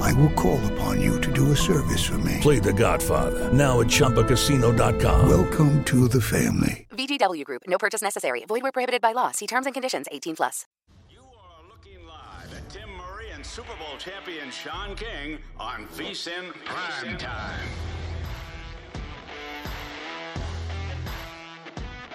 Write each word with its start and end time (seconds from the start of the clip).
I 0.00 0.12
will 0.14 0.30
call 0.30 0.60
upon 0.72 1.00
you 1.00 1.20
to 1.20 1.32
do 1.32 1.52
a 1.52 1.56
service 1.56 2.04
for 2.04 2.18
me. 2.18 2.38
Play 2.40 2.58
The 2.58 2.72
Godfather 2.72 3.52
now 3.52 3.80
at 3.80 3.86
ChumbaCasino.com. 3.86 5.28
Welcome 5.28 5.84
to 5.84 6.08
the 6.08 6.20
family. 6.20 6.86
VGW 6.90 7.44
Group. 7.44 7.62
No 7.66 7.78
purchase 7.78 8.02
necessary. 8.02 8.44
Void 8.46 8.62
where 8.62 8.72
prohibited 8.72 9.00
by 9.00 9.12
law. 9.12 9.30
See 9.32 9.46
terms 9.46 9.66
and 9.66 9.74
conditions. 9.74 10.06
18 10.10 10.36
plus. 10.36 10.66
You 11.10 11.20
are 11.20 11.68
looking 11.68 12.06
live 12.06 12.52
at 12.54 12.68
Tim 12.70 12.88
Murray 12.96 13.30
and 13.32 13.44
Super 13.44 13.74
Bowl 13.76 13.96
champion 13.98 14.50
Sean 14.50 14.94
King 14.96 15.38
on 15.58 15.86
VSIN 15.88 16.52
Prime 16.64 17.18
Time. 17.18 17.68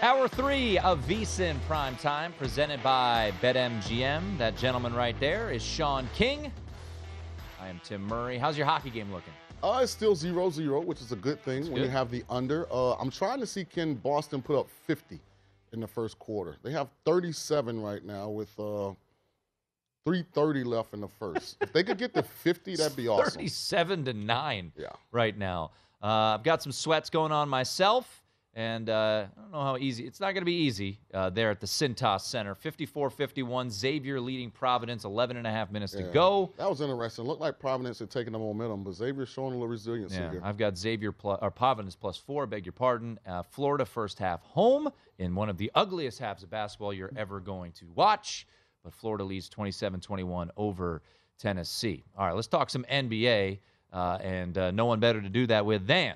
Hour 0.02 0.28
three 0.28 0.78
of 0.80 1.00
VSIN 1.08 1.56
Prime 1.66 1.96
Time, 1.96 2.34
presented 2.34 2.84
by 2.84 3.32
BetMGM. 3.42 4.38
That 4.38 4.58
gentleman 4.58 4.94
right 4.94 5.18
there 5.22 5.50
is 5.50 5.64
Sean 5.64 6.10
King. 6.14 6.52
Tim 7.84 8.02
Murray. 8.06 8.38
How's 8.38 8.58
your 8.58 8.66
hockey 8.68 8.90
game 8.90 9.12
looking? 9.12 9.34
Uh, 9.64 9.80
it's 9.82 9.92
still 9.94 10.16
0 10.16 10.50
0, 10.50 10.82
which 10.82 11.00
is 11.02 11.12
a 11.14 11.16
good 11.16 11.42
thing 11.44 11.62
That's 11.62 11.70
when 11.70 11.82
good. 11.82 11.86
you 11.86 11.92
have 11.92 12.12
the 12.12 12.24
under. 12.30 12.68
Uh, 12.72 12.94
I'm 12.96 13.10
trying 13.10 13.40
to 13.40 13.46
see 13.48 13.64
can 13.64 13.94
Boston 13.96 14.42
put 14.42 14.60
up 14.60 14.68
50 14.88 15.20
in 15.72 15.80
the 15.80 15.88
first 15.88 16.20
quarter. 16.20 16.58
They 16.64 16.72
have 16.72 16.90
37 17.06 17.82
right 17.82 18.04
now 18.04 18.30
with 18.30 18.50
uh, 18.60 18.92
330 20.06 20.64
left 20.66 20.94
in 20.94 21.02
the 21.02 21.08
first. 21.08 21.58
if 21.62 21.72
they 21.72 21.84
could 21.84 21.98
get 21.98 22.14
to 22.14 22.24
50, 22.24 22.76
that'd 22.78 22.96
be 22.98 23.08
awesome. 23.08 23.34
37 23.36 24.06
to 24.06 24.14
9 24.14 24.72
Yeah. 24.78 24.88
right 25.12 25.38
now. 25.38 25.72
Uh, 26.02 26.36
I've 26.36 26.44
got 26.44 26.62
some 26.62 26.74
sweats 26.74 27.10
going 27.10 27.32
on 27.32 27.48
myself, 27.48 28.23
and 28.56 28.88
uh, 28.90 29.26
I 29.36 29.42
don't 29.42 29.52
know 29.52 29.62
how 29.62 29.78
easy. 29.78 30.06
It's 30.06 30.20
not 30.20 30.34
going 30.34 30.42
to 30.42 30.46
be 30.46 30.54
easy 30.54 31.00
uh, 31.14 31.32
there 31.32 31.50
at 31.50 31.60
the 31.60 31.66
Cintas 31.66 32.22
Center. 32.22 32.54
54 32.54 33.10
51, 33.10 33.72
Xavier 33.72 34.20
leading 34.20 34.52
Providence, 34.52 35.06
11 35.06 35.38
and 35.38 35.48
a 35.48 35.52
half 35.52 35.72
minutes 35.72 35.94
to 35.94 36.04
go. 36.04 36.54
That 36.58 36.70
was 36.70 36.80
interesting. 36.82 37.26
Looked 37.26 37.42
like 37.42 37.60
Providence 37.60 38.00
had 38.00 38.12
taken 38.12 38.32
the 38.32 38.40
momentum, 38.40 38.84
but 38.84 38.94
Xavier's 38.94 39.30
showing 39.30 39.54
a 39.54 39.56
little 39.56 39.68
resiliency 39.68 40.18
Yeah, 40.18 40.32
here. 40.32 40.42
I've 40.44 40.58
got 40.58 40.78
Xavier 40.78 41.12
plus, 41.12 41.40
or 41.42 41.50
Providence 41.50 41.96
plus 41.96 42.18
four. 42.18 42.46
Beg 42.46 42.66
your 42.66 42.74
pardon. 42.74 43.20
Uh, 43.26 43.42
Florida 43.42 43.86
first 43.86 44.20
half 44.20 44.42
home 44.42 44.90
in 45.18 45.34
one 45.34 45.50
of 45.50 45.58
the 45.58 45.72
ugliest 45.74 46.20
halves 46.20 46.44
of 46.44 46.52
basketball 46.52 46.94
you're 46.94 47.12
ever 47.16 47.40
going 47.40 47.72
to 47.74 47.86
watch. 47.96 48.46
But 48.84 48.94
Florida 48.94 49.24
leads 49.24 49.50
27-21 49.50 50.50
over 50.58 51.02
Tennessee. 51.40 52.04
All 52.18 52.28
right, 52.28 52.36
let's 52.36 52.48
talk 52.48 52.70
some 52.70 52.86
NBA, 52.92 53.60
uh, 53.92 54.18
and 54.22 54.58
uh, 54.58 54.72
no 54.72 54.86
one 54.86 55.00
better 55.00 55.22
to 55.22 55.30
do 55.30 55.48
that 55.48 55.66
with 55.66 55.88
than 55.88 56.16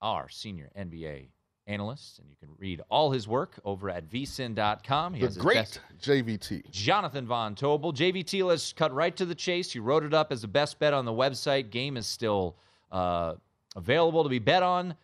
our 0.00 0.28
senior 0.28 0.70
NBA 0.78 1.28
analyst, 1.68 2.18
and 2.18 2.28
you 2.28 2.36
can 2.40 2.48
read 2.58 2.80
all 2.90 3.10
his 3.12 3.28
work 3.28 3.60
over 3.64 3.88
at 3.90 4.08
vsin.com. 4.08 5.14
He 5.14 5.20
the 5.20 5.26
has 5.26 5.34
his 5.36 5.42
great 5.42 5.54
best- 5.54 5.80
JVT. 6.02 6.70
Jonathan 6.70 7.26
Von 7.26 7.54
Tobel. 7.54 7.92
JVT, 7.92 8.44
let's 8.44 8.72
cut 8.72 8.92
right 8.92 9.14
to 9.16 9.24
the 9.24 9.34
chase. 9.34 9.74
You 9.74 9.82
wrote 9.82 10.02
it 10.04 10.14
up 10.14 10.32
as 10.32 10.42
the 10.42 10.48
best 10.48 10.78
bet 10.78 10.92
on 10.94 11.04
the 11.04 11.12
website. 11.12 11.70
Game 11.70 11.96
is 11.96 12.06
still 12.06 12.56
uh, 12.90 13.34
available 13.76 14.22
to 14.24 14.28
be 14.28 14.38
bet 14.38 14.62
on. 14.62 14.94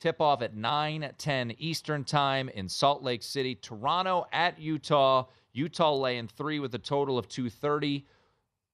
Tip 0.00 0.20
off 0.20 0.42
at 0.42 0.54
9 0.54 1.10
10 1.16 1.54
Eastern 1.58 2.04
Time 2.04 2.48
in 2.50 2.68
Salt 2.68 3.02
Lake 3.02 3.22
City. 3.22 3.54
Toronto 3.54 4.26
at 4.32 4.58
Utah. 4.58 5.26
Utah 5.52 5.94
laying 5.94 6.28
three 6.28 6.58
with 6.58 6.74
a 6.74 6.78
total 6.78 7.18
of 7.18 7.28
230. 7.28 8.04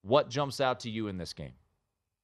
What 0.03 0.29
jumps 0.31 0.61
out 0.61 0.81
to 0.81 0.91
you 0.91 1.09
in 1.09 1.19
this 1.19 1.33
game? 1.33 1.53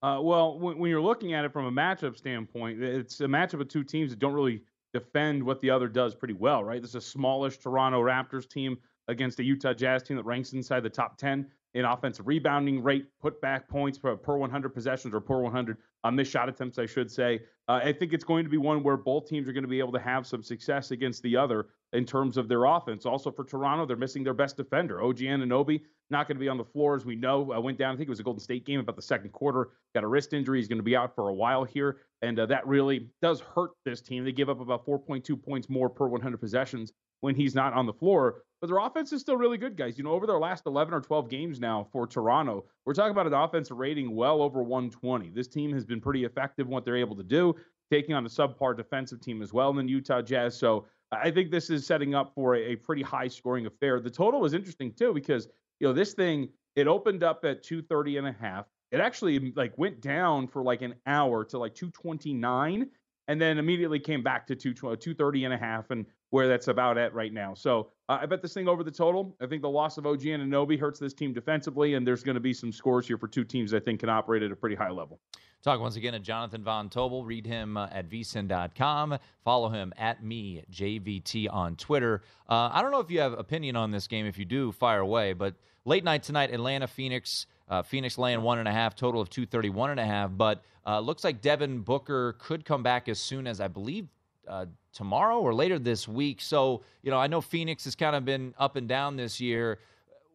Uh, 0.02 0.18
well, 0.20 0.58
when, 0.58 0.78
when 0.78 0.90
you're 0.90 1.00
looking 1.00 1.34
at 1.34 1.44
it 1.44 1.52
from 1.52 1.66
a 1.66 1.70
matchup 1.70 2.16
standpoint, 2.16 2.82
it's 2.82 3.20
a 3.20 3.24
matchup 3.26 3.60
of 3.60 3.68
two 3.68 3.84
teams 3.84 4.10
that 4.10 4.18
don't 4.18 4.34
really 4.34 4.62
defend 4.98 5.42
what 5.42 5.60
the 5.60 5.70
other 5.70 5.88
does 5.88 6.14
pretty 6.14 6.34
well, 6.34 6.64
right? 6.64 6.80
This 6.80 6.90
is 6.90 6.96
a 6.96 7.00
smallish 7.00 7.58
Toronto 7.58 8.02
Raptors 8.02 8.48
team 8.48 8.78
against 9.08 9.38
a 9.40 9.44
Utah 9.44 9.74
Jazz 9.74 10.02
team 10.02 10.16
that 10.16 10.24
ranks 10.24 10.52
inside 10.52 10.82
the 10.82 10.90
top 10.90 11.18
10 11.18 11.46
in 11.76 11.84
offensive 11.84 12.26
rebounding 12.26 12.82
rate, 12.82 13.06
put 13.20 13.38
back 13.42 13.68
points 13.68 13.98
per, 13.98 14.16
per 14.16 14.38
100 14.38 14.70
possessions 14.70 15.12
or 15.12 15.20
per 15.20 15.40
100 15.40 15.76
uh, 16.04 16.10
missed 16.10 16.30
shot 16.30 16.48
attempts, 16.48 16.78
I 16.78 16.86
should 16.86 17.10
say. 17.10 17.40
Uh, 17.68 17.80
I 17.84 17.92
think 17.92 18.14
it's 18.14 18.24
going 18.24 18.44
to 18.44 18.50
be 18.50 18.56
one 18.56 18.82
where 18.82 18.96
both 18.96 19.28
teams 19.28 19.46
are 19.46 19.52
going 19.52 19.62
to 19.62 19.68
be 19.68 19.78
able 19.78 19.92
to 19.92 19.98
have 19.98 20.26
some 20.26 20.42
success 20.42 20.90
against 20.90 21.22
the 21.22 21.36
other 21.36 21.66
in 21.92 22.06
terms 22.06 22.38
of 22.38 22.48
their 22.48 22.64
offense. 22.64 23.04
Also 23.04 23.30
for 23.30 23.44
Toronto, 23.44 23.84
they're 23.84 23.96
missing 23.96 24.24
their 24.24 24.32
best 24.32 24.56
defender, 24.56 25.02
OG 25.02 25.18
Anunoby, 25.18 25.82
not 26.08 26.26
going 26.26 26.36
to 26.36 26.40
be 26.40 26.48
on 26.48 26.56
the 26.56 26.64
floor 26.64 26.96
as 26.96 27.04
we 27.04 27.14
know. 27.14 27.52
Uh, 27.52 27.60
went 27.60 27.76
down, 27.76 27.92
I 27.92 27.96
think 27.98 28.08
it 28.08 28.10
was 28.10 28.20
a 28.20 28.22
Golden 28.24 28.40
State 28.40 28.64
game 28.64 28.80
about 28.80 28.96
the 28.96 29.02
second 29.02 29.32
quarter. 29.32 29.68
Got 29.94 30.04
a 30.04 30.06
wrist 30.06 30.32
injury. 30.32 30.58
He's 30.58 30.68
going 30.68 30.78
to 30.78 30.82
be 30.82 30.96
out 30.96 31.14
for 31.14 31.28
a 31.28 31.34
while 31.34 31.64
here, 31.64 31.98
and 32.22 32.38
uh, 32.38 32.46
that 32.46 32.66
really 32.66 33.10
does 33.20 33.40
hurt 33.40 33.72
this 33.84 34.00
team. 34.00 34.24
They 34.24 34.32
give 34.32 34.48
up 34.48 34.60
about 34.60 34.86
4.2 34.86 35.42
points 35.44 35.68
more 35.68 35.90
per 35.90 36.06
100 36.06 36.38
possessions 36.38 36.94
when 37.26 37.34
he's 37.34 37.56
not 37.56 37.72
on 37.72 37.86
the 37.86 37.92
floor. 37.92 38.44
But 38.60 38.68
their 38.68 38.78
offense 38.78 39.12
is 39.12 39.20
still 39.20 39.36
really 39.36 39.58
good, 39.58 39.76
guys. 39.76 39.98
You 39.98 40.04
know, 40.04 40.12
over 40.12 40.28
their 40.28 40.38
last 40.38 40.64
11 40.64 40.94
or 40.94 41.00
12 41.00 41.28
games 41.28 41.58
now 41.58 41.88
for 41.90 42.06
Toronto, 42.06 42.64
we're 42.84 42.94
talking 42.94 43.10
about 43.10 43.26
an 43.26 43.34
offensive 43.34 43.76
rating 43.76 44.14
well 44.14 44.40
over 44.40 44.62
120. 44.62 45.30
This 45.30 45.48
team 45.48 45.72
has 45.72 45.84
been 45.84 46.00
pretty 46.00 46.24
effective 46.24 46.66
in 46.66 46.72
what 46.72 46.84
they're 46.84 46.96
able 46.96 47.16
to 47.16 47.24
do, 47.24 47.54
taking 47.90 48.14
on 48.14 48.24
a 48.24 48.28
subpar 48.28 48.76
defensive 48.76 49.20
team 49.20 49.42
as 49.42 49.52
well 49.52 49.76
in 49.76 49.86
the 49.86 49.92
Utah 49.92 50.22
Jazz. 50.22 50.56
So 50.56 50.86
I 51.10 51.32
think 51.32 51.50
this 51.50 51.68
is 51.68 51.84
setting 51.84 52.14
up 52.14 52.32
for 52.32 52.54
a, 52.54 52.72
a 52.72 52.76
pretty 52.76 53.02
high 53.02 53.28
scoring 53.28 53.66
affair. 53.66 53.98
The 53.98 54.08
total 54.08 54.40
was 54.40 54.54
interesting 54.54 54.92
too 54.92 55.12
because 55.12 55.48
you 55.80 55.88
know 55.88 55.92
this 55.92 56.14
thing 56.14 56.48
it 56.76 56.86
opened 56.86 57.24
up 57.24 57.44
at 57.44 57.64
230 57.64 58.18
and 58.18 58.28
a 58.28 58.32
half. 58.32 58.66
It 58.92 59.00
actually 59.00 59.52
like 59.56 59.76
went 59.76 60.00
down 60.00 60.46
for 60.46 60.62
like 60.62 60.80
an 60.82 60.94
hour 61.06 61.44
to 61.46 61.58
like 61.58 61.74
229 61.74 62.86
and 63.28 63.40
then 63.40 63.58
immediately 63.58 63.98
came 63.98 64.22
back 64.22 64.46
to 64.46 64.54
220 64.54 64.92
uh, 64.92 64.96
230 64.96 65.44
and 65.44 65.54
a 65.54 65.58
half 65.58 65.90
and 65.90 66.06
where 66.30 66.48
that's 66.48 66.68
about 66.68 66.98
at 66.98 67.14
right 67.14 67.32
now. 67.32 67.54
So 67.54 67.88
uh, 68.08 68.18
I 68.20 68.26
bet 68.26 68.42
this 68.42 68.52
thing 68.52 68.68
over 68.68 68.82
the 68.82 68.90
total. 68.90 69.36
I 69.40 69.46
think 69.46 69.62
the 69.62 69.70
loss 69.70 69.98
of 69.98 70.06
OG 70.06 70.20
Anunoby 70.20 70.78
hurts 70.78 70.98
this 70.98 71.14
team 71.14 71.32
defensively, 71.32 71.94
and 71.94 72.06
there's 72.06 72.22
going 72.22 72.34
to 72.34 72.40
be 72.40 72.52
some 72.52 72.72
scores 72.72 73.06
here 73.06 73.18
for 73.18 73.28
two 73.28 73.44
teams 73.44 73.72
I 73.72 73.80
think 73.80 74.00
can 74.00 74.08
operate 74.08 74.42
at 74.42 74.50
a 74.50 74.56
pretty 74.56 74.76
high 74.76 74.90
level. 74.90 75.20
Talk 75.62 75.80
once 75.80 75.96
again 75.96 76.12
to 76.12 76.20
Jonathan 76.20 76.62
Von 76.62 76.88
Tobel. 76.88 77.24
Read 77.24 77.46
him 77.46 77.76
uh, 77.76 77.88
at 77.90 78.08
vsin.com. 78.08 79.18
Follow 79.44 79.68
him 79.68 79.92
at 79.96 80.22
me, 80.22 80.62
JVT, 80.70 81.48
on 81.50 81.74
Twitter. 81.76 82.22
Uh, 82.48 82.70
I 82.72 82.82
don't 82.82 82.92
know 82.92 83.00
if 83.00 83.10
you 83.10 83.20
have 83.20 83.32
opinion 83.32 83.74
on 83.74 83.90
this 83.90 84.06
game. 84.06 84.26
If 84.26 84.38
you 84.38 84.44
do, 84.44 84.70
fire 84.70 85.00
away. 85.00 85.32
But 85.32 85.54
late 85.84 86.04
night 86.04 86.22
tonight, 86.22 86.52
Atlanta, 86.52 86.86
Phoenix. 86.86 87.46
Uh, 87.68 87.82
Phoenix 87.82 88.16
laying 88.16 88.42
one 88.42 88.60
and 88.60 88.68
a 88.68 88.72
half, 88.72 88.94
total 88.94 89.20
of 89.20 89.28
231 89.28 89.90
and 89.90 89.98
a 89.98 90.04
half. 90.04 90.30
But 90.32 90.62
uh, 90.86 91.00
looks 91.00 91.24
like 91.24 91.40
Devin 91.40 91.80
Booker 91.80 92.36
could 92.38 92.64
come 92.64 92.84
back 92.84 93.08
as 93.08 93.18
soon 93.18 93.48
as 93.48 93.60
I 93.60 93.66
believe 93.66 94.06
uh, 94.48 94.66
tomorrow 94.92 95.38
or 95.40 95.54
later 95.54 95.78
this 95.78 96.08
week. 96.08 96.40
So, 96.40 96.82
you 97.02 97.10
know, 97.10 97.18
I 97.18 97.26
know 97.26 97.40
Phoenix 97.40 97.84
has 97.84 97.94
kind 97.94 98.16
of 98.16 98.24
been 98.24 98.54
up 98.58 98.76
and 98.76 98.88
down 98.88 99.16
this 99.16 99.40
year. 99.40 99.78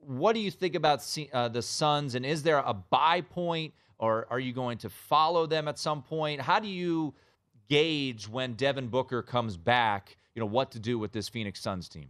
What 0.06 0.34
do 0.34 0.40
you 0.40 0.52
think 0.52 0.76
about 0.76 1.06
uh, 1.34 1.48
the 1.48 1.62
Suns? 1.62 2.16
And 2.16 2.26
is 2.26 2.44
there 2.44 2.60
a 2.60 2.74
buy 2.74 3.22
point, 3.22 3.74
or 4.00 4.28
are 4.30 4.40
you 4.40 4.54
going 4.54 4.78
to 4.80 4.90
follow 4.90 5.46
them 5.46 5.68
at 5.68 5.78
some 5.78 6.02
point? 6.02 6.42
How 6.42 6.60
do 6.60 6.68
you 6.68 7.14
gauge 7.70 8.28
when 8.28 8.54
Devin 8.54 8.88
Booker 8.88 9.22
comes 9.22 9.58
back? 9.58 10.18
You 10.36 10.40
know 10.40 10.48
what 10.48 10.72
to 10.72 10.80
do 10.80 10.98
with 10.98 11.12
this 11.12 11.30
Phoenix 11.30 11.60
Suns 11.60 11.88
team. 11.88 12.10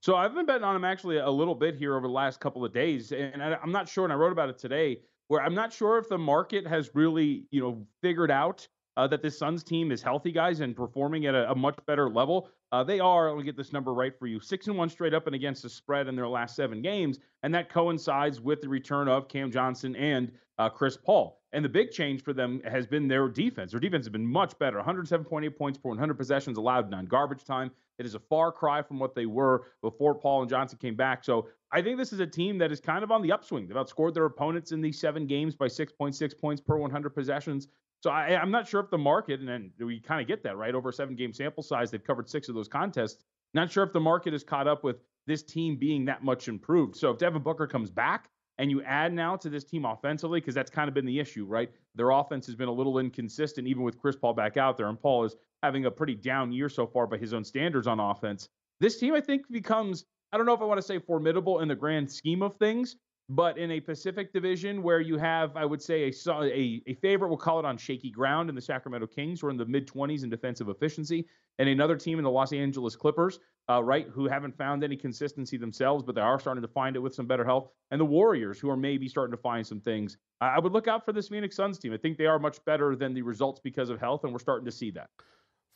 So 0.00 0.16
I've 0.16 0.34
been 0.34 0.46
betting 0.46 0.64
on 0.64 0.74
him 0.74 0.84
actually 0.84 1.18
a 1.18 1.30
little 1.30 1.54
bit 1.54 1.76
here 1.76 1.94
over 1.94 2.06
the 2.06 2.12
last 2.12 2.40
couple 2.40 2.64
of 2.64 2.72
days, 2.72 3.12
and 3.12 3.42
I, 3.42 3.58
I'm 3.62 3.72
not 3.72 3.88
sure. 3.88 4.04
And 4.04 4.12
I 4.12 4.16
wrote 4.16 4.32
about 4.32 4.48
it 4.48 4.58
today, 4.58 5.00
where 5.28 5.42
I'm 5.42 5.54
not 5.54 5.72
sure 5.72 5.98
if 5.98 6.08
the 6.08 6.18
market 6.18 6.66
has 6.66 6.90
really, 6.94 7.44
you 7.50 7.60
know, 7.60 7.86
figured 8.00 8.30
out 8.30 8.66
uh, 9.00 9.06
that 9.06 9.22
this 9.22 9.38
Suns 9.38 9.64
team 9.64 9.90
is 9.90 10.02
healthy, 10.02 10.30
guys, 10.30 10.60
and 10.60 10.76
performing 10.76 11.24
at 11.24 11.34
a, 11.34 11.50
a 11.50 11.54
much 11.54 11.78
better 11.86 12.10
level. 12.10 12.50
Uh, 12.70 12.84
they 12.84 13.00
are, 13.00 13.30
let 13.30 13.38
me 13.38 13.44
get 13.44 13.56
this 13.56 13.72
number 13.72 13.94
right 13.94 14.12
for 14.18 14.26
you, 14.26 14.38
six 14.38 14.66
and 14.66 14.76
one 14.76 14.90
straight 14.90 15.14
up 15.14 15.26
and 15.26 15.34
against 15.34 15.62
the 15.62 15.70
spread 15.70 16.06
in 16.06 16.14
their 16.14 16.28
last 16.28 16.54
seven 16.54 16.82
games, 16.82 17.18
and 17.42 17.54
that 17.54 17.70
coincides 17.70 18.42
with 18.42 18.60
the 18.60 18.68
return 18.68 19.08
of 19.08 19.26
Cam 19.26 19.50
Johnson 19.50 19.96
and 19.96 20.30
uh, 20.58 20.68
Chris 20.68 20.98
Paul. 20.98 21.40
And 21.54 21.64
the 21.64 21.68
big 21.70 21.92
change 21.92 22.22
for 22.22 22.34
them 22.34 22.60
has 22.70 22.86
been 22.86 23.08
their 23.08 23.26
defense. 23.26 23.70
Their 23.70 23.80
defense 23.80 24.04
has 24.04 24.12
been 24.12 24.26
much 24.26 24.56
better 24.58 24.78
107.8 24.78 25.56
points 25.56 25.78
per 25.78 25.88
100 25.88 26.18
possessions 26.18 26.58
allowed 26.58 26.90
non 26.90 27.06
garbage 27.06 27.44
time. 27.44 27.70
It 27.98 28.04
is 28.04 28.14
a 28.14 28.20
far 28.20 28.52
cry 28.52 28.82
from 28.82 28.98
what 28.98 29.14
they 29.14 29.24
were 29.24 29.68
before 29.80 30.14
Paul 30.14 30.42
and 30.42 30.50
Johnson 30.50 30.78
came 30.78 30.94
back. 30.94 31.24
So 31.24 31.48
I 31.72 31.80
think 31.80 31.96
this 31.96 32.12
is 32.12 32.20
a 32.20 32.26
team 32.26 32.58
that 32.58 32.70
is 32.70 32.80
kind 32.80 33.02
of 33.02 33.10
on 33.10 33.22
the 33.22 33.32
upswing. 33.32 33.66
They've 33.66 33.76
outscored 33.76 34.12
their 34.12 34.26
opponents 34.26 34.72
in 34.72 34.82
these 34.82 35.00
seven 35.00 35.26
games 35.26 35.56
by 35.56 35.66
6.6 35.68 36.38
points 36.38 36.60
per 36.60 36.76
100 36.76 37.10
possessions. 37.10 37.68
So 38.02 38.10
I, 38.10 38.40
am 38.40 38.50
not 38.50 38.66
sure 38.66 38.80
if 38.80 38.90
the 38.90 38.98
market, 38.98 39.40
and 39.40 39.48
then 39.48 39.72
we 39.78 40.00
kind 40.00 40.20
of 40.20 40.26
get 40.26 40.42
that, 40.44 40.56
right? 40.56 40.74
Over 40.74 40.88
a 40.88 40.92
seven 40.92 41.16
game 41.16 41.32
sample 41.32 41.62
size, 41.62 41.90
they've 41.90 42.02
covered 42.02 42.30
six 42.30 42.48
of 42.48 42.54
those 42.54 42.68
contests. 42.68 43.22
Not 43.52 43.70
sure 43.70 43.84
if 43.84 43.92
the 43.92 44.00
market 44.00 44.32
is 44.32 44.42
caught 44.42 44.66
up 44.66 44.84
with 44.84 44.96
this 45.26 45.42
team 45.42 45.76
being 45.76 46.06
that 46.06 46.24
much 46.24 46.48
improved. 46.48 46.96
So 46.96 47.10
if 47.10 47.18
Devin 47.18 47.42
Booker 47.42 47.66
comes 47.66 47.90
back 47.90 48.30
and 48.58 48.70
you 48.70 48.82
add 48.82 49.12
now 49.12 49.36
to 49.36 49.50
this 49.50 49.64
team 49.64 49.84
offensively, 49.84 50.40
because 50.40 50.54
that's 50.54 50.70
kind 50.70 50.88
of 50.88 50.94
been 50.94 51.04
the 51.04 51.18
issue, 51.18 51.44
right? 51.44 51.70
Their 51.94 52.10
offense 52.10 52.46
has 52.46 52.54
been 52.54 52.68
a 52.68 52.72
little 52.72 52.98
inconsistent, 52.98 53.66
even 53.66 53.82
with 53.82 53.98
Chris 53.98 54.16
Paul 54.16 54.32
back 54.32 54.56
out 54.56 54.78
there. 54.78 54.88
And 54.88 55.00
Paul 55.00 55.24
is 55.24 55.36
having 55.62 55.84
a 55.84 55.90
pretty 55.90 56.14
down 56.14 56.52
year 56.52 56.68
so 56.68 56.86
far 56.86 57.06
by 57.06 57.18
his 57.18 57.34
own 57.34 57.44
standards 57.44 57.86
on 57.86 58.00
offense. 58.00 58.48
This 58.80 58.98
team, 58.98 59.14
I 59.14 59.20
think, 59.20 59.42
becomes, 59.50 60.06
I 60.32 60.38
don't 60.38 60.46
know 60.46 60.54
if 60.54 60.62
I 60.62 60.64
want 60.64 60.78
to 60.78 60.86
say 60.86 60.98
formidable 60.98 61.60
in 61.60 61.68
the 61.68 61.74
grand 61.74 62.10
scheme 62.10 62.42
of 62.42 62.56
things, 62.56 62.96
but 63.30 63.56
in 63.58 63.70
a 63.70 63.78
Pacific 63.80 64.32
division 64.32 64.82
where 64.82 65.00
you 65.00 65.16
have, 65.16 65.56
I 65.56 65.64
would 65.64 65.80
say, 65.80 66.10
a, 66.10 66.32
a, 66.32 66.82
a 66.88 66.94
favorite, 66.94 67.28
we'll 67.28 67.36
call 67.36 67.60
it 67.60 67.64
on 67.64 67.78
shaky 67.78 68.10
ground 68.10 68.48
in 68.48 68.56
the 68.56 68.60
Sacramento 68.60 69.06
Kings, 69.06 69.40
who 69.40 69.46
are 69.46 69.50
in 69.50 69.56
the 69.56 69.64
mid 69.64 69.86
20s 69.86 70.24
in 70.24 70.30
defensive 70.30 70.68
efficiency, 70.68 71.28
and 71.60 71.68
another 71.68 71.94
team 71.94 72.18
in 72.18 72.24
the 72.24 72.30
Los 72.30 72.52
Angeles 72.52 72.96
Clippers, 72.96 73.38
uh, 73.68 73.80
right, 73.84 74.08
who 74.08 74.26
haven't 74.26 74.58
found 74.58 74.82
any 74.82 74.96
consistency 74.96 75.56
themselves, 75.56 76.02
but 76.02 76.16
they 76.16 76.20
are 76.20 76.40
starting 76.40 76.62
to 76.62 76.68
find 76.68 76.96
it 76.96 76.98
with 76.98 77.14
some 77.14 77.26
better 77.26 77.44
health, 77.44 77.68
and 77.92 78.00
the 78.00 78.04
Warriors, 78.04 78.58
who 78.58 78.68
are 78.68 78.76
maybe 78.76 79.06
starting 79.06 79.30
to 79.30 79.40
find 79.40 79.64
some 79.64 79.80
things. 79.80 80.18
I 80.40 80.58
would 80.58 80.72
look 80.72 80.88
out 80.88 81.04
for 81.04 81.12
this 81.12 81.28
Phoenix 81.28 81.54
Suns 81.54 81.78
team. 81.78 81.92
I 81.92 81.98
think 81.98 82.18
they 82.18 82.26
are 82.26 82.40
much 82.40 82.64
better 82.64 82.96
than 82.96 83.14
the 83.14 83.22
results 83.22 83.60
because 83.62 83.90
of 83.90 84.00
health, 84.00 84.24
and 84.24 84.32
we're 84.32 84.40
starting 84.40 84.64
to 84.64 84.72
see 84.72 84.90
that. 84.90 85.08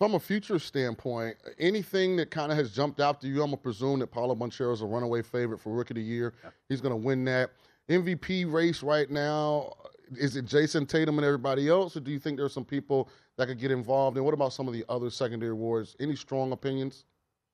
From 0.01 0.15
a 0.15 0.21
future 0.21 0.59
standpoint, 0.59 1.37
anything 1.59 2.17
that 2.17 2.31
kind 2.31 2.51
of 2.51 2.59
has 2.59 2.73
jumped 2.73 3.01
out 3.01 3.21
to 3.21 3.29
you, 3.29 3.43
I'm 3.43 3.51
going 3.51 3.53
to 3.53 3.57
presume 3.59 4.01
that 4.01 4.09
Paolo 4.09 4.35
Banchero 4.35 4.73
is 4.73 4.83
a 4.83 4.87
runaway 4.87 5.23
favorite 5.23 5.59
for 5.59 5.73
Rookie 5.73 5.93
of 5.93 5.97
the 5.97 6.03
Year. 6.03 6.35
Yeah. 6.43 6.51
He's 6.69 6.81
going 6.81 6.91
to 6.93 6.97
win 6.97 7.25
that. 7.27 7.51
MVP 7.89 8.51
race 8.53 8.83
right 8.83 9.09
now, 9.09 9.73
is 10.17 10.37
it 10.37 10.47
Jayson 10.47 10.87
Tatum 10.87 11.19
and 11.19 11.25
everybody 11.25 11.69
else, 11.69 11.97
or 11.97 12.01
do 12.01 12.11
you 12.11 12.19
think 12.19 12.39
there's 12.39 12.53
some 12.53 12.65
people 12.65 13.09
that 13.39 13.47
could 13.47 13.59
get 13.59 13.71
involved? 13.71 14.17
And 14.17 14.25
what 14.25 14.35
about 14.35 14.53
some 14.53 14.67
of 14.67 14.75
the 14.75 14.85
other 14.89 15.11
secondary 15.11 15.53
awards? 15.53 15.95
Any 16.01 16.17
strong 16.17 16.53
opinions? 16.53 17.05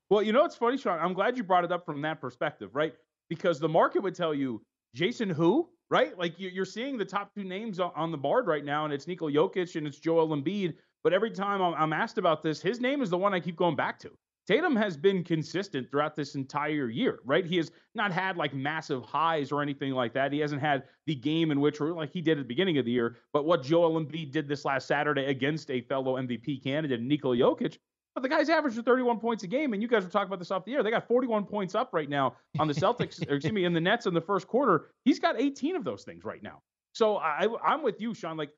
Well, 0.09 0.23
you 0.23 0.33
know, 0.33 0.45
it's 0.45 0.57
funny, 0.57 0.79
Sean. 0.79 0.99
I'm 0.99 1.13
glad 1.13 1.37
you 1.37 1.45
brought 1.45 1.65
it 1.65 1.73
up 1.73 1.85
from 1.85 2.01
that 2.03 2.21
perspective, 2.21 2.71
right? 2.75 2.95
Because 3.29 3.61
the 3.61 3.69
market 3.69 4.03
would 4.03 4.15
tell 4.15 4.35
you 4.35 4.63
Jayson 4.97 5.31
who, 5.31 5.69
right? 5.91 6.17
Like 6.19 6.35
you're 6.39 6.65
seeing 6.65 6.97
the 6.97 7.05
top 7.05 7.35
two 7.35 7.45
names 7.45 7.79
on 7.81 8.11
the 8.11 8.19
board 8.19 8.47
right 8.47 8.65
now, 8.65 8.85
and 8.85 8.95
it's 8.95 9.07
Nikola 9.07 9.33
Jokic 9.33 9.77
and 9.77 9.87
it's 9.87 9.99
Joel 9.99 10.29
Embiid. 10.29 10.75
But 11.03 11.13
every 11.13 11.31
time 11.31 11.63
I'm 11.63 11.93
asked 11.93 12.19
about 12.19 12.43
this, 12.43 12.61
his 12.61 12.81
name 12.81 13.03
is 13.03 13.11
the 13.11 13.19
one 13.19 13.33
I 13.33 13.41
keep 13.41 13.57
going 13.57 13.77
back 13.77 13.99
to. 14.01 14.11
Tatum 14.47 14.75
has 14.75 14.97
been 14.97 15.23
consistent 15.23 15.91
throughout 15.91 16.17
this 16.17 16.35
entire 16.35 16.89
year, 16.89 17.21
right? 17.25 17.47
He 17.47 17.57
has 17.59 17.71
not 17.95 18.11
had 18.11 18.37
like 18.37 18.53
massive 18.53 19.05
highs 19.05 19.53
or 19.53 19.63
anything 19.63 19.93
like 19.93 20.13
that. 20.15 20.33
He 20.33 20.41
hasn't 20.41 20.61
had 20.61 20.85
the 21.07 21.15
game 21.15 21.53
in 21.53 21.61
which, 21.61 21.81
like 21.81 22.11
he 22.11 22.21
did 22.21 22.33
at 22.33 22.39
the 22.39 22.49
beginning 22.49 22.79
of 22.79 22.85
the 22.85 22.91
year, 22.91 23.19
but 23.33 23.45
what 23.45 23.63
Joel 23.63 24.01
Embiid 24.01 24.33
did 24.33 24.49
this 24.49 24.65
last 24.65 24.89
Saturday 24.89 25.27
against 25.27 25.71
a 25.71 25.83
fellow 25.83 26.17
MVP 26.17 26.65
candidate, 26.65 27.01
Nikola 27.01 27.37
Jokic, 27.37 27.79
but 28.15 28.23
the 28.23 28.29
guy's 28.29 28.49
averaging 28.49 28.83
31 28.83 29.21
points 29.21 29.45
a 29.45 29.47
game, 29.47 29.73
and 29.73 29.81
you 29.81 29.89
guys 29.89 30.03
were 30.03 30.11
talking 30.11 30.27
about 30.27 30.41
this 30.41 30.51
off 30.51 30.65
the 30.65 30.75
air. 30.75 30.83
They 30.83 30.91
got 30.91 31.07
41 31.07 31.45
points 31.45 31.75
up 31.75 31.91
right 31.93 32.09
now 32.09 32.35
on 32.59 32.67
the 32.67 32.75
Celtics, 32.75 33.21
or 33.31 33.37
excuse 33.37 33.53
me, 33.53 33.65
in 33.65 33.73
the 33.73 33.81
Nets 33.81 34.07
in 34.07 34.15
the 34.15 34.21
first 34.21 34.49
quarter. 34.49 34.89
He's 35.05 35.21
got 35.21 35.41
18 35.41 35.77
of 35.77 35.85
those 35.85 36.03
things 36.03 36.25
right 36.25 36.43
now. 36.43 36.61
So 36.93 37.19
I, 37.19 37.47
I'm 37.65 37.83
with 37.85 38.01
you, 38.01 38.15
Sean. 38.15 38.37
Like 38.37 38.51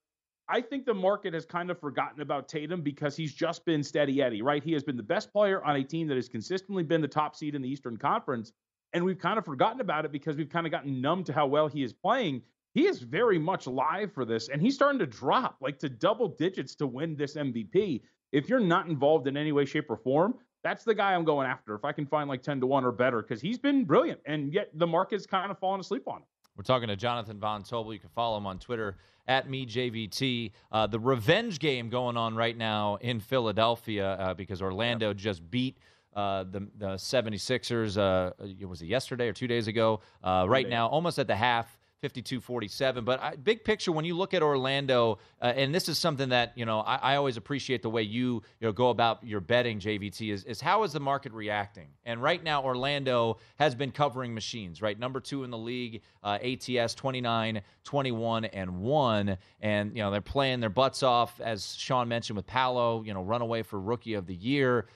I 0.49 0.61
think 0.61 0.85
the 0.85 0.95
market 0.95 1.35
has 1.35 1.47
kind 1.47 1.71
of 1.71 1.79
forgotten 1.79 2.21
about 2.21 2.49
Tatum 2.49 2.83
because 2.83 3.17
he's 3.17 3.33
just 3.33 3.65
been 3.65 3.83
steady 3.83 4.21
Eddie, 4.21 4.43
right? 4.43 4.63
He 4.63 4.73
has 4.73 4.83
been 4.83 4.97
the 4.97 5.03
best 5.03 5.33
player 5.33 5.65
on 5.65 5.77
a 5.77 5.85
team 5.85 6.09
that 6.09 6.17
has 6.17 6.29
consistently 6.29 6.83
been 6.83 7.01
the 7.01 7.09
top 7.09 7.37
seed 7.37 7.55
in 7.55 7.63
the 7.63 7.69
Eastern 7.69 7.97
Conference. 7.97 8.53
And 8.93 9.05
we've 9.05 9.19
kind 9.19 9.39
of 9.39 9.45
forgotten 9.45 9.81
about 9.81 10.05
it 10.05 10.13
because 10.13 10.37
we've 10.37 10.51
kind 10.51 10.67
of 10.67 10.73
gotten 10.73 11.01
numb 11.01 11.25
to 11.25 11.33
how 11.33 11.47
well 11.47 11.69
he 11.69 11.83
is 11.83 11.93
playing. 11.93 12.43
He 12.75 12.87
is 12.87 13.01
very 13.01 13.39
much 13.39 13.67
live 13.67 14.13
for 14.13 14.25
this, 14.25 14.49
and 14.49 14.61
he's 14.61 14.75
starting 14.75 14.99
to 14.99 15.07
drop 15.07 15.57
like 15.61 15.79
to 15.81 15.89
double 15.89 16.29
digits 16.29 16.75
to 16.77 16.87
win 16.87 17.17
this 17.17 17.37
MVP. 17.37 18.03
If 18.33 18.49
you're 18.49 18.61
not 18.61 18.89
involved 18.89 19.27
in 19.27 19.37
any 19.37 19.53
way, 19.53 19.67
shape, 19.67 19.91
or 19.91 19.97
form, 19.97 20.35
that's 20.65 20.85
the 20.85 20.95
guy 20.95 21.15
I'm 21.15 21.25
going 21.25 21.47
after. 21.47 21.75
If 21.75 21.85
I 21.85 21.93
can 21.93 22.07
find 22.07 22.29
like 22.29 22.43
10 22.43 22.61
to 22.61 22.67
1 22.67 22.85
or 22.85 22.93
better, 22.93 23.21
because 23.21 23.43
he's 23.43 23.59
been 23.59 23.85
brilliant, 23.85 24.21
and 24.27 24.53
yet 24.53 24.71
the 24.75 24.87
market's 24.87 25.27
kind 25.27 25.51
of 25.51 25.59
fallen 25.59 25.81
asleep 25.81 26.05
on 26.07 26.19
him. 26.19 26.27
We're 26.57 26.65
talking 26.65 26.89
to 26.89 26.97
Jonathan 26.97 27.39
Von 27.39 27.63
Tobel. 27.63 27.95
You 27.95 27.99
can 27.99 28.11
follow 28.11 28.37
him 28.37 28.47
on 28.47 28.59
Twitter 28.59 28.97
at 29.27 29.49
mejvt. 29.49 30.53
Uh, 30.71 30.87
the 30.87 31.01
revenge 31.01 31.59
game 31.59 31.89
going 31.89 32.17
on 32.17 32.35
right 32.35 32.57
now 32.57 32.97
in 32.97 33.21
Philadelphia 33.21 34.13
uh, 34.13 34.35
because 34.35 34.61
Orlando 34.61 35.09
yep. 35.09 35.17
just 35.17 35.51
beat 35.51 35.79
uh, 36.15 36.45
the, 36.45 36.69
the 36.77 36.95
76ers. 36.95 37.97
Uh, 37.97 38.67
was 38.67 38.83
it 38.83 38.87
yesterday 38.87 39.29
or 39.29 39.33
two 39.33 39.47
days 39.47 39.67
ago? 39.67 40.01
Uh, 40.23 40.45
right 40.47 40.69
now, 40.69 40.89
almost 40.89 41.19
at 41.19 41.27
the 41.27 41.37
half. 41.37 41.79
52-47. 42.03 43.05
But 43.05 43.23
I, 43.23 43.37
big 43.37 43.65
picture, 43.65 43.93
when 43.93 44.05
you 44.05 44.17
look 44.17 44.35
at 44.35 44.43
Orlando, 44.43 45.19
uh, 45.41 45.53
and 45.55 45.75
this 45.75 45.89
is 45.89 45.99
something 45.99 46.31
that 46.31 46.53
you 46.57 46.65
know 46.65 46.81
I, 46.81 46.97
I, 46.97 47.17
always 47.17 47.37
appreciate 47.37 47.83
the 47.83 47.91
way 47.91 48.03
you 48.03 48.43
you 48.61 48.67
know 48.67 48.73
go 48.73 48.91
about 48.91 49.25
your 49.25 49.41
betting, 49.41 49.79
JVT, 49.79 50.33
is, 50.33 50.45
is 50.45 50.61
how 50.61 50.83
is 50.83 50.93
the 50.93 51.01
market 51.01 51.33
reacting? 51.33 51.89
And 52.05 52.21
right 52.21 52.43
now, 52.43 52.65
Orlando 52.65 53.39
has 53.57 53.75
been 53.75 53.93
covering 53.93 54.35
machines, 54.35 54.83
right? 54.83 54.99
Number 54.99 55.21
two 55.21 55.45
in 55.45 55.51
the 55.51 55.59
league, 55.59 56.03
uh, 56.25 56.39
ATS 56.43 56.95
29, 56.95 57.63
21, 57.85 58.45
and 58.47 58.81
one, 58.81 59.37
and 59.61 59.97
you 59.97 60.03
know 60.03 60.11
they're 60.11 60.21
playing 60.21 60.61
their 60.61 60.71
butts 60.71 61.03
off, 61.03 61.41
as 61.41 61.75
Sean 61.77 62.09
mentioned 62.09 62.37
with 62.37 62.47
Paolo, 62.47 63.03
you 63.03 63.15
know, 63.15 63.23
runaway 63.23 63.63
for 63.63 63.81
rookie 63.81 64.15
of 64.15 64.27
the 64.27 64.35
year. 64.35 64.87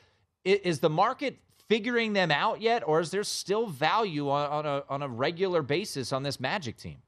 Is 0.44 0.78
the 0.78 0.90
market 0.90 1.38
figuring 1.68 2.12
them 2.12 2.30
out 2.30 2.60
yet, 2.60 2.86
or 2.86 3.00
is 3.00 3.10
there 3.10 3.24
still 3.24 3.66
value 3.66 4.30
on, 4.30 4.50
on 4.50 4.66
a 4.66 4.84
on 4.88 5.02
a 5.02 5.08
regular 5.08 5.62
basis 5.62 6.12
on 6.12 6.22
this 6.22 6.40
Magic 6.40 6.76
team? 6.76 6.98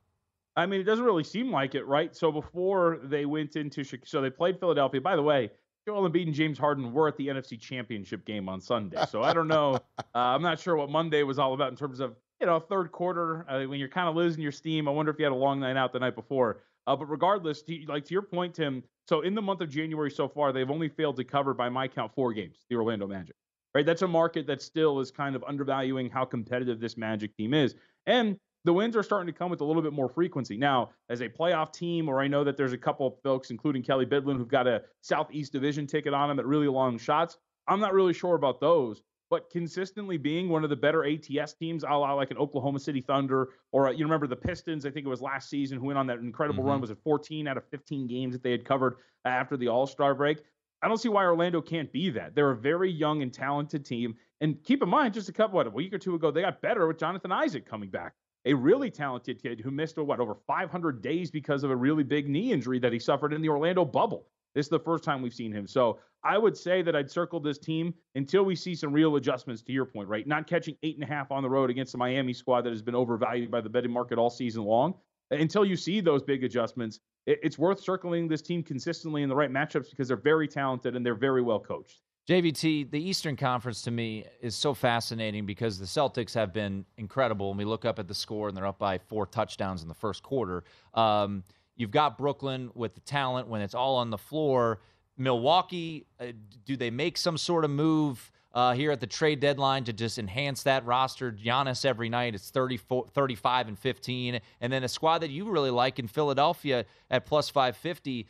I 0.56 0.66
mean, 0.66 0.80
it 0.80 0.84
doesn't 0.84 1.04
really 1.04 1.24
seem 1.24 1.52
like 1.52 1.74
it, 1.74 1.86
right? 1.86 2.14
So 2.16 2.32
before 2.32 2.98
they 3.04 3.26
went 3.26 3.56
into 3.56 3.84
so 3.84 4.20
they 4.20 4.30
played 4.30 4.58
Philadelphia. 4.58 5.00
By 5.00 5.14
the 5.14 5.22
way, 5.22 5.50
Joel 5.86 6.08
Embiid 6.10 6.26
and 6.26 6.34
James 6.34 6.58
Harden 6.58 6.92
were 6.92 7.08
at 7.08 7.16
the 7.16 7.28
NFC 7.28 7.58
Championship 7.58 8.24
game 8.26 8.48
on 8.48 8.60
Sunday. 8.60 9.02
So 9.08 9.22
I 9.22 9.32
don't 9.32 9.48
know. 9.48 9.74
uh, 9.98 10.02
I'm 10.14 10.42
not 10.42 10.58
sure 10.58 10.76
what 10.76 10.90
Monday 10.90 11.22
was 11.22 11.38
all 11.38 11.54
about 11.54 11.70
in 11.70 11.76
terms 11.76 12.00
of 12.00 12.16
you 12.40 12.46
know 12.46 12.58
third 12.58 12.90
quarter 12.92 13.46
uh, 13.48 13.62
when 13.64 13.78
you're 13.78 13.88
kind 13.88 14.08
of 14.08 14.16
losing 14.16 14.42
your 14.42 14.52
steam. 14.52 14.88
I 14.88 14.90
wonder 14.90 15.12
if 15.12 15.18
you 15.18 15.24
had 15.24 15.32
a 15.32 15.36
long 15.36 15.60
night 15.60 15.76
out 15.76 15.92
the 15.92 16.00
night 16.00 16.16
before. 16.16 16.62
Uh, 16.86 16.96
but 16.96 17.04
regardless, 17.06 17.62
to, 17.62 17.78
like 17.86 18.04
to 18.06 18.12
your 18.12 18.22
point, 18.22 18.54
Tim. 18.54 18.82
So 19.06 19.20
in 19.20 19.34
the 19.34 19.42
month 19.42 19.60
of 19.60 19.70
January 19.70 20.10
so 20.10 20.26
far, 20.26 20.52
they've 20.52 20.70
only 20.70 20.88
failed 20.88 21.16
to 21.16 21.24
cover 21.24 21.54
by 21.54 21.68
my 21.68 21.86
count 21.86 22.14
four 22.14 22.32
games. 22.32 22.64
The 22.68 22.76
Orlando 22.76 23.06
Magic 23.06 23.36
right? 23.78 23.86
That's 23.86 24.02
a 24.02 24.08
market 24.08 24.44
that 24.48 24.60
still 24.60 24.98
is 24.98 25.12
kind 25.12 25.36
of 25.36 25.44
undervaluing 25.46 26.10
how 26.10 26.24
competitive 26.24 26.80
this 26.80 26.96
Magic 26.96 27.36
team 27.36 27.54
is. 27.54 27.76
And 28.06 28.36
the 28.64 28.72
wins 28.72 28.96
are 28.96 29.04
starting 29.04 29.32
to 29.32 29.38
come 29.38 29.50
with 29.50 29.60
a 29.60 29.64
little 29.64 29.82
bit 29.82 29.92
more 29.92 30.08
frequency. 30.08 30.56
Now, 30.56 30.90
as 31.10 31.20
a 31.20 31.28
playoff 31.28 31.72
team, 31.72 32.08
or 32.08 32.20
I 32.20 32.26
know 32.26 32.42
that 32.42 32.56
there's 32.56 32.72
a 32.72 32.78
couple 32.78 33.06
of 33.06 33.14
folks, 33.22 33.52
including 33.52 33.84
Kelly 33.84 34.04
Bidlin, 34.04 34.36
who've 34.36 34.48
got 34.48 34.66
a 34.66 34.82
Southeast 35.02 35.52
Division 35.52 35.86
ticket 35.86 36.12
on 36.12 36.28
them 36.28 36.40
at 36.40 36.44
really 36.44 36.66
long 36.66 36.98
shots. 36.98 37.38
I'm 37.68 37.78
not 37.78 37.94
really 37.94 38.14
sure 38.14 38.34
about 38.34 38.60
those. 38.60 39.00
but 39.30 39.50
consistently 39.50 40.16
being 40.16 40.48
one 40.48 40.64
of 40.64 40.70
the 40.70 40.76
better 40.76 41.04
ATS 41.04 41.52
teams, 41.52 41.84
a 41.84 41.86
la 41.86 42.14
like 42.14 42.30
an 42.30 42.38
Oklahoma 42.38 42.80
City 42.80 43.00
Thunder 43.00 43.50
or 43.72 43.92
you 43.92 44.04
remember 44.04 44.26
the 44.26 44.34
Pistons, 44.34 44.86
I 44.86 44.90
think 44.90 45.06
it 45.06 45.08
was 45.08 45.20
last 45.20 45.50
season, 45.50 45.78
who 45.78 45.86
went 45.86 45.98
on 45.98 46.06
that 46.06 46.18
incredible 46.18 46.62
mm-hmm. 46.62 46.70
run. 46.70 46.80
Was 46.80 46.90
it 46.90 46.98
14 47.04 47.46
out 47.46 47.58
of 47.58 47.64
15 47.68 48.06
games 48.06 48.32
that 48.32 48.42
they 48.42 48.50
had 48.50 48.64
covered 48.64 48.96
after 49.24 49.56
the 49.56 49.68
All 49.68 49.86
Star 49.86 50.14
break? 50.14 50.42
I 50.82 50.88
don't 50.88 50.98
see 50.98 51.08
why 51.08 51.24
Orlando 51.24 51.60
can't 51.60 51.92
be 51.92 52.10
that. 52.10 52.34
They're 52.34 52.50
a 52.50 52.56
very 52.56 52.90
young 52.90 53.22
and 53.22 53.32
talented 53.32 53.84
team. 53.84 54.14
And 54.40 54.62
keep 54.62 54.82
in 54.82 54.88
mind, 54.88 55.14
just 55.14 55.28
a 55.28 55.32
couple, 55.32 55.56
what, 55.56 55.66
a 55.66 55.70
week 55.70 55.92
or 55.92 55.98
two 55.98 56.14
ago, 56.14 56.30
they 56.30 56.42
got 56.42 56.62
better 56.62 56.86
with 56.86 56.98
Jonathan 56.98 57.32
Isaac 57.32 57.66
coming 57.66 57.90
back. 57.90 58.14
A 58.44 58.54
really 58.54 58.90
talented 58.90 59.42
kid 59.42 59.60
who 59.60 59.70
missed, 59.70 59.98
oh, 59.98 60.04
what, 60.04 60.20
over 60.20 60.36
500 60.46 61.02
days 61.02 61.30
because 61.30 61.64
of 61.64 61.70
a 61.70 61.76
really 61.76 62.04
big 62.04 62.28
knee 62.28 62.52
injury 62.52 62.78
that 62.78 62.92
he 62.92 62.98
suffered 62.98 63.32
in 63.32 63.42
the 63.42 63.48
Orlando 63.48 63.84
bubble. 63.84 64.28
This 64.54 64.66
is 64.66 64.70
the 64.70 64.78
first 64.78 65.04
time 65.04 65.20
we've 65.20 65.34
seen 65.34 65.52
him. 65.52 65.66
So 65.66 65.98
I 66.24 66.38
would 66.38 66.56
say 66.56 66.82
that 66.82 66.96
I'd 66.96 67.10
circle 67.10 67.40
this 67.40 67.58
team 67.58 67.92
until 68.14 68.44
we 68.44 68.54
see 68.54 68.74
some 68.74 68.92
real 68.92 69.16
adjustments 69.16 69.62
to 69.62 69.72
your 69.72 69.84
point, 69.84 70.08
right? 70.08 70.26
Not 70.26 70.46
catching 70.46 70.76
eight 70.82 70.96
and 70.96 71.04
a 71.04 71.06
half 71.06 71.30
on 71.30 71.42
the 71.42 71.50
road 71.50 71.70
against 71.70 71.92
the 71.92 71.98
Miami 71.98 72.32
squad 72.32 72.62
that 72.62 72.70
has 72.72 72.82
been 72.82 72.94
overvalued 72.94 73.50
by 73.50 73.60
the 73.60 73.68
betting 73.68 73.92
market 73.92 74.18
all 74.18 74.30
season 74.30 74.64
long. 74.64 74.94
Until 75.30 75.64
you 75.64 75.76
see 75.76 76.00
those 76.00 76.22
big 76.22 76.42
adjustments, 76.42 77.00
it's 77.28 77.58
worth 77.58 77.80
circling 77.80 78.26
this 78.26 78.40
team 78.42 78.62
consistently 78.62 79.22
in 79.22 79.28
the 79.28 79.36
right 79.36 79.50
matchups 79.50 79.90
because 79.90 80.08
they're 80.08 80.16
very 80.16 80.48
talented 80.48 80.96
and 80.96 81.04
they're 81.04 81.14
very 81.14 81.42
well 81.42 81.60
coached. 81.60 82.00
JVT, 82.28 82.90
the 82.90 83.02
Eastern 83.02 83.36
Conference 83.36 83.82
to 83.82 83.90
me 83.90 84.26
is 84.42 84.54
so 84.54 84.74
fascinating 84.74 85.46
because 85.46 85.78
the 85.78 85.86
Celtics 85.86 86.34
have 86.34 86.52
been 86.52 86.84
incredible. 86.98 87.48
When 87.48 87.56
we 87.58 87.64
look 87.64 87.84
up 87.84 87.98
at 87.98 88.06
the 88.06 88.14
score 88.14 88.48
and 88.48 88.56
they're 88.56 88.66
up 88.66 88.78
by 88.78 88.98
four 88.98 89.26
touchdowns 89.26 89.82
in 89.82 89.88
the 89.88 89.94
first 89.94 90.22
quarter, 90.22 90.64
um, 90.92 91.42
you've 91.76 91.90
got 91.90 92.18
Brooklyn 92.18 92.70
with 92.74 92.94
the 92.94 93.00
talent 93.00 93.48
when 93.48 93.62
it's 93.62 93.74
all 93.74 93.96
on 93.96 94.10
the 94.10 94.18
floor. 94.18 94.80
Milwaukee, 95.16 96.06
uh, 96.20 96.26
do 96.66 96.76
they 96.76 96.90
make 96.90 97.16
some 97.16 97.38
sort 97.38 97.64
of 97.64 97.70
move 97.70 98.30
uh, 98.52 98.72
here 98.74 98.90
at 98.90 99.00
the 99.00 99.06
trade 99.06 99.40
deadline 99.40 99.84
to 99.84 99.92
just 99.92 100.18
enhance 100.18 100.62
that 100.64 100.84
roster? 100.86 101.32
Giannis 101.32 101.84
every 101.84 102.08
night, 102.08 102.34
it's 102.34 102.50
34, 102.50 103.08
35 103.12 103.68
and 103.68 103.78
15. 103.78 104.40
And 104.60 104.72
then 104.72 104.84
a 104.84 104.88
squad 104.88 105.18
that 105.18 105.30
you 105.30 105.50
really 105.50 105.70
like 105.70 105.98
in 105.98 106.08
Philadelphia 106.08 106.84
at 107.10 107.26
plus 107.26 107.48
550 107.48 108.28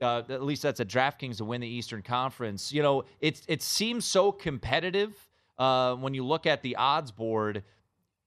uh, 0.00 0.22
at 0.28 0.42
least 0.42 0.62
that's 0.62 0.80
a 0.80 0.84
DraftKings 0.84 1.38
to 1.38 1.44
win 1.44 1.60
the 1.60 1.68
Eastern 1.68 2.02
Conference. 2.02 2.72
You 2.72 2.82
know, 2.82 3.04
it 3.20 3.42
it 3.48 3.62
seems 3.62 4.04
so 4.04 4.32
competitive 4.32 5.28
uh, 5.58 5.94
when 5.96 6.14
you 6.14 6.24
look 6.24 6.46
at 6.46 6.62
the 6.62 6.76
odds 6.76 7.12
board. 7.12 7.62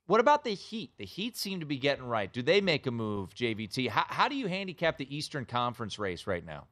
What 0.06 0.20
about 0.20 0.44
the 0.44 0.54
Heat? 0.54 0.92
The 0.98 1.06
Heat 1.06 1.38
seem 1.38 1.62
to 1.62 1.66
be 1.66 1.78
getting 1.78 2.06
right. 2.06 2.32
Do 2.32 2.42
they 2.42 2.62
make 2.62 2.86
a 2.88 2.92
move, 2.92 3.34
JVT? 3.34 3.90
How, 3.90 4.06
how 4.08 4.28
do 4.28 4.36
you 4.36 4.48
handicap 4.48 4.98
the 4.98 5.16
Eastern 5.16 5.46
Conference 5.46 5.98
race 5.98 6.28
right 6.28 6.46
now? 6.46 6.68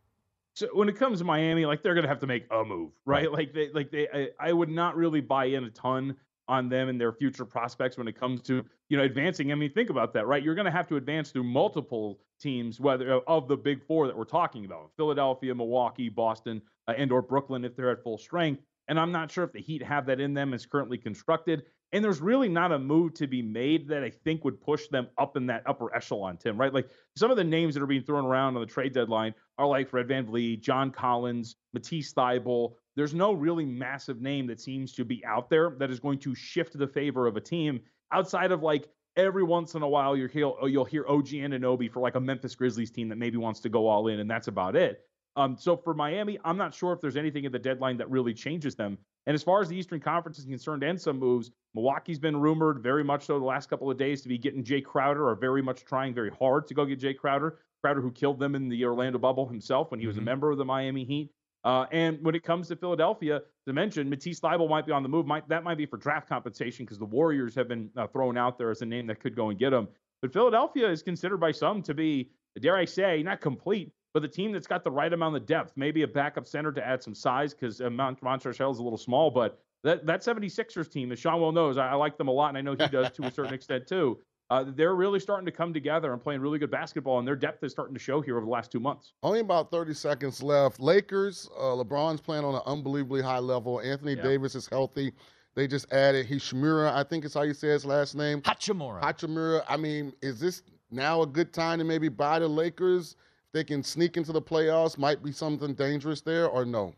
So 0.54 0.68
when 0.74 0.90
it 0.90 0.98
comes 0.98 1.20
to 1.20 1.26
Miami, 1.26 1.66
like 1.66 1.82
they're 1.82 1.96
gonna 1.96 2.08
have 2.08 2.20
to 2.20 2.28
make 2.28 2.46
a 2.52 2.64
move, 2.64 2.92
right? 3.06 3.24
right. 3.24 3.32
Like 3.32 3.54
they, 3.54 3.70
like 3.74 3.92
they, 3.92 4.08
I, 4.14 4.50
I 4.50 4.54
would 4.54 4.70
not 4.70 4.96
really 4.96 5.22
buy 5.22 5.46
in 5.46 5.64
a 5.64 5.70
ton 5.70 6.16
on 6.48 6.68
them 6.68 6.90
and 6.90 7.00
their 7.00 7.14
future 7.14 7.46
prospects 7.46 7.98
when 7.98 8.08
it 8.08 8.20
comes 8.20 8.42
to 8.42 8.66
you 8.90 8.98
know 8.98 9.04
advancing. 9.04 9.52
I 9.52 9.56
mean, 9.56 9.72
think 9.72 9.90
about 9.90 10.14
that, 10.14 10.28
right? 10.28 10.44
You're 10.44 10.56
going 10.56 10.66
to 10.66 10.72
have 10.72 10.88
to 10.90 10.98
advance 10.98 11.32
through 11.32 11.44
multiple 11.46 12.20
teams, 12.40 12.80
whether 12.80 13.16
uh, 13.16 13.20
of 13.28 13.48
the 13.48 13.56
big 13.56 13.84
four 13.86 14.08
that 14.08 14.18
we're 14.18 14.26
talking 14.26 14.66
about: 14.66 14.92
Philadelphia, 14.98 15.56
Milwaukee, 15.56 16.10
Boston, 16.10 16.62
uh, 16.88 16.94
and 16.98 17.12
or 17.12 17.22
Brooklyn 17.22 17.64
if 17.64 17.76
they're 17.76 17.92
at 17.92 18.04
full 18.04 18.18
strength. 18.18 18.62
And 18.88 19.00
I'm 19.00 19.12
not 19.12 19.32
sure 19.32 19.46
if 19.46 19.54
the 19.54 19.62
Heat 19.62 19.82
have 19.82 20.06
that 20.08 20.20
in 20.20 20.34
them 20.34 20.54
as 20.54 20.66
currently 20.66 20.98
constructed. 20.98 21.64
And 21.94 22.04
there's 22.04 22.22
really 22.22 22.48
not 22.48 22.72
a 22.72 22.80
move 22.80 23.14
to 23.16 23.28
be 23.28 23.42
made 23.42 23.90
that 23.90 24.04
I 24.04 24.10
think 24.10 24.46
would 24.46 24.62
push 24.62 24.88
them 24.88 25.08
up 25.18 25.36
in 25.36 25.46
that 25.48 25.64
upper 25.66 25.94
echelon, 25.94 26.38
Tim, 26.38 26.58
right? 26.58 26.74
Like 26.74 26.90
some 27.18 27.32
of 27.32 27.38
the 27.38 27.44
names 27.44 27.74
that 27.74 27.84
are 27.84 27.88
being 27.88 28.04
thrown 28.04 28.26
around 28.26 28.56
on 28.56 28.62
the 28.62 28.68
trade 28.68 28.94
deadline 28.94 29.34
are 29.58 29.68
like 29.68 29.90
Fred 29.90 30.08
VanVleet, 30.08 30.62
John 30.62 30.92
Collins, 30.92 31.58
Matisse 31.74 32.14
Thybulle, 32.14 32.76
there's 32.96 33.14
no 33.14 33.32
really 33.32 33.66
massive 33.66 34.22
name 34.22 34.48
that 34.48 34.60
seems 34.60 34.94
to 34.94 35.06
be 35.06 35.24
out 35.26 35.50
there 35.50 35.72
that 35.80 35.90
is 35.90 36.00
going 36.00 36.20
to 36.20 36.36
shift 36.36 36.78
the 36.78 36.88
favor 36.88 37.26
of 37.28 37.38
a 37.38 37.42
team 37.42 37.80
outside 38.12 38.52
of 38.52 38.62
like 38.62 38.90
every 39.16 39.44
once 39.44 39.76
in 39.76 39.82
a 39.82 39.88
while 39.88 40.16
you'll 40.16 40.28
hear, 40.28 40.52
you'll 40.68 40.86
hear 40.86 41.06
OG 41.08 41.28
Anunoby 41.28 41.92
for 41.92 42.02
like 42.02 42.16
a 42.16 42.20
Memphis 42.20 42.56
Grizzlies 42.56 42.92
team 42.92 43.10
that 43.10 43.18
maybe 43.18 43.38
wants 43.38 43.60
to 43.62 43.70
go 43.70 43.88
all 43.88 44.08
in, 44.08 44.20
and 44.20 44.30
that's 44.30 44.48
about 44.48 44.76
it. 44.76 45.02
Um, 45.38 45.56
so 45.58 45.78
for 45.78 45.94
Miami, 45.94 46.38
I'm 46.44 46.58
not 46.58 46.74
sure 46.74 46.92
if 46.92 47.00
there's 47.00 47.16
anything 47.16 47.46
in 47.46 47.52
the 47.52 47.60
deadline 47.60 47.98
that 47.98 48.10
really 48.10 48.34
changes 48.34 48.76
them. 48.76 48.98
And 49.28 49.36
as 49.36 49.44
far 49.44 49.62
as 49.62 49.70
the 49.70 49.78
Eastern 49.78 50.00
Conference 50.00 50.40
is 50.40 50.46
concerned, 50.46 50.84
and 50.84 51.00
some 51.00 51.20
moves, 51.20 51.52
Milwaukee's 51.76 52.20
been 52.20 52.38
rumored 52.38 52.82
very 52.82 53.04
much 53.04 53.26
so 53.26 53.38
the 53.38 53.46
last 53.46 53.70
couple 53.70 53.90
of 53.90 53.98
days 53.98 54.22
to 54.24 54.28
be 54.28 54.38
getting 54.38 54.64
Jay 54.64 54.82
Crowder, 54.82 55.28
or 55.28 55.36
very 55.36 55.62
much 55.62 55.86
trying 55.86 56.14
very 56.14 56.32
hard 56.32 56.68
to 56.68 56.74
go 56.74 56.86
get 56.86 57.00
Jay 57.00 57.14
Crowder. 57.14 57.60
Crowder, 57.84 58.02
who 58.02 58.12
killed 58.12 58.40
them 58.40 58.56
in 58.56 58.70
the 58.70 58.86
Orlando 58.86 59.18
bubble 59.18 59.48
himself 59.48 59.92
when 59.92 60.00
he 60.00 60.08
was 60.08 60.16
mm-hmm. 60.16 60.24
a 60.24 60.32
member 60.32 60.52
of 60.52 60.58
the 60.58 60.66
Miami 60.66 61.04
Heat. 61.04 61.32
Uh, 61.64 61.86
and 61.92 62.20
when 62.24 62.34
it 62.34 62.44
comes 62.44 62.68
to 62.70 62.76
Philadelphia, 62.76 63.42
to 63.68 63.74
mention 63.74 64.10
Matisse 64.10 64.40
Thybulle 64.40 64.70
might 64.70 64.86
be 64.86 64.92
on 64.92 65.04
the 65.04 65.10
move. 65.10 65.28
Might 65.28 65.48
that 65.50 65.64
might 65.64 65.78
be 65.78 65.86
for 65.86 65.98
draft 65.98 66.28
compensation 66.28 66.86
because 66.86 66.98
the 66.98 67.06
Warriors 67.06 67.54
have 67.54 67.68
been 67.68 67.90
uh, 67.96 68.08
thrown 68.08 68.38
out 68.38 68.58
there 68.58 68.72
as 68.72 68.82
a 68.82 68.86
name 68.86 69.06
that 69.08 69.20
could 69.20 69.36
go 69.36 69.50
and 69.50 69.60
get 69.60 69.72
him. 69.72 69.88
But 70.22 70.34
Philadelphia 70.34 70.90
is 70.90 71.04
considered 71.04 71.38
by 71.38 71.52
some 71.52 71.82
to 71.84 71.94
be, 71.94 72.32
dare 72.60 72.78
I 72.78 72.86
say, 72.86 73.22
not 73.22 73.42
complete, 73.42 73.92
but 74.14 74.22
the 74.22 74.28
team 74.28 74.52
that's 74.52 74.68
got 74.68 74.84
the 74.84 74.92
right 74.92 75.12
amount 75.12 75.36
of 75.36 75.46
depth. 75.46 75.74
Maybe 75.76 76.04
a 76.04 76.08
backup 76.08 76.46
center 76.46 76.72
to 76.72 76.86
add 76.86 77.02
some 77.02 77.16
size 77.16 77.54
because 77.54 77.82
uh, 77.82 77.90
Mont- 77.90 78.22
Montrezl 78.22 78.72
is 78.72 78.80
a 78.80 78.84
little 78.84 78.98
small, 78.98 79.32
but 79.32 79.60
that 79.84 80.06
that 80.06 80.22
76ers 80.22 80.92
team, 80.92 81.12
as 81.12 81.20
Sean 81.20 81.42
well 81.42 81.52
knows, 81.52 81.78
I, 81.78 81.90
I 81.90 81.94
like 81.96 82.18
them 82.18 82.28
a 82.28 82.32
lot, 82.32 82.50
and 82.50 82.58
I 82.58 82.62
know 82.62 82.76
he 82.76 82.88
does 82.88 83.12
to 83.12 83.24
a 83.24 83.32
certain 83.32 83.54
extent 83.56 83.88
too 83.88 84.20
uh, 84.52 84.66
they're 84.76 84.96
really 84.96 85.20
starting 85.20 85.46
to 85.46 85.52
come 85.52 85.74
together 85.74 86.12
and 86.12 86.22
playing 86.22 86.42
really 86.42 86.60
good 86.60 86.70
basketball, 86.70 87.20
and 87.20 87.26
their 87.26 87.38
depth 87.38 87.64
is 87.64 87.72
starting 87.72 87.94
to 87.94 88.00
show 88.00 88.20
here 88.20 88.36
over 88.36 88.46
the 88.46 88.52
last 88.52 88.70
two 88.70 88.82
months. 88.82 89.14
Only 89.24 89.40
about 89.40 89.72
30 89.72 89.94
seconds 89.94 90.44
left. 90.44 90.78
Lakers, 90.82 91.50
uh, 91.58 91.72
LeBron's 91.72 92.20
playing 92.20 92.44
on 92.44 92.56
an 92.56 92.62
unbelievably 92.66 93.22
high 93.22 93.40
level. 93.40 93.80
Anthony 93.80 94.14
yeah. 94.14 94.24
Davis 94.24 94.54
is 94.54 94.68
healthy. 94.68 95.14
They 95.56 95.68
just 95.68 95.92
added 95.94 96.28
Hachimura, 96.28 96.92
I 96.94 97.04
think 97.04 97.24
is 97.24 97.34
how 97.34 97.44
you 97.44 97.54
say 97.54 97.70
his 97.70 97.86
last 97.86 98.14
name. 98.14 98.42
Hachimura. 98.42 99.02
Hachimura. 99.02 99.64
I 99.70 99.78
mean, 99.78 100.12
is 100.22 100.38
this 100.38 100.64
now 100.92 101.22
a 101.22 101.26
good 101.26 101.54
time 101.54 101.80
to 101.80 101.86
maybe 101.86 102.10
buy 102.10 102.40
the 102.40 102.48
Lakers? 102.50 103.16
They 103.54 103.64
can 103.64 103.84
sneak 103.84 104.18
into 104.18 104.32
the 104.32 104.42
playoffs, 104.42 104.98
might 104.98 105.24
be 105.24 105.32
something 105.32 105.74
dangerous 105.74 106.22
there, 106.22 106.48
or 106.48 106.66
no? 106.66 106.94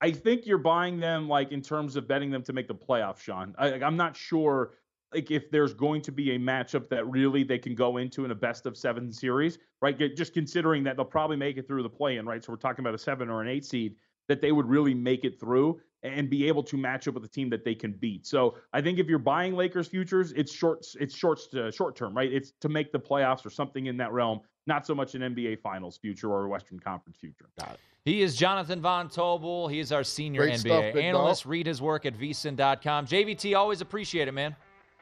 I 0.00 0.10
think 0.10 0.44
you're 0.44 0.58
buying 0.58 0.98
them 0.98 1.28
like 1.28 1.52
in 1.52 1.62
terms 1.62 1.96
of 1.96 2.08
betting 2.08 2.30
them 2.30 2.42
to 2.42 2.52
make 2.52 2.68
the 2.68 2.74
playoffs, 2.74 3.20
Sean. 3.20 3.54
I, 3.58 3.74
I'm 3.74 3.96
not 3.96 4.16
sure 4.16 4.72
like 5.14 5.30
if 5.30 5.50
there's 5.50 5.72
going 5.72 6.02
to 6.02 6.12
be 6.12 6.34
a 6.34 6.38
matchup 6.38 6.88
that 6.88 7.08
really 7.08 7.44
they 7.44 7.58
can 7.58 7.74
go 7.74 7.98
into 7.98 8.24
in 8.24 8.32
a 8.32 8.34
best 8.34 8.66
of 8.66 8.76
seven 8.76 9.12
series, 9.12 9.58
right? 9.80 9.96
Just 10.16 10.34
considering 10.34 10.82
that 10.84 10.96
they'll 10.96 11.04
probably 11.04 11.36
make 11.36 11.56
it 11.56 11.68
through 11.68 11.84
the 11.84 11.88
play 11.88 12.16
in, 12.16 12.26
right? 12.26 12.42
So 12.44 12.52
we're 12.52 12.58
talking 12.58 12.82
about 12.82 12.94
a 12.94 12.98
seven 12.98 13.30
or 13.30 13.40
an 13.40 13.48
eight 13.48 13.64
seed 13.64 13.94
that 14.28 14.40
they 14.40 14.52
would 14.52 14.66
really 14.66 14.94
make 14.94 15.24
it 15.24 15.38
through 15.38 15.80
and 16.02 16.28
be 16.28 16.48
able 16.48 16.62
to 16.64 16.76
match 16.76 17.08
up 17.08 17.14
with 17.14 17.24
a 17.24 17.28
team 17.28 17.48
that 17.50 17.64
they 17.64 17.74
can 17.74 17.92
beat. 17.92 18.26
So 18.26 18.56
I 18.72 18.82
think 18.82 18.98
if 18.98 19.06
you're 19.06 19.18
buying 19.18 19.54
Lakers 19.54 19.88
futures, 19.88 20.32
it's 20.32 20.52
short, 20.52 20.84
it's 21.00 21.14
short, 21.16 21.40
uh, 21.54 21.70
short 21.70 21.96
term, 21.96 22.14
right? 22.14 22.30
It's 22.30 22.52
to 22.60 22.68
make 22.68 22.92
the 22.92 22.98
playoffs 22.98 23.46
or 23.46 23.50
something 23.50 23.86
in 23.86 23.96
that 23.98 24.12
realm. 24.12 24.40
Not 24.66 24.86
so 24.86 24.94
much 24.94 25.14
an 25.14 25.22
NBA 25.22 25.60
Finals 25.60 25.96
future 25.96 26.30
or 26.30 26.44
a 26.44 26.48
Western 26.48 26.78
Conference 26.78 27.18
future. 27.18 27.46
Got 27.58 27.72
it. 27.72 27.80
He 28.04 28.22
is 28.22 28.36
Jonathan 28.36 28.80
Von 28.80 29.08
Tobel. 29.08 29.70
He 29.70 29.80
is 29.80 29.90
our 29.92 30.04
senior 30.04 30.42
Great 30.42 30.54
NBA 30.54 30.92
stuff, 30.92 30.96
analyst. 30.96 31.44
Dog. 31.44 31.50
Read 31.50 31.66
his 31.66 31.80
work 31.80 32.04
at 32.06 32.18
vsin.com. 32.18 33.06
JVT, 33.06 33.56
always 33.56 33.80
appreciate 33.80 34.28
it, 34.28 34.32
man. 34.32 34.54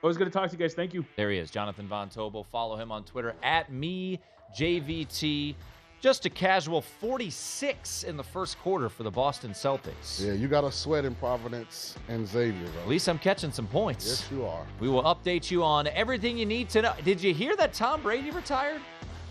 Always 0.03 0.17
good 0.17 0.25
to 0.25 0.31
talk 0.31 0.51
to 0.51 0.57
you 0.57 0.59
guys. 0.59 0.75
Thank 0.75 0.95
you. 0.95 1.05
There 1.17 1.31
he 1.31 1.39
is, 1.39 1.51
Jonathan 1.51 1.87
Von 1.89 2.11
Tobel. 2.11 2.45
Follow 2.47 2.77
him 2.77 2.91
on 2.91 3.05
Twitter 3.05 3.35
at 3.43 3.73
me 3.73 4.21
JVT. 4.57 5.55
Just 6.01 6.27
a 6.27 6.31
casual 6.31 6.81
46 6.81 8.03
in 8.03 8.17
the 8.17 8.25
first 8.25 8.59
quarter 8.59 8.89
for 8.89 9.05
the 9.05 9.11
Boston 9.11 9.53
Celtics. 9.53 10.21
Yeah, 10.21 10.33
you 10.33 10.49
got 10.49 10.65
a 10.65 10.73
sweat 10.73 11.05
in 11.05 11.15
Providence 11.15 11.95
and 12.09 12.27
Xavier. 12.27 12.67
Though. 12.75 12.81
At 12.81 12.89
least 12.89 13.09
I'm 13.09 13.21
catching 13.21 13.53
some 13.53 13.69
points. 13.69 14.07
Yes, 14.07 14.29
you 14.33 14.45
are. 14.45 14.67
We 14.81 14.89
will 14.89 15.05
update 15.05 15.49
you 15.49 15.63
on 15.63 15.87
everything 15.87 16.37
you 16.37 16.47
need 16.47 16.69
to 16.71 16.83
know. 16.83 16.95
Did 17.05 17.23
you 17.23 17.33
hear 17.33 17.55
that 17.55 17.73
Tom 17.73 18.03
Brady 18.03 18.33
retired? 18.33 18.81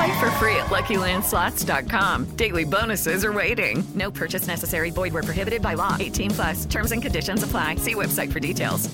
Play 0.00 0.18
for 0.18 0.30
free 0.32 0.56
at 0.56 0.66
LuckyLandSlots.com. 0.70 2.24
Daily 2.36 2.64
bonuses 2.64 3.22
are 3.22 3.34
waiting. 3.34 3.84
No 3.94 4.10
purchase 4.10 4.46
necessary. 4.46 4.88
Void 4.90 5.12
where 5.12 5.22
prohibited 5.22 5.60
by 5.60 5.74
law. 5.74 5.94
18 6.00 6.30
plus. 6.30 6.64
Terms 6.64 6.92
and 6.92 7.02
conditions 7.02 7.42
apply. 7.42 7.74
See 7.74 7.94
website 7.94 8.32
for 8.32 8.40
details. 8.40 8.88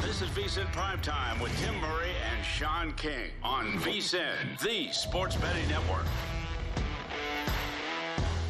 This 0.00 0.22
is 0.22 0.30
VSIN 0.30 0.72
Primetime 0.72 1.42
with 1.42 1.52
Tim 1.60 1.78
Murray 1.82 2.12
and 2.34 2.42
Sean 2.42 2.94
King 2.94 3.30
on 3.42 3.74
VSIN, 3.80 4.58
the 4.62 4.90
sports 4.90 5.36
betting 5.36 5.68
network. 5.68 6.06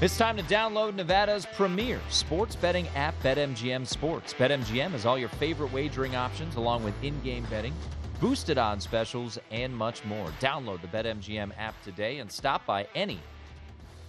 It's 0.00 0.16
time 0.16 0.36
to 0.36 0.44
download 0.44 0.94
Nevada's 0.94 1.44
premier 1.44 2.00
sports 2.08 2.54
betting 2.54 2.86
app, 2.94 3.20
BetMGM 3.20 3.84
Sports. 3.84 4.32
BetMGM 4.32 4.92
has 4.92 5.04
all 5.04 5.18
your 5.18 5.28
favorite 5.28 5.72
wagering 5.72 6.14
options, 6.14 6.54
along 6.54 6.84
with 6.84 6.94
in 7.02 7.20
game 7.22 7.44
betting, 7.50 7.74
boosted 8.20 8.58
odds 8.58 8.84
specials, 8.84 9.40
and 9.50 9.76
much 9.76 10.04
more. 10.04 10.28
Download 10.38 10.80
the 10.80 10.86
BetMGM 10.86 11.50
app 11.58 11.74
today 11.82 12.18
and 12.18 12.30
stop 12.30 12.64
by 12.64 12.86
any 12.94 13.18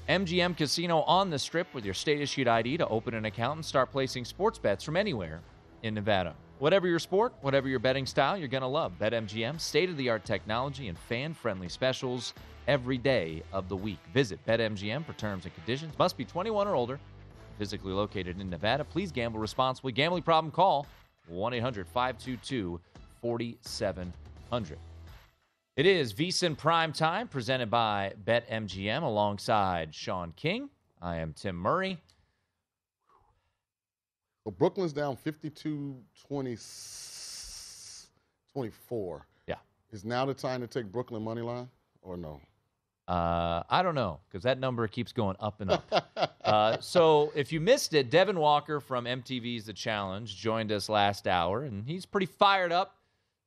MGM 0.07 0.55
casino 0.55 0.99
on 1.01 1.31
the 1.31 1.39
strip 1.39 1.73
with 1.73 1.83
your 1.83 1.95
state 1.95 2.21
issued 2.21 2.47
ID 2.47 2.77
to 2.77 2.87
open 2.87 3.15
an 3.15 3.25
account 3.25 3.55
and 3.55 3.65
start 3.65 3.91
placing 3.91 4.25
sports 4.25 4.59
bets 4.59 4.83
from 4.83 4.95
anywhere 4.95 5.41
in 5.81 5.95
Nevada. 5.95 6.35
Whatever 6.59 6.89
your 6.89 6.99
sport, 6.99 7.33
whatever 7.39 7.69
your 7.69 7.79
betting 7.79 8.05
style, 8.05 8.37
you're 8.37 8.49
going 8.49 8.61
to 8.61 8.67
love 8.67 8.91
BetMGM, 8.99 9.61
state 9.61 9.89
of 9.89 9.95
the 9.95 10.09
art 10.09 10.25
technology 10.25 10.89
and 10.89 10.99
fan 10.99 11.33
friendly 11.33 11.69
specials 11.69 12.33
every 12.67 12.97
day 12.97 13.43
of 13.53 13.69
the 13.69 13.77
week. 13.77 13.99
Visit 14.13 14.45
BetMGM 14.45 15.05
for 15.05 15.13
terms 15.13 15.45
and 15.45 15.55
conditions. 15.55 15.97
Must 15.97 16.17
be 16.17 16.25
21 16.25 16.67
or 16.67 16.75
older. 16.75 16.99
Physically 17.57 17.93
located 17.93 18.41
in 18.41 18.49
Nevada. 18.49 18.83
Please 18.83 19.09
gamble 19.09 19.39
responsibly. 19.39 19.93
Gambling 19.93 20.23
problem 20.23 20.51
call 20.51 20.85
1 21.27 21.53
800 21.53 21.87
522 21.87 22.81
4700. 23.21 24.77
It 25.77 25.85
is 25.85 26.13
VSIN 26.13 26.57
Prime 26.57 26.91
Time 26.91 27.29
presented 27.29 27.71
by 27.71 28.11
BetMGM 28.25 29.01
alongside 29.01 29.95
Sean 29.95 30.33
King. 30.35 30.69
I 31.01 31.17
am 31.17 31.31
Tim 31.31 31.55
Murray. 31.55 32.01
So 34.43 34.51
Brooklyn's 34.51 34.93
down 34.93 35.15
52 35.17 35.97
20, 36.27 36.57
24. 38.53 39.27
Yeah. 39.47 39.55
Is 39.91 40.05
now 40.05 40.25
the 40.25 40.33
time 40.33 40.61
to 40.61 40.67
take 40.67 40.91
Brooklyn 40.91 41.23
money 41.23 41.41
line 41.41 41.69
or 42.01 42.17
no? 42.17 42.41
Uh, 43.07 43.63
I 43.69 43.81
don't 43.81 43.95
know 43.95 44.19
because 44.29 44.43
that 44.43 44.59
number 44.59 44.87
keeps 44.87 45.11
going 45.11 45.35
up 45.39 45.61
and 45.61 45.71
up. 45.71 46.37
uh, 46.43 46.77
so 46.79 47.31
if 47.35 47.51
you 47.51 47.59
missed 47.59 47.95
it, 47.95 48.11
Devin 48.11 48.39
Walker 48.39 48.79
from 48.79 49.05
MTV's 49.05 49.65
The 49.65 49.73
Challenge 49.73 50.35
joined 50.35 50.71
us 50.71 50.89
last 50.89 51.27
hour, 51.27 51.63
and 51.63 51.83
he's 51.87 52.05
pretty 52.05 52.27
fired 52.27 52.71
up 52.71 52.97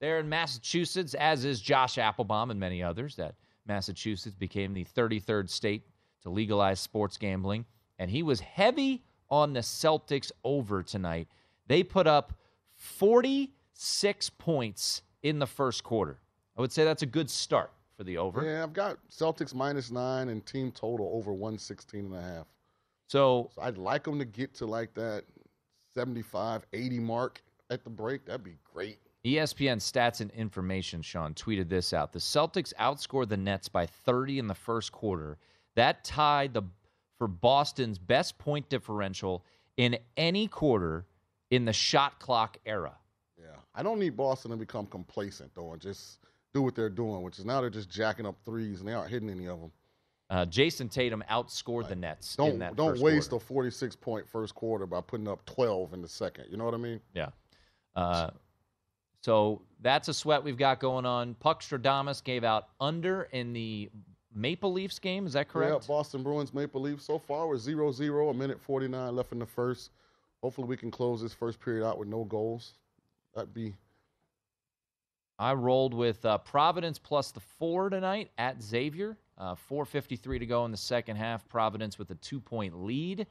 there 0.00 0.18
in 0.18 0.28
Massachusetts, 0.28 1.14
as 1.14 1.44
is 1.44 1.60
Josh 1.60 1.96
Applebaum 1.96 2.50
and 2.50 2.58
many 2.58 2.82
others. 2.82 3.14
That 3.14 3.36
Massachusetts 3.64 4.34
became 4.34 4.74
the 4.74 4.84
33rd 4.84 5.48
state 5.48 5.86
to 6.22 6.30
legalize 6.30 6.80
sports 6.80 7.16
gambling, 7.16 7.64
and 8.00 8.10
he 8.10 8.24
was 8.24 8.40
heavy 8.40 9.04
on 9.32 9.54
the 9.54 9.60
Celtics 9.60 10.30
over 10.44 10.82
tonight. 10.82 11.26
They 11.66 11.82
put 11.82 12.06
up 12.06 12.34
46 12.74 14.30
points 14.30 15.02
in 15.22 15.38
the 15.38 15.46
first 15.46 15.82
quarter. 15.82 16.18
I 16.56 16.60
would 16.60 16.70
say 16.70 16.84
that's 16.84 17.02
a 17.02 17.06
good 17.06 17.30
start 17.30 17.72
for 17.96 18.04
the 18.04 18.18
over. 18.18 18.44
Yeah, 18.44 18.62
I've 18.62 18.74
got 18.74 18.98
Celtics 19.10 19.54
minus 19.54 19.90
nine 19.90 20.28
and 20.28 20.44
team 20.44 20.70
total 20.70 21.10
over 21.14 21.32
116 21.32 22.04
and 22.04 22.14
a 22.14 22.20
half. 22.20 22.46
So, 23.06 23.50
so 23.54 23.62
I'd 23.62 23.78
like 23.78 24.04
them 24.04 24.18
to 24.18 24.26
get 24.26 24.52
to 24.56 24.66
like 24.66 24.92
that 24.94 25.24
75, 25.94 26.66
80 26.74 26.98
mark 27.00 27.40
at 27.70 27.84
the 27.84 27.90
break. 27.90 28.26
That'd 28.26 28.44
be 28.44 28.58
great. 28.70 28.98
ESPN 29.24 29.78
Stats 29.78 30.20
and 30.20 30.30
Information, 30.32 31.00
Sean, 31.00 31.32
tweeted 31.32 31.70
this 31.70 31.94
out. 31.94 32.12
The 32.12 32.18
Celtics 32.18 32.74
outscored 32.78 33.30
the 33.30 33.36
Nets 33.38 33.68
by 33.68 33.86
30 33.86 34.40
in 34.40 34.46
the 34.46 34.54
first 34.54 34.92
quarter. 34.92 35.38
That 35.74 36.04
tied 36.04 36.52
the 36.52 36.64
for 37.22 37.28
Boston's 37.28 37.98
best 37.98 38.36
point 38.36 38.68
differential 38.68 39.44
in 39.76 39.96
any 40.16 40.48
quarter 40.48 41.06
in 41.52 41.64
the 41.64 41.72
shot 41.72 42.18
clock 42.18 42.56
era. 42.66 42.96
Yeah. 43.38 43.54
I 43.76 43.84
don't 43.84 44.00
need 44.00 44.16
Boston 44.16 44.50
to 44.50 44.56
become 44.56 44.86
complacent, 44.86 45.54
though, 45.54 45.72
and 45.72 45.80
just 45.80 46.18
do 46.52 46.62
what 46.62 46.74
they're 46.74 46.90
doing, 46.90 47.22
which 47.22 47.38
is 47.38 47.44
now 47.44 47.60
they're 47.60 47.70
just 47.70 47.88
jacking 47.88 48.26
up 48.26 48.34
threes 48.44 48.80
and 48.80 48.88
they 48.88 48.92
aren't 48.92 49.08
hitting 49.08 49.30
any 49.30 49.46
of 49.46 49.60
them. 49.60 49.70
Uh, 50.30 50.46
Jayson 50.46 50.88
Tatum 50.88 51.22
outscored 51.30 51.88
the 51.88 51.94
Nets 51.94 52.34
Don't 52.34 52.54
in 52.54 52.58
that 52.58 52.74
don't 52.74 52.98
waste 52.98 53.30
quarter. 53.30 53.44
a 53.44 53.46
46 53.46 53.94
point 53.94 54.28
first 54.28 54.56
quarter 54.56 54.84
by 54.84 55.00
putting 55.00 55.28
up 55.28 55.46
12 55.46 55.94
in 55.94 56.02
the 56.02 56.08
second. 56.08 56.46
You 56.50 56.56
know 56.56 56.64
what 56.64 56.74
I 56.74 56.78
mean? 56.78 57.00
Yeah. 57.14 57.28
Uh, 57.94 58.30
so 59.20 59.62
that's 59.80 60.08
a 60.08 60.14
sweat 60.14 60.42
we've 60.42 60.58
got 60.58 60.80
going 60.80 61.06
on. 61.06 61.34
Puck 61.34 61.62
Stradamus 61.62 62.24
gave 62.24 62.42
out 62.42 62.70
under 62.80 63.28
in 63.30 63.52
the 63.52 63.90
Maple 64.34 64.72
Leafs 64.72 64.98
game. 64.98 65.26
Is 65.26 65.32
that 65.34 65.48
correct? 65.48 65.82
Yeah, 65.82 65.86
Boston 65.86 66.22
Bruins 66.22 66.52
Maple 66.54 66.80
Leafs. 66.80 67.04
So 67.04 67.18
far, 67.18 67.46
we're 67.48 67.58
0 67.58 67.92
0, 67.92 68.30
a 68.30 68.34
minute 68.34 68.60
49 68.60 69.14
left 69.14 69.32
in 69.32 69.38
the 69.38 69.46
first. 69.46 69.90
Hopefully, 70.42 70.66
we 70.66 70.76
can 70.76 70.90
close 70.90 71.22
this 71.22 71.34
first 71.34 71.60
period 71.60 71.86
out 71.86 71.98
with 71.98 72.08
no 72.08 72.24
goals. 72.24 72.74
That'd 73.34 73.54
be. 73.54 73.74
I 75.38 75.54
rolled 75.54 75.94
with 75.94 76.24
uh, 76.24 76.38
Providence 76.38 76.98
plus 76.98 77.32
the 77.32 77.40
four 77.40 77.90
tonight 77.90 78.30
at 78.38 78.62
Xavier. 78.62 79.16
Uh, 79.38 79.54
4.53 79.70 80.38
to 80.38 80.46
go 80.46 80.64
in 80.64 80.70
the 80.70 80.76
second 80.76 81.16
half. 81.16 81.48
Providence 81.48 81.98
with 81.98 82.10
a 82.10 82.14
two 82.16 82.40
point 82.40 82.82
lead. 82.82 83.26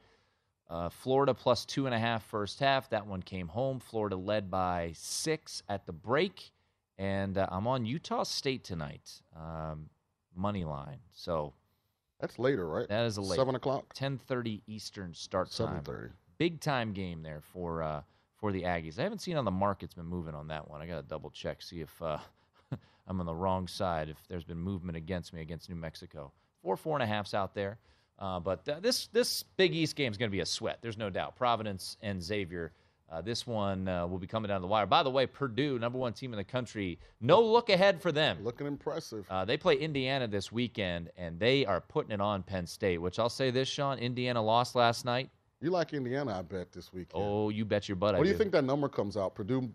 Uh, 0.68 0.88
Florida 0.88 1.34
plus 1.34 1.64
two 1.64 1.86
and 1.86 1.94
a 1.94 1.98
half 1.98 2.24
first 2.24 2.58
half. 2.58 2.90
That 2.90 3.06
one 3.06 3.22
came 3.22 3.48
home. 3.48 3.78
Florida 3.78 4.16
led 4.16 4.50
by 4.50 4.92
six 4.94 5.62
at 5.68 5.86
the 5.86 5.92
break. 5.92 6.50
And 6.98 7.38
uh, 7.38 7.46
I'm 7.50 7.66
on 7.66 7.84
Utah 7.84 8.22
State 8.22 8.64
tonight, 8.64 9.22
um, 9.36 9.88
money 10.36 10.64
line. 10.64 10.98
So 11.12 11.52
That's 12.20 12.38
later, 12.38 12.68
right? 12.68 12.88
that 12.88 13.06
is 13.06 13.16
a 13.16 13.22
late 13.22 13.36
7 13.36 13.54
o'clock? 13.54 13.94
10:30 13.94 14.62
Eastern 14.66 15.14
start 15.14 15.50
time. 15.50 15.82
7:30. 15.84 16.10
Big 16.38 16.60
time 16.60 16.92
game 16.92 17.22
there 17.22 17.40
for 17.40 17.82
uh, 17.82 18.02
for 18.36 18.52
the 18.52 18.62
Aggies. 18.62 18.98
I 18.98 19.02
haven't 19.02 19.20
seen 19.20 19.36
how 19.36 19.42
the 19.42 19.50
market's 19.50 19.94
been 19.94 20.06
moving 20.06 20.34
on 20.34 20.48
that 20.48 20.68
one. 20.68 20.80
I 20.82 20.86
got 20.86 20.96
to 20.96 21.02
double 21.02 21.30
check, 21.30 21.62
see 21.62 21.80
if 21.80 22.02
uh, 22.02 22.18
I'm 23.06 23.20
on 23.20 23.26
the 23.26 23.34
wrong 23.34 23.68
side. 23.68 24.08
If 24.08 24.18
there's 24.28 24.44
been 24.44 24.58
movement 24.58 24.96
against 24.96 25.32
me 25.32 25.40
against 25.40 25.68
New 25.68 25.76
Mexico, 25.76 26.32
four 26.62 26.76
four 26.76 26.96
and 26.96 27.02
a 27.02 27.06
halfs 27.06 27.34
out 27.34 27.54
there. 27.54 27.78
Uh, 28.18 28.40
but 28.40 28.68
uh, 28.68 28.80
this 28.80 29.08
this 29.08 29.42
Big 29.56 29.74
East 29.74 29.96
game 29.96 30.10
is 30.12 30.18
going 30.18 30.30
to 30.30 30.34
be 30.34 30.40
a 30.40 30.46
sweat. 30.46 30.78
There's 30.80 30.98
no 30.98 31.10
doubt. 31.10 31.36
Providence 31.36 31.96
and 32.02 32.22
Xavier. 32.22 32.72
Uh, 33.12 33.20
this 33.20 33.46
one 33.46 33.88
uh, 33.88 34.06
will 34.06 34.18
be 34.18 34.26
coming 34.26 34.48
down 34.48 34.62
the 34.62 34.66
wire. 34.66 34.86
By 34.86 35.02
the 35.02 35.10
way, 35.10 35.26
Purdue, 35.26 35.78
number 35.78 35.98
one 35.98 36.14
team 36.14 36.32
in 36.32 36.38
the 36.38 36.44
country, 36.44 36.98
no 37.20 37.42
look 37.42 37.68
ahead 37.68 38.00
for 38.00 38.10
them. 38.10 38.38
Looking 38.42 38.66
impressive. 38.66 39.26
Uh, 39.28 39.44
they 39.44 39.58
play 39.58 39.74
Indiana 39.74 40.26
this 40.26 40.50
weekend, 40.50 41.10
and 41.18 41.38
they 41.38 41.66
are 41.66 41.82
putting 41.82 42.12
it 42.12 42.22
on 42.22 42.42
Penn 42.42 42.66
State. 42.66 42.98
Which 42.98 43.18
I'll 43.18 43.28
say 43.28 43.50
this, 43.50 43.68
Sean: 43.68 43.98
Indiana 43.98 44.42
lost 44.42 44.74
last 44.74 45.04
night. 45.04 45.28
You 45.60 45.70
like 45.70 45.92
Indiana, 45.92 46.38
I 46.38 46.42
bet, 46.42 46.72
this 46.72 46.92
weekend. 46.92 47.22
Oh, 47.22 47.50
you 47.50 47.66
bet 47.66 47.86
your 47.86 47.96
butt. 47.96 48.14
I 48.14 48.18
what 48.18 48.24
do 48.24 48.30
you 48.30 48.38
think 48.38 48.52
that 48.52 48.64
number 48.64 48.88
comes 48.88 49.16
out? 49.16 49.34
Purdue 49.34 49.70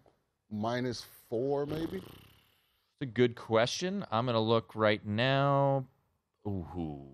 minus 0.51 1.05
four, 1.29 1.65
maybe? 1.67 1.97
It's 1.97 3.01
a 3.01 3.05
good 3.05 3.35
question. 3.35 4.03
I'm 4.11 4.25
going 4.25 4.33
to 4.33 4.39
look 4.39 4.75
right 4.75 5.05
now. 5.05 5.85
Ooh, 6.47 7.05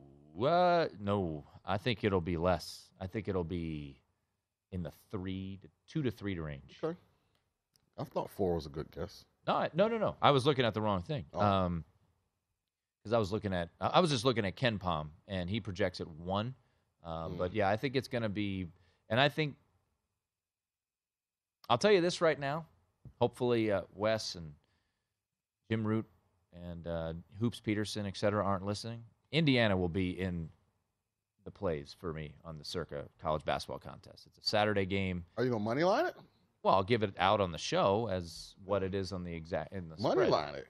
uh, 0.42 0.88
no, 1.00 1.44
I 1.66 1.78
think 1.78 2.04
it'll 2.04 2.22
be 2.22 2.38
less. 2.38 2.90
I 3.00 3.08
think 3.08 3.28
it'll 3.28 3.44
be 3.44 4.00
in 4.74 4.84
the 4.84 4.92
three 5.12 5.60
to 5.62 5.68
two 5.88 6.02
to 6.04 6.12
three 6.12 6.36
to 6.36 6.42
range. 6.42 6.78
Okay. 6.84 6.98
I 7.98 8.04
thought 8.04 8.30
four 8.30 8.56
was 8.56 8.66
a 8.66 8.70
good 8.70 8.92
guess. 8.92 9.24
No, 9.48 9.54
I- 9.54 9.70
no, 9.74 9.88
no, 9.88 9.98
no. 9.98 10.16
I 10.22 10.32
was 10.32 10.46
looking 10.46 10.66
at 10.66 10.74
the 10.74 10.82
wrong 10.82 11.04
thing. 11.04 11.26
Oh. 11.34 11.40
Um, 11.40 11.86
because 13.02 13.14
I 13.14 13.18
was 13.18 13.32
looking 13.34 13.54
at, 13.54 13.70
I 13.82 14.00
was 14.00 14.10
just 14.12 14.24
looking 14.24 14.46
at 14.46 14.56
KenPom, 14.56 15.10
and 15.28 15.50
he 15.50 15.60
projects 15.60 16.00
at 16.02 16.08
one. 16.08 16.56
Uh, 17.04 17.28
Mm. 17.28 17.38
But 17.38 17.54
yeah, 17.54 17.68
I 17.68 17.76
think 17.76 17.98
it's 17.98 18.08
going 18.08 18.22
to 18.24 18.30
be, 18.30 18.68
and 19.10 19.20
I 19.20 19.28
think, 19.28 19.56
I'll 21.70 21.78
tell 21.78 21.92
you 21.92 22.00
this 22.00 22.22
right 22.22 22.40
now. 22.40 22.66
Hopefully, 23.20 23.72
uh, 23.74 23.82
Wes 23.94 24.36
and 24.36 24.54
Jim 25.70 25.86
Root 25.86 26.06
and 26.54 26.88
uh, 26.88 27.14
Hoops 27.42 27.60
Peterson, 27.60 28.06
et 28.06 28.16
cetera, 28.16 28.44
aren't 28.44 28.66
listening. 28.66 29.04
Indiana 29.34 29.76
will 29.76 29.90
be 29.90 30.18
in 30.18 30.48
the 31.44 31.52
plays 31.52 31.96
for 32.00 32.14
me 32.14 32.34
on 32.44 32.58
the 32.58 32.66
Circa 32.66 33.06
College 33.22 33.46
Basketball 33.46 33.80
Contest. 33.80 34.28
It's 34.28 34.40
a 34.40 34.50
Saturday 34.50 34.86
game. 34.86 35.26
Are 35.38 35.44
you 35.44 35.52
gonna 35.52 35.64
money 35.64 35.84
line 35.84 36.06
it? 36.06 36.16
Well, 36.64 36.76
I'll 36.76 36.84
give 36.84 37.04
it 37.04 37.14
out 37.20 37.42
on 37.42 37.52
the 37.52 37.58
show 37.58 38.08
as 38.12 38.56
what 38.64 38.84
it 38.84 38.96
is 38.96 39.12
on 39.12 39.24
the 39.24 39.34
exact 39.34 39.74
in 39.74 39.90
the 39.90 39.98
Money 39.98 40.14
spread. 40.14 40.30
line 40.30 40.56
it. 40.56 40.68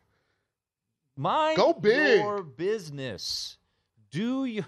Mind 1.15 1.57
Go 1.57 1.73
big. 1.73 2.19
your 2.19 2.41
business. 2.41 3.57
Do 4.09 4.45
you? 4.45 4.65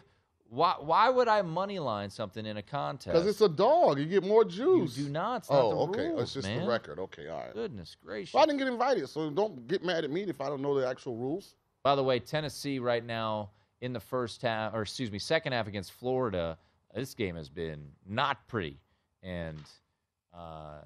Why? 0.48 0.76
Why 0.80 1.10
would 1.10 1.28
I 1.28 1.42
money 1.42 1.80
line 1.80 2.12
something 2.12 2.46
in 2.46 2.58
a 2.58 2.62
contest? 2.62 3.14
Because 3.14 3.28
it's 3.28 3.42
a 3.42 3.50
dog. 3.50 3.98
You 3.98 4.06
get 4.06 4.24
more 4.24 4.46
juice. 4.46 4.96
You 4.96 5.06
do 5.06 5.12
not. 5.12 5.38
It's 5.42 5.50
not 5.50 5.64
oh, 5.64 5.70
the 5.70 5.76
okay. 5.78 6.08
rules, 6.10 6.22
it's 6.22 6.34
just 6.36 6.48
man. 6.48 6.62
the 6.62 6.68
record. 6.68 7.00
Okay, 7.00 7.28
all 7.28 7.40
right. 7.40 7.54
Goodness 7.54 7.98
gracious. 8.06 8.36
Well, 8.36 8.44
I 8.44 8.46
didn't 8.46 8.60
get 8.60 8.68
invited, 8.68 9.10
so 9.10 9.30
don't 9.32 9.68
get 9.68 9.84
mad 9.84 10.04
at 10.04 10.12
me 10.12 10.22
if 10.24 10.40
I 10.40 10.50
don't 10.50 10.62
know 10.62 10.80
the 10.80 10.88
actual 10.88 11.16
rules. 11.16 11.56
By 11.82 11.96
the 11.96 12.04
way, 12.04 12.20
Tennessee 12.20 12.78
right 12.78 13.04
now 13.04 13.50
in 13.82 13.94
the 13.94 14.00
first 14.00 14.42
half, 14.42 14.74
or 14.74 14.82
excuse 14.84 15.12
me, 15.12 15.20
second 15.20 15.54
half 15.54 15.68
against 15.68 15.92
Florida. 15.92 16.58
This 16.94 17.14
game 17.14 17.36
has 17.36 17.50
been 17.50 17.90
not 18.08 18.48
pretty, 18.48 18.80
and 19.22 19.60
uh, 20.34 20.82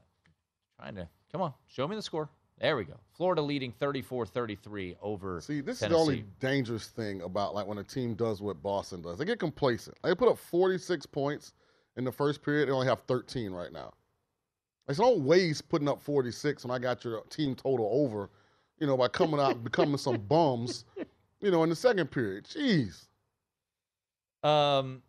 trying 0.80 0.96
to 0.96 1.08
come 1.32 1.42
on, 1.42 1.54
show 1.68 1.88
me 1.88 1.96
the 1.96 2.02
score. 2.02 2.30
There 2.60 2.76
we 2.76 2.84
go. 2.84 3.00
Florida 3.14 3.42
leading 3.42 3.72
34-33 3.72 4.98
over. 5.02 5.40
See, 5.40 5.62
this 5.62 5.80
Tennessee. 5.80 5.86
is 5.86 5.90
the 5.90 5.96
only 5.96 6.26
dangerous 6.42 6.88
thing 6.88 7.22
about 7.22 7.56
like 7.56 7.66
when 7.66 7.78
a 7.78 7.84
team 7.84 8.16
does 8.16 8.42
what 8.42 8.62
Boston 8.62 9.02
does. 9.02 9.18
They 9.18 9.26
get 9.26 9.40
complacent. 9.40 9.98
They 10.04 10.14
put 10.14 10.28
up 10.28 10.38
46 10.38 11.06
points 11.06 11.54
in 11.96 12.04
the 12.04 12.12
first 12.12 12.42
period. 12.42 12.68
They 12.68 12.74
only 12.74 12.88
have 12.88 13.02
13 13.08 13.52
right 13.52 13.72
now. 13.72 13.94
It's 14.90 15.00
no 15.00 15.12
waste 15.12 15.70
putting 15.70 15.88
up 15.88 16.02
46 16.02 16.66
when 16.66 16.76
I 16.76 16.80
got 16.80 17.04
your 17.04 17.22
team 17.30 17.56
total 17.56 17.88
over, 17.92 18.30
you 18.80 18.88
know, 18.88 18.98
by 18.98 19.08
coming 19.08 19.40
out 19.40 19.64
becoming 19.64 19.98
some 19.98 20.18
bums, 20.28 20.84
you 21.42 21.52
know, 21.52 21.64
in 21.64 21.70
the 21.70 21.76
second 21.76 22.12
period. 22.12 22.46
Jeez. 22.46 23.06
Um, 24.44 25.02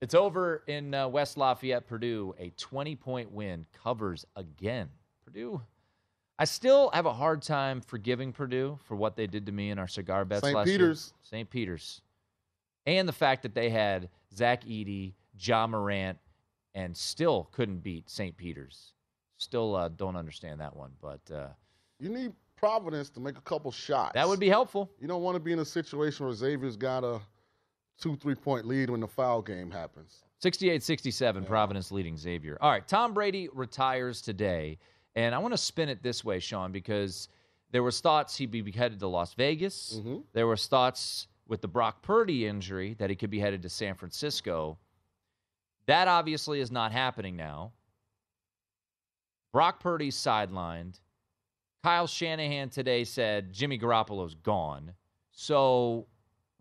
it's 0.00 0.14
over 0.14 0.62
in 0.66 0.94
uh, 0.94 1.08
West 1.08 1.36
Lafayette, 1.36 1.86
Purdue. 1.86 2.34
A 2.38 2.50
20 2.56 2.96
point 2.96 3.32
win 3.32 3.66
covers 3.82 4.24
again. 4.36 4.88
Purdue. 5.24 5.60
I 6.38 6.44
still 6.44 6.90
have 6.94 7.06
a 7.06 7.12
hard 7.12 7.42
time 7.42 7.80
forgiving 7.80 8.32
Purdue 8.32 8.78
for 8.84 8.94
what 8.96 9.16
they 9.16 9.26
did 9.26 9.46
to 9.46 9.52
me 9.52 9.70
in 9.70 9.78
our 9.78 9.88
cigar 9.88 10.24
bets 10.24 10.42
St. 10.42 10.54
last 10.54 10.66
Peter's. 10.66 11.12
year. 11.12 11.40
St. 11.40 11.50
Peter's. 11.50 12.00
And 12.86 13.08
the 13.08 13.12
fact 13.12 13.42
that 13.42 13.54
they 13.54 13.70
had 13.70 14.08
Zach 14.34 14.64
Edey, 14.64 15.14
John 15.36 15.70
Morant, 15.72 16.16
and 16.74 16.96
still 16.96 17.48
couldn't 17.52 17.78
beat 17.82 18.08
St. 18.08 18.36
Peter's. 18.36 18.92
Still 19.38 19.74
uh, 19.74 19.88
don't 19.88 20.16
understand 20.16 20.60
that 20.60 20.74
one, 20.74 20.92
but 21.02 21.20
uh, 21.34 21.48
You 21.98 22.08
need 22.10 22.32
Providence 22.58 23.10
to 23.10 23.20
make 23.20 23.38
a 23.38 23.42
couple 23.42 23.70
shots. 23.70 24.14
that 24.14 24.28
would 24.28 24.40
be 24.40 24.48
helpful. 24.48 24.90
You 25.00 25.08
don't 25.08 25.22
want 25.22 25.36
to 25.36 25.40
be 25.40 25.52
in 25.52 25.60
a 25.60 25.64
situation 25.64 26.26
where 26.26 26.34
Xavier's 26.34 26.76
got 26.76 27.04
a 27.04 27.20
two, 27.98 28.16
three 28.16 28.34
point 28.34 28.66
lead 28.66 28.90
when 28.90 29.00
the 29.00 29.08
foul 29.08 29.42
game 29.42 29.70
happens. 29.70 30.24
68 30.40 30.82
67, 30.82 31.44
Providence 31.44 31.90
leading 31.90 32.16
Xavier. 32.16 32.58
All 32.60 32.70
right, 32.70 32.86
Tom 32.86 33.12
Brady 33.12 33.48
retires 33.52 34.22
today. 34.22 34.78
And 35.16 35.34
I 35.34 35.38
want 35.38 35.52
to 35.52 35.58
spin 35.58 35.88
it 35.88 36.02
this 36.02 36.24
way, 36.24 36.38
Sean, 36.38 36.70
because 36.70 37.28
there 37.72 37.82
was 37.82 38.00
thoughts 38.00 38.36
he'd 38.36 38.52
be 38.52 38.70
headed 38.70 39.00
to 39.00 39.08
Las 39.08 39.34
Vegas. 39.34 39.96
Mm-hmm. 39.98 40.18
There 40.32 40.46
was 40.46 40.66
thoughts 40.68 41.26
with 41.48 41.60
the 41.60 41.68
Brock 41.68 42.02
Purdy 42.02 42.46
injury 42.46 42.94
that 42.98 43.10
he 43.10 43.16
could 43.16 43.30
be 43.30 43.40
headed 43.40 43.62
to 43.62 43.68
San 43.68 43.94
Francisco. 43.94 44.78
That 45.86 46.06
obviously 46.06 46.60
is 46.60 46.70
not 46.70 46.92
happening 46.92 47.34
now. 47.34 47.72
Brock 49.52 49.80
Purdy's 49.80 50.16
sidelined. 50.16 51.00
Kyle 51.82 52.06
Shanahan 52.06 52.70
today 52.70 53.04
said 53.04 53.52
Jimmy 53.52 53.78
Garoppolo's 53.78 54.34
gone. 54.34 54.92
So 55.30 56.06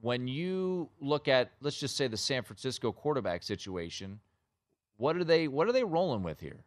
when 0.01 0.27
you 0.27 0.89
look 1.01 1.27
at 1.27 1.51
let's 1.62 1.80
just 1.80 1.97
say 1.97 2.08
the 2.08 2.17
San 2.17 2.43
Francisco 2.43 2.91
quarterback 2.91 3.43
situation, 3.43 4.19
what 4.97 5.15
are 5.15 5.23
they 5.23 5.47
what 5.47 5.67
are 5.67 5.71
they 5.71 5.84
rolling 5.84 6.23
with 6.23 6.39
here? 6.39 6.63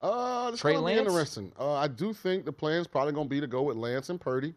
Uh, 0.00 0.50
it's 0.52 0.60
Trey 0.60 0.74
gonna 0.74 0.86
be 0.86 0.94
Lance? 0.94 1.08
interesting. 1.08 1.52
Uh, 1.58 1.74
I 1.74 1.88
do 1.88 2.12
think 2.12 2.44
the 2.44 2.52
plan's 2.52 2.86
probably 2.86 3.12
going 3.12 3.26
to 3.26 3.30
be 3.30 3.40
to 3.40 3.48
go 3.48 3.62
with 3.62 3.76
Lance 3.76 4.10
and 4.10 4.20
Purdy. 4.20 4.54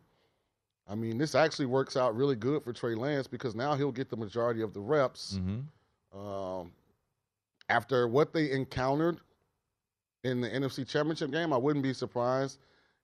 I 0.87 0.93
mean, 0.93 1.17
this 1.17 1.33
actually 1.33 1.65
works 1.65 1.97
out 1.97 2.15
really 2.15 2.35
good 2.35 2.63
for 2.63 2.73
Trey 2.73 2.93
Lance 2.93 3.25
because 3.25 3.55
now 3.55 3.75
he'll 3.75 3.91
get 3.91 4.09
the 4.09 4.17
majority 4.17 4.61
of 4.61 4.73
the 4.73 4.81
reps. 4.81 5.39
Mm-hmm. 5.39 6.19
Um, 6.19 6.71
after 7.69 8.07
what 8.07 8.33
they 8.33 8.51
encountered 8.51 9.19
in 10.23 10.41
the 10.41 10.49
NFC 10.49 10.87
Championship 10.87 11.31
game, 11.31 11.53
I 11.53 11.57
wouldn't 11.57 11.81
be 11.81 11.93
surprised 11.93 12.59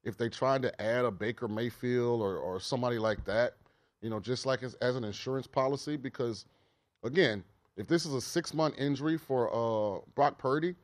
if 0.08 0.17
they 0.17 0.30
tried 0.30 0.62
to 0.62 0.82
add 0.82 1.04
a 1.04 1.12
Baker 1.12 1.50
Mayfield 1.50 2.22
or, 2.22 2.38
or 2.38 2.62
somebody 2.62 2.98
like 2.98 3.26
that, 3.26 3.56
you 4.02 4.10
know, 4.10 4.22
just 4.22 4.46
like 4.46 4.63
as, 4.63 4.74
as 4.76 4.96
an 4.96 5.04
insurance 5.04 5.48
policy. 5.48 5.98
Because, 5.98 6.46
again, 7.04 7.43
if 7.76 7.88
this 7.88 8.06
is 8.06 8.13
a 8.13 8.22
six 8.22 8.54
month 8.54 8.76
injury 8.80 9.17
for 9.17 9.50
uh, 9.54 10.00
Brock 10.15 10.38
Purdy, 10.38 10.76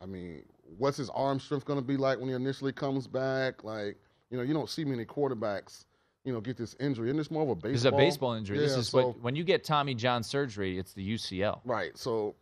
I 0.00 0.04
mean, 0.04 0.42
what's 0.76 0.98
his 0.98 1.08
arm 1.10 1.40
strength 1.40 1.64
going 1.64 1.78
to 1.78 1.84
be 1.84 1.96
like 1.96 2.18
when 2.18 2.28
he 2.28 2.34
initially 2.34 2.72
comes 2.72 3.06
back? 3.06 3.64
Like, 3.64 3.96
you 4.30 4.36
know, 4.36 4.42
you 4.42 4.52
don't 4.52 4.68
see 4.68 4.84
many 4.84 5.06
quarterbacks, 5.06 5.86
you 6.24 6.32
know, 6.34 6.40
get 6.42 6.58
this 6.58 6.76
injury. 6.78 7.08
And 7.08 7.18
it's 7.18 7.30
more 7.30 7.44
of 7.44 7.48
a 7.48 7.54
baseball. 7.54 7.72
This 7.72 7.80
is 7.80 7.86
a 7.86 7.92
baseball 7.92 8.32
injury. 8.34 8.58
this 8.58 8.76
is 8.76 8.88
so- 8.88 9.06
what 9.06 9.20
when 9.22 9.36
you 9.36 9.44
get 9.44 9.64
Tommy 9.64 9.94
John 9.94 10.22
surgery, 10.22 10.78
it's 10.78 10.92
the 10.92 11.14
UCL. 11.14 11.62
Right. 11.64 11.96
So, 11.96 12.34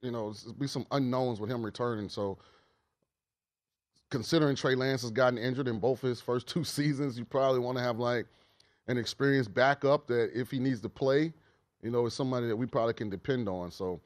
you 0.00 0.10
know, 0.10 0.32
be 0.58 0.66
some 0.66 0.86
unknowns 0.90 1.38
with 1.38 1.50
him 1.50 1.62
returning. 1.62 2.08
So, 2.08 2.38
considering 4.14 4.54
Trey 4.54 4.76
Lance 4.76 5.02
has 5.02 5.10
gotten 5.10 5.36
injured 5.36 5.66
in 5.66 5.80
both 5.80 6.00
his 6.00 6.20
first 6.20 6.46
two 6.46 6.62
seasons, 6.78 7.18
you 7.18 7.24
probably 7.24 7.58
want 7.58 7.76
to 7.76 7.82
have 7.82 7.98
like 7.98 8.26
an 8.86 8.96
experienced 8.96 9.52
backup 9.52 10.06
that 10.06 10.30
if 10.32 10.52
he 10.52 10.60
needs 10.60 10.80
to 10.82 10.88
play, 10.88 11.32
you 11.82 11.90
know, 11.90 12.06
is 12.06 12.14
somebody 12.14 12.46
that 12.46 12.56
we 12.56 12.64
probably 12.64 12.94
can 12.94 13.10
depend 13.10 13.48
on. 13.48 13.70
So, 13.72 14.00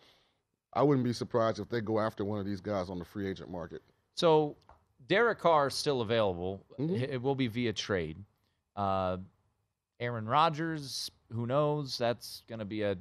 I 0.72 0.82
wouldn't 0.82 1.04
be 1.04 1.12
surprised 1.12 1.60
if 1.60 1.68
they 1.68 1.80
go 1.80 1.98
after 1.98 2.24
one 2.24 2.38
of 2.38 2.46
these 2.46 2.60
guys 2.60 2.90
on 2.90 2.98
the 2.98 3.04
free 3.04 3.28
agent 3.28 3.50
market. 3.50 3.82
So 4.14 4.56
Derek 5.08 5.38
Carr 5.38 5.68
is 5.68 5.74
still 5.74 6.02
available. 6.02 6.62
Mm-hmm. 6.78 6.94
It 6.96 7.22
will 7.22 7.34
be 7.34 7.46
via 7.46 7.72
trade. 7.72 8.18
Uh, 8.76 9.16
Aaron 9.98 10.26
Rodgers, 10.26 11.10
who 11.32 11.46
knows? 11.46 11.96
That's 11.96 12.42
going 12.48 12.58
to 12.58 12.66
be 12.66 12.82
a, 12.82 12.96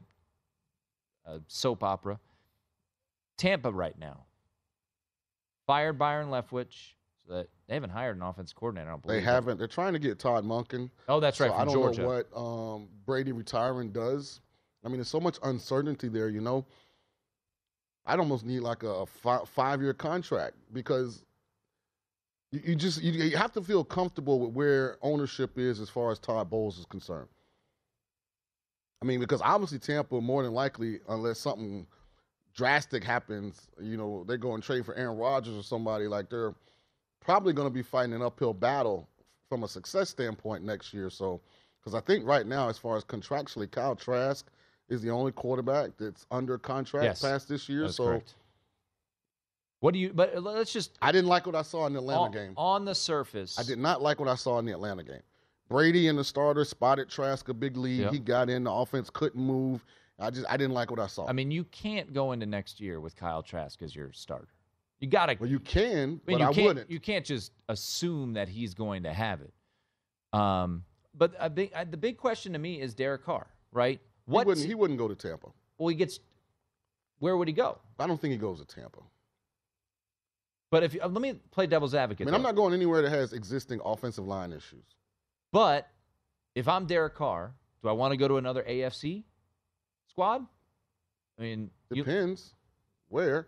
a 1.26 1.40
soap 1.48 1.84
opera. 1.84 2.20
Tampa 3.38 3.72
right 3.72 3.98
now 4.00 4.24
fired 5.68 6.00
Byron 6.00 6.30
Leftwich. 6.30 6.94
That 7.28 7.48
they 7.68 7.74
haven't 7.74 7.90
hired 7.90 8.16
an 8.16 8.22
offense 8.24 8.54
coordinator. 8.54 8.88
I 8.90 8.92
don't 8.94 9.02
believe 9.02 9.18
They 9.22 9.26
haven't. 9.26 9.58
They're 9.58 9.68
trying 9.68 9.94
to 9.94 10.00
get 10.00 10.18
Todd 10.20 10.46
Monken. 10.46 10.90
Oh, 11.10 11.20
that's 11.20 11.40
right, 11.40 11.52
So 11.52 11.56
I 11.58 11.66
don't 11.66 11.74
Georgia. 11.74 12.02
know 12.02 12.08
what 12.08 12.28
um, 12.38 12.88
Brady 13.06 13.32
retiring 13.34 13.92
does. 13.92 14.40
I 14.86 14.88
mean, 14.88 14.98
there's 14.98 15.10
so 15.10 15.20
much 15.20 15.38
uncertainty 15.44 16.08
there. 16.08 16.30
You 16.30 16.40
know, 16.40 16.66
I'd 18.06 18.20
almost 18.20 18.46
need 18.46 18.62
like 18.62 18.84
a, 18.84 19.06
fi- 19.06 19.44
five-year 19.46 19.94
contract 19.94 20.56
because 20.72 21.26
you, 22.52 22.62
you 22.64 22.76
just 22.76 23.02
you, 23.02 23.12
you 23.12 23.36
have 23.36 23.52
to 23.54 23.62
feel 23.62 23.84
comfortable 23.84 24.40
with 24.40 24.52
where 24.54 24.98
ownership 25.02 25.58
is 25.58 25.82
as 25.82 25.90
far 25.90 26.12
as 26.12 26.20
Todd 26.20 26.50
Bowles 26.50 26.80
is 26.80 26.86
concerned. 26.86 27.28
I 29.02 29.06
mean, 29.06 29.20
because 29.20 29.42
obviously 29.44 29.80
Tampa 29.80 30.22
more 30.22 30.44
than 30.44 30.54
likely, 30.54 31.00
unless 31.10 31.40
something 31.40 31.86
drastic 32.56 33.04
happens, 33.04 33.68
you 33.82 33.98
know, 33.98 34.24
they 34.28 34.38
go 34.38 34.54
and 34.54 34.64
trade 34.64 34.86
for 34.86 34.96
Aaron 34.96 35.18
Rodgers 35.18 35.56
or 35.58 35.64
somebody 35.64 36.08
like 36.08 36.30
they're 36.30 36.56
probably 37.28 37.52
going 37.52 37.68
to 37.68 37.74
be 37.74 37.82
fighting 37.84 38.14
an 38.14 38.22
uphill 38.22 38.54
battle 38.54 39.06
from 39.50 39.64
a 39.64 39.68
success 39.68 40.10
standpoint 40.10 40.64
next 40.64 40.94
year. 40.94 41.10
So, 41.10 41.42
because 41.80 41.94
I 41.94 42.00
think 42.00 42.26
right 42.26 42.48
now, 42.48 42.70
as 42.70 42.78
far 42.78 42.96
as 42.96 43.04
contractually, 43.04 43.70
Kyle 43.70 43.98
Trask 43.98 44.46
is 44.88 45.02
the 45.02 45.10
only 45.10 45.34
quarterback 45.34 45.92
that's 46.00 46.26
under 46.32 46.58
contract 46.58 47.04
Yes, 47.04 47.22
past 47.22 47.50
this 47.50 47.68
year. 47.68 47.90
so, 47.90 48.06
correct. 48.06 48.36
What 49.82 49.94
do 49.94 50.00
you? 50.00 50.14
But 50.14 50.38
uh, 50.38 50.40
let's 50.40 50.72
just 50.72 50.98
I 51.02 51.12
didn't 51.12 51.28
like 51.28 51.46
what 51.46 51.54
I 51.54 51.64
saw 51.64 51.86
in 51.86 51.94
the 51.94 52.00
Atlanta 52.00 52.22
on, 52.22 52.32
game. 52.32 52.54
on 52.56 52.86
the 52.86 52.96
surface. 52.96 53.60
I 53.60 53.64
did 53.64 53.78
not 53.78 54.02
like 54.02 54.22
what 54.22 54.30
I 54.30 54.36
saw 54.36 54.58
in 54.60 54.66
the 54.66 54.72
Atlanta 54.72 55.04
game. 55.04 55.22
Brady 55.70 56.08
and 56.08 56.18
the 56.18 56.24
starter 56.24 56.64
spotted 56.64 57.10
Trask 57.10 57.50
a 57.50 57.54
big 57.54 57.76
lead. 57.76 58.00
Yep. 58.00 58.14
He 58.14 58.20
got 58.20 58.50
in. 58.50 58.64
The 58.64 58.72
offense 58.72 59.10
couldn't 59.10 59.44
move. 59.44 59.84
I 60.18 60.30
just 60.30 60.48
I 60.50 60.56
didn't 60.56 60.74
like 60.74 60.90
what 60.90 61.00
I 61.02 61.08
saw. 61.08 61.28
I 61.28 61.34
mean, 61.34 61.52
you 61.52 61.66
can't 61.66 62.14
go 62.14 62.32
into 62.32 62.46
next 62.46 62.80
year 62.80 63.02
with 63.02 63.18
Kyle 63.18 63.44
Trask 63.44 63.82
as 63.82 63.94
your 63.94 64.14
starter. 64.14 64.48
You 65.00 65.08
got 65.08 65.28
to. 65.28 65.36
well, 65.40 65.50
you 65.50 65.60
can, 65.60 65.94
I 65.94 66.06
mean, 66.06 66.22
but 66.26 66.40
you 66.40 66.46
I 66.46 66.54
can't, 66.54 66.68
wouldn't. 66.68 66.92
You 66.92 67.00
can't 67.00 67.26
just 67.26 67.52
assume 67.70 68.34
that 68.34 68.50
he's 68.50 68.74
going 68.74 69.04
to 69.04 69.14
have 69.14 69.42
it. 69.42 69.54
Um, 70.38 70.84
but 71.14 71.34
a 71.40 71.50
big, 71.50 71.72
the 71.92 71.98
big 71.98 72.18
question 72.18 72.54
to 72.54 72.60
me 72.60 72.82
is 72.82 72.94
Derek 72.94 73.24
Carr, 73.24 73.48
right? 73.72 74.00
What 74.26 74.42
he 74.42 74.48
wouldn't, 74.48 74.68
he 74.68 74.76
wouldn't 74.76 75.00
go 75.00 75.08
to 75.08 75.16
Tampa. 75.16 75.48
Well, 75.78 75.90
he 75.90 75.96
gets. 75.96 76.20
Where 77.20 77.38
would 77.38 77.48
he 77.48 77.54
go? 77.54 77.80
I 78.00 78.08
don't 78.08 78.20
think 78.20 78.32
he 78.32 78.38
goes 78.38 78.60
to 78.60 78.66
Tampa. 78.66 79.00
But 80.70 80.84
if 80.84 80.98
uh, 81.02 81.08
let 81.08 81.22
me 81.22 81.34
play 81.52 81.68
devil's 81.68 81.96
advocate. 81.96 82.28
I 82.28 82.32
mean, 82.32 82.36
I'm 82.36 82.42
not 82.42 82.56
going 82.56 82.74
anywhere 82.74 83.02
that 83.02 83.10
has 83.12 83.34
existing 83.34 83.80
offensive 83.86 84.26
line 84.26 84.52
issues. 84.52 84.84
But 85.52 85.88
if 86.56 86.68
I'm 86.68 86.86
Derek 86.86 87.16
Carr, 87.16 87.54
do 87.82 87.90
I 87.90 87.94
want 87.94 88.12
to 88.12 88.18
go 88.18 88.28
to 88.28 88.38
another 88.38 88.64
AFC 88.64 89.24
squad? 90.08 90.46
I 91.40 91.42
mean, 91.42 91.70
depends 91.94 92.54
you, 92.54 93.16
where. 93.16 93.48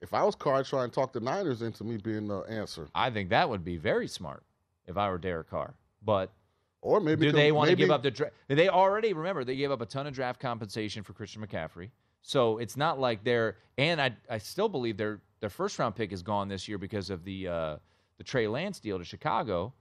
If 0.00 0.14
I 0.14 0.22
was 0.22 0.34
Carr, 0.34 0.56
I'd 0.56 0.66
try 0.66 0.84
and 0.84 0.92
talk 0.92 1.12
the 1.12 1.20
Niners 1.20 1.62
into 1.62 1.84
me 1.84 1.96
being 1.96 2.28
the 2.28 2.40
answer. 2.42 2.88
I 2.94 3.10
think 3.10 3.30
that 3.30 3.48
would 3.48 3.64
be 3.64 3.76
very 3.76 4.06
smart 4.06 4.44
if 4.86 4.96
I 4.96 5.10
were 5.10 5.18
Derek 5.18 5.50
Carr. 5.50 5.74
But 6.04 6.32
or 6.80 7.00
maybe 7.00 7.26
do 7.26 7.32
they 7.32 7.50
want 7.50 7.70
to 7.70 7.76
give 7.76 7.90
up 7.90 8.02
the 8.02 8.10
draft? 8.10 8.34
They 8.46 8.68
already 8.68 9.12
remember 9.12 9.44
they 9.44 9.56
gave 9.56 9.70
up 9.70 9.80
a 9.80 9.86
ton 9.86 10.06
of 10.06 10.14
draft 10.14 10.40
compensation 10.40 11.02
for 11.02 11.12
Christian 11.12 11.44
McCaffrey. 11.44 11.90
So 12.22 12.58
it's 12.58 12.76
not 12.76 13.00
like 13.00 13.24
they're 13.24 13.56
and 13.76 14.00
I 14.00 14.12
I 14.30 14.38
still 14.38 14.68
believe 14.68 14.96
their 14.96 15.20
their 15.40 15.50
first 15.50 15.78
round 15.78 15.96
pick 15.96 16.12
is 16.12 16.22
gone 16.22 16.48
this 16.48 16.68
year 16.68 16.78
because 16.78 17.10
of 17.10 17.24
the 17.24 17.48
uh, 17.48 17.76
the 18.18 18.24
Trey 18.24 18.46
Lance 18.46 18.78
deal 18.78 18.98
to 18.98 19.04
Chicago. 19.04 19.72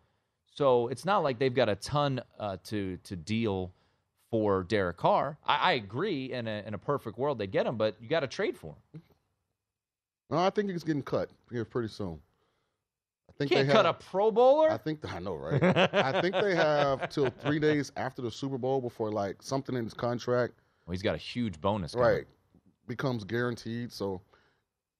So 0.51 0.87
it's 0.87 1.05
not 1.05 1.21
like 1.21 1.37
they've 1.37 1.53
got 1.53 1.69
a 1.69 1.75
ton 1.75 2.21
uh, 2.39 2.57
to 2.65 2.97
to 3.03 3.15
deal 3.15 3.71
for 4.31 4.63
Derek 4.63 4.97
Carr. 4.97 5.37
I, 5.45 5.55
I 5.55 5.71
agree 5.73 6.31
in 6.31 6.47
a 6.47 6.63
in 6.65 6.73
a 6.73 6.79
perfect 6.79 7.19
world 7.19 7.37
they 7.37 7.47
get 7.47 7.67
him, 7.67 7.77
but 7.77 7.95
you 8.01 8.07
got 8.09 8.21
to 8.21 8.27
trade 8.27 8.57
for 8.57 8.75
him. 8.93 9.01
No, 10.29 10.37
I 10.37 10.49
think 10.49 10.69
he's 10.69 10.83
getting 10.83 11.03
cut 11.03 11.29
here 11.51 11.65
pretty 11.65 11.87
soon. 11.87 12.19
I 13.29 13.33
think 13.37 13.51
Can't 13.51 13.67
they 13.67 13.73
cut 13.73 13.85
have, 13.85 13.95
a 13.95 13.99
Pro 13.99 14.31
Bowler. 14.31 14.71
I 14.71 14.77
think 14.77 14.99
I 15.13 15.19
know, 15.19 15.35
right? 15.35 15.61
I 15.63 16.21
think 16.21 16.35
they 16.35 16.55
have 16.55 17.09
till 17.09 17.29
three 17.29 17.59
days 17.59 17.91
after 17.95 18.21
the 18.21 18.31
Super 18.31 18.57
Bowl 18.57 18.81
before 18.81 19.11
like 19.11 19.41
something 19.41 19.75
in 19.75 19.83
his 19.83 19.93
contract. 19.93 20.55
Well, 20.85 20.93
he's 20.93 21.01
got 21.01 21.15
a 21.15 21.19
huge 21.19 21.59
bonus, 21.61 21.95
right? 21.95 22.25
Becomes 22.87 23.23
guaranteed, 23.23 23.91
so 23.91 24.21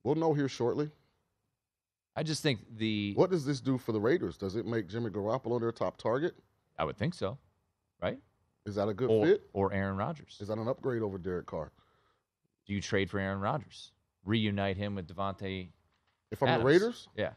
we'll 0.04 0.16
know 0.16 0.34
here 0.34 0.50
shortly. 0.50 0.92
I 2.16 2.24
just 2.24 2.44
think 2.44 2.60
the 2.78 3.14
what 3.16 3.30
does 3.30 3.46
this 3.46 3.60
do 3.60 3.78
for 3.78 3.92
the 3.92 4.00
Raiders? 4.00 4.38
Does 4.38 4.56
it 4.56 4.66
make 4.66 4.88
Jimmy 4.88 5.10
Garoppolo 5.10 5.60
their 5.60 5.72
top 5.72 5.98
target? 5.98 6.34
I 6.78 6.84
would 6.84 6.98
think 6.98 7.14
so, 7.14 7.38
right? 8.02 8.18
Is 8.66 8.76
that 8.76 8.90
a 8.90 8.94
good 8.94 9.10
or, 9.10 9.26
fit? 9.26 9.50
Or 9.54 9.72
Aaron 9.72 9.98
Rodgers? 9.98 10.38
Is 10.42 10.50
that 10.50 10.58
an 10.58 10.68
upgrade 10.68 11.02
over 11.02 11.18
Derek 11.18 11.46
Carr? 11.46 11.72
Do 12.66 12.74
you 12.74 12.82
trade 12.82 13.10
for 13.10 13.20
Aaron 13.20 13.40
Rodgers? 13.40 13.92
Reunite 14.28 14.78
him 14.78 14.96
with 14.96 15.08
Davante. 15.08 15.70
If 16.32 16.44
I'm 16.44 16.50
Adams. 16.50 16.62
the 16.62 16.68
Raiders, 16.68 17.10
yeah, 17.16 17.32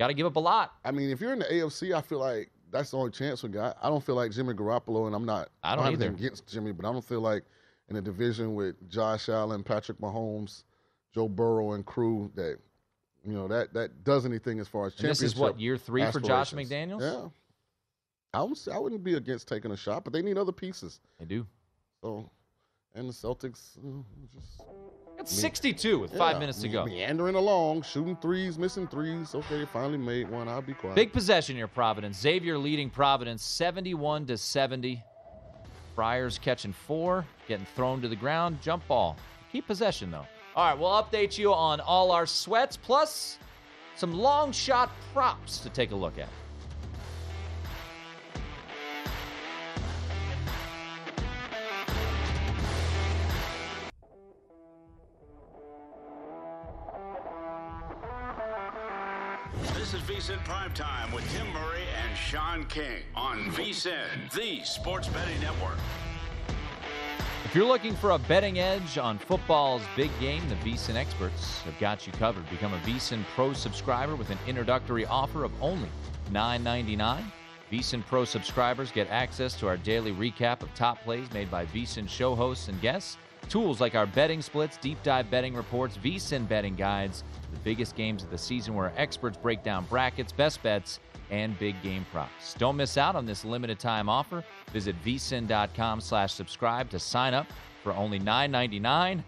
got 0.00 0.08
to 0.08 0.14
give 0.14 0.26
up 0.26 0.36
a 0.36 0.40
lot. 0.40 0.74
I 0.84 0.90
mean, 0.90 1.10
if 1.10 1.20
you're 1.20 1.32
in 1.32 1.40
the 1.40 1.44
AFC, 1.44 1.94
I 1.94 2.00
feel 2.00 2.18
like 2.18 2.50
that's 2.70 2.90
the 2.90 2.96
only 2.96 3.10
chance 3.10 3.42
we 3.42 3.50
got. 3.50 3.76
I 3.82 3.88
don't 3.88 4.02
feel 4.02 4.14
like 4.14 4.32
Jimmy 4.32 4.54
Garoppolo, 4.54 5.06
and 5.06 5.14
I'm 5.14 5.26
not. 5.26 5.50
I 5.62 5.76
don't, 5.76 5.86
I 5.86 5.92
either 5.92 6.08
against 6.08 6.46
Jimmy, 6.46 6.72
but 6.72 6.86
I 6.86 6.92
don't 6.92 7.04
feel 7.04 7.20
like 7.20 7.44
in 7.88 7.96
a 7.96 8.02
division 8.02 8.54
with 8.54 8.76
Josh 8.88 9.28
Allen, 9.28 9.62
Patrick 9.62 9.98
Mahomes, 9.98 10.64
Joe 11.14 11.28
Burrow, 11.28 11.72
and 11.72 11.84
crew 11.84 12.30
that 12.34 12.58
you 13.24 13.32
know 13.32 13.48
that 13.48 13.74
that 13.74 14.04
does 14.04 14.24
anything 14.24 14.60
as 14.60 14.68
far 14.68 14.86
as 14.86 14.94
championship. 14.94 15.20
this 15.20 15.32
is 15.32 15.36
what 15.36 15.60
year 15.60 15.76
three 15.76 16.04
for 16.10 16.20
Josh 16.20 16.52
McDaniels. 16.52 17.00
Yeah, 17.00 17.28
I 18.32 18.42
would 18.42 18.58
I 18.72 18.78
wouldn't 18.78 19.04
be 19.04 19.14
against 19.14 19.48
taking 19.48 19.70
a 19.70 19.76
shot, 19.76 20.04
but 20.04 20.12
they 20.12 20.22
need 20.22 20.38
other 20.38 20.52
pieces. 20.52 21.00
They 21.18 21.24
do. 21.24 21.46
So, 22.02 22.30
and 22.94 23.08
the 23.08 23.12
Celtics 23.12 23.78
uh, 23.78 24.02
just 24.34 24.62
it's 25.18 25.32
62 25.32 25.98
with 25.98 26.16
five 26.16 26.38
minutes 26.38 26.60
to 26.60 26.68
go. 26.68 26.84
Meandering 26.84 27.34
along, 27.34 27.82
shooting 27.82 28.16
threes, 28.16 28.56
missing 28.56 28.86
threes. 28.86 29.34
Okay, 29.34 29.64
finally 29.72 29.98
made 29.98 30.28
one. 30.30 30.48
I'll 30.48 30.62
be 30.62 30.74
quiet. 30.74 30.94
Big 30.94 31.12
possession 31.12 31.56
here, 31.56 31.66
Providence. 31.66 32.20
Xavier 32.20 32.56
leading 32.56 32.88
Providence 32.88 33.42
71 33.42 34.26
to 34.26 34.38
70. 34.38 35.02
Friars 35.96 36.38
catching 36.38 36.72
four, 36.72 37.26
getting 37.48 37.66
thrown 37.74 38.00
to 38.00 38.08
the 38.08 38.14
ground. 38.16 38.58
Jump 38.62 38.86
ball. 38.86 39.16
Keep 39.50 39.66
possession 39.66 40.12
though. 40.12 40.26
All 40.54 40.70
right, 40.70 40.78
we'll 40.78 40.90
update 40.90 41.36
you 41.36 41.52
on 41.52 41.80
all 41.80 42.12
our 42.12 42.26
sweats 42.26 42.76
plus 42.76 43.38
some 43.96 44.12
long 44.12 44.52
shot 44.52 44.90
props 45.12 45.58
to 45.58 45.70
take 45.70 45.90
a 45.90 45.96
look 45.96 46.18
at. 46.18 46.28
Primetime 60.78 61.12
with 61.12 61.28
Tim 61.32 61.52
Murray 61.52 61.82
and 62.04 62.16
Sean 62.16 62.64
King 62.66 63.02
on 63.16 63.50
VSIN, 63.50 64.32
the 64.32 64.62
sports 64.62 65.08
betting 65.08 65.40
network. 65.40 65.76
If 67.44 67.54
you're 67.54 67.66
looking 67.66 67.96
for 67.96 68.12
a 68.12 68.18
betting 68.18 68.60
edge 68.60 68.96
on 68.96 69.18
football's 69.18 69.82
big 69.96 70.10
game, 70.20 70.42
the 70.48 70.54
VSIN 70.56 70.94
experts 70.94 71.62
have 71.62 71.76
got 71.80 72.06
you 72.06 72.12
covered. 72.12 72.48
Become 72.48 72.74
a 72.74 72.78
VSIN 72.78 73.24
Pro 73.34 73.52
subscriber 73.54 74.14
with 74.14 74.30
an 74.30 74.38
introductory 74.46 75.04
offer 75.06 75.42
of 75.42 75.50
only 75.60 75.88
$9.99. 76.30 77.24
VSIN 77.72 78.06
Pro 78.06 78.24
subscribers 78.24 78.92
get 78.92 79.10
access 79.10 79.54
to 79.54 79.66
our 79.66 79.78
daily 79.78 80.12
recap 80.12 80.62
of 80.62 80.72
top 80.74 81.02
plays 81.02 81.28
made 81.32 81.50
by 81.50 81.66
VSIN 81.66 82.08
show 82.08 82.36
hosts 82.36 82.68
and 82.68 82.80
guests, 82.80 83.16
tools 83.48 83.80
like 83.80 83.94
our 83.94 84.06
betting 84.06 84.42
splits, 84.42 84.76
deep 84.76 85.02
dive 85.02 85.30
betting 85.30 85.54
reports, 85.54 85.96
VSIN 85.98 86.48
betting 86.48 86.74
guides, 86.74 87.24
the 87.52 87.58
biggest 87.60 87.96
games 87.96 88.22
of 88.22 88.30
the 88.30 88.38
season 88.38 88.74
where 88.74 88.92
experts 88.96 89.36
break 89.36 89.62
down 89.62 89.84
brackets, 89.86 90.32
best 90.32 90.62
bets, 90.62 91.00
and 91.30 91.58
big 91.58 91.80
game 91.82 92.06
props. 92.10 92.54
Don't 92.54 92.76
miss 92.76 92.96
out 92.96 93.16
on 93.16 93.26
this 93.26 93.44
limited 93.44 93.78
time 93.78 94.08
offer. 94.08 94.44
Visit 94.72 94.96
vsin.com 95.04 96.00
slash 96.00 96.32
subscribe 96.32 96.90
to 96.90 96.98
sign 96.98 97.34
up 97.34 97.46
for 97.82 97.92
only 97.92 98.18
$9.99. 98.18 99.22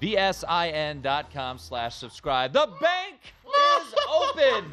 VSIN.com 0.00 1.58
slash 1.58 1.96
subscribe. 1.96 2.52
The 2.52 2.68
bank 2.80 3.34
is 3.80 3.94
open. 4.08 4.72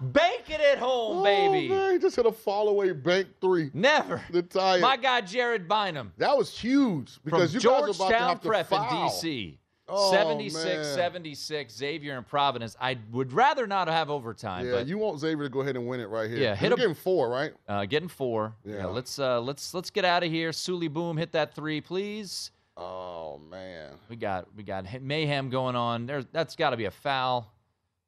bank 0.00 0.48
it 0.48 0.60
at 0.60 0.78
home, 0.78 1.18
oh, 1.18 1.24
baby. 1.24 1.68
Man, 1.68 1.92
he 1.92 1.98
just 1.98 2.16
hit 2.16 2.26
a 2.26 2.30
fallaway 2.30 3.00
bank 3.00 3.28
three. 3.40 3.70
Never. 3.74 4.22
The 4.30 4.42
tie. 4.42 4.78
My 4.78 4.96
guy 4.96 5.20
Jared 5.20 5.68
Bynum. 5.68 6.12
That 6.18 6.36
was 6.36 6.56
huge 6.56 7.18
because 7.24 7.50
From 7.50 7.54
you 7.56 7.60
Georgetown 7.60 7.86
guys 7.86 8.00
are 8.00 8.04
about 8.06 8.18
to 8.18 8.24
have 8.28 8.40
to 8.42 8.48
Prep 8.48 8.68
foul. 8.68 9.04
in 9.04 9.10
DC. 9.10 9.56
Oh, 9.92 10.12
76 10.12 10.64
man. 10.64 10.84
76 10.84 11.74
Xavier 11.74 12.16
and 12.16 12.24
Providence. 12.24 12.76
I 12.80 12.96
would 13.10 13.32
rather 13.32 13.66
not 13.66 13.88
have 13.88 14.08
overtime. 14.08 14.64
Yeah, 14.66 14.72
but 14.72 14.86
you 14.86 14.98
want 14.98 15.18
Xavier 15.18 15.42
to 15.44 15.48
go 15.48 15.62
ahead 15.62 15.74
and 15.74 15.84
win 15.88 15.98
it 15.98 16.08
right 16.08 16.30
here. 16.30 16.38
Yeah, 16.38 16.54
hit 16.54 16.68
You're 16.68 16.74
a- 16.74 16.76
getting 16.76 16.94
four, 16.94 17.28
right? 17.28 17.52
uh, 17.68 17.86
getting 17.86 18.08
four. 18.08 18.54
Yeah. 18.64 18.86
let's 18.86 19.18
uh, 19.18 19.40
let's 19.40 19.74
let's 19.74 19.90
get 19.90 20.04
out 20.04 20.22
of 20.22 20.30
here. 20.30 20.50
Souley 20.50 20.88
Boum, 20.92 21.16
hit 21.16 21.32
that 21.32 21.54
three, 21.56 21.80
please. 21.80 22.52
Oh 22.80 23.40
man. 23.50 23.92
We 24.08 24.16
got 24.16 24.48
we 24.56 24.62
got 24.62 24.86
mayhem 25.02 25.50
going 25.50 25.76
on. 25.76 26.06
There's 26.06 26.24
that's 26.32 26.56
got 26.56 26.70
to 26.70 26.76
be 26.76 26.86
a 26.86 26.90
foul. 26.90 27.52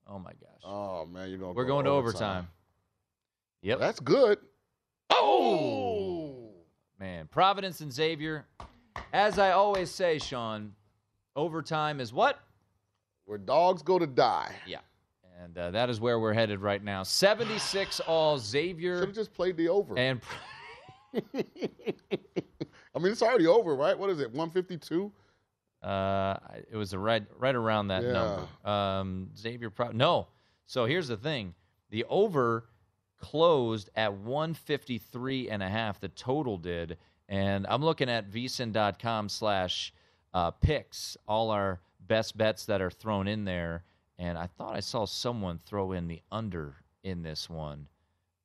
Oh 0.09 0.19
my 0.19 0.33
gosh. 0.33 0.61
Oh 0.65 1.07
man, 1.07 1.29
you're 1.29 1.39
going. 1.39 1.55
We're 1.55 1.67
going 1.67 1.85
to 1.85 1.91
overtime. 1.91 2.49
Yep. 3.63 3.79
That's 3.79 4.01
good. 4.01 4.39
Oh 5.11 6.51
man, 6.99 7.29
Providence 7.31 7.81
and 7.81 7.93
Xavier. 7.93 8.47
As 9.13 9.39
I 9.39 9.53
always 9.53 9.91
say, 9.91 10.19
Sean, 10.19 10.73
overtime 11.37 12.01
is 12.01 12.13
what? 12.13 12.41
Where 13.27 13.39
dogs 13.39 13.83
go 13.83 13.99
to 13.99 14.07
die. 14.07 14.55
Yeah. 14.67 14.79
And 15.43 15.57
uh, 15.59 15.71
that 15.73 15.91
is 15.91 16.01
where 16.01 16.19
we're 16.19 16.33
headed 16.33 16.61
right 16.61 16.83
now. 16.83 17.03
76 17.03 18.01
all 18.01 18.39
Xavier. 18.39 18.99
Should 18.99 19.09
have 19.09 19.15
just 19.15 19.35
played 19.35 19.57
the 19.57 19.69
over. 19.69 19.99
And 19.99 20.21
I 22.95 22.99
mean, 22.99 23.13
it's 23.13 23.23
already 23.23 23.47
over, 23.47 23.75
right? 23.75 23.99
What 23.99 24.11
is 24.11 24.21
it? 24.21 24.31
152. 24.31 25.13
Uh, 25.83 26.37
it 26.71 26.77
was 26.77 26.93
a 26.93 26.99
right 26.99 27.25
right 27.39 27.55
around 27.55 27.89
that 27.89 28.03
Yeah. 28.05 28.13
number. 28.13 28.49
Um, 28.71 29.31
Xavier, 29.37 29.71
Pro- 29.71 29.91
no. 29.93 30.29
So 30.67 30.85
here's 30.85 31.09
the 31.09 31.17
thing: 31.17 31.55
the 31.91 32.05
over 32.05 32.67
closed 33.19 33.91
at 33.97 34.13
153 34.13 35.51
and 35.51 35.63
a 35.63 35.69
half. 35.69 35.99
The 36.01 36.09
total 36.09 36.57
did, 36.57 36.99
and 37.29 37.67
I'm 37.67 37.83
looking 37.85 38.09
at 38.09 38.31
vsin.com 38.31 39.29
slash 39.29 39.93
uh, 40.35 40.51
picks. 40.53 41.17
All 41.27 41.51
our 41.51 41.81
best 42.01 42.37
bets 42.37 42.67
that 42.67 42.81
are 42.81 42.91
thrown 42.91 43.27
in 43.27 43.45
there, 43.45 43.85
and 44.19 44.39
I 44.39 44.47
thought 44.47 44.77
I 44.77 44.81
saw 44.81 45.05
someone 45.05 45.59
throw 45.59 45.93
in 45.93 46.07
the 46.07 46.23
under 46.31 46.77
in 47.03 47.23
this 47.23 47.51
one. 47.51 47.89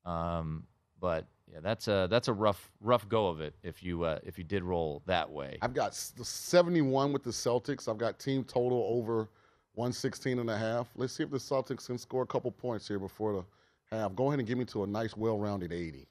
Um, 0.06 0.66
but 1.00 1.28
yeah, 1.52 1.60
that's 1.62 1.88
a 1.88 2.08
that's 2.10 2.28
a 2.28 2.34
rough 2.34 2.72
rough 2.82 3.08
go 3.08 3.28
of 3.28 3.42
it 3.42 3.56
if 3.64 3.82
you 3.82 4.04
uh, 4.04 4.20
if 4.24 4.38
you 4.38 4.44
did 4.44 4.64
roll 4.64 5.02
that 5.06 5.30
way. 5.30 5.58
I've 5.62 5.74
got 5.74 5.94
the 6.18 6.26
71 6.26 7.14
with 7.14 7.24
the 7.24 7.32
Celtics. 7.32 7.88
I've 7.88 7.98
got 7.98 8.20
team 8.20 8.44
total 8.44 8.86
over 8.90 9.30
116 9.76 10.40
and 10.40 10.50
a 10.50 10.58
half. 10.58 10.88
Let's 10.96 11.14
see 11.14 11.24
if 11.24 11.32
the 11.32 11.38
Celtics 11.38 11.86
can 11.86 11.98
score 11.98 12.24
a 12.24 12.28
couple 12.28 12.52
points 12.52 12.88
here 12.88 13.00
before 13.00 13.34
the 13.34 13.96
half. 13.96 14.16
Go 14.16 14.28
ahead 14.28 14.40
and 14.40 14.48
give 14.48 14.58
me 14.58 14.66
to 14.66 14.84
a 14.84 14.88
nice, 14.88 15.16
well-rounded 15.16 15.72
80. 15.72 16.08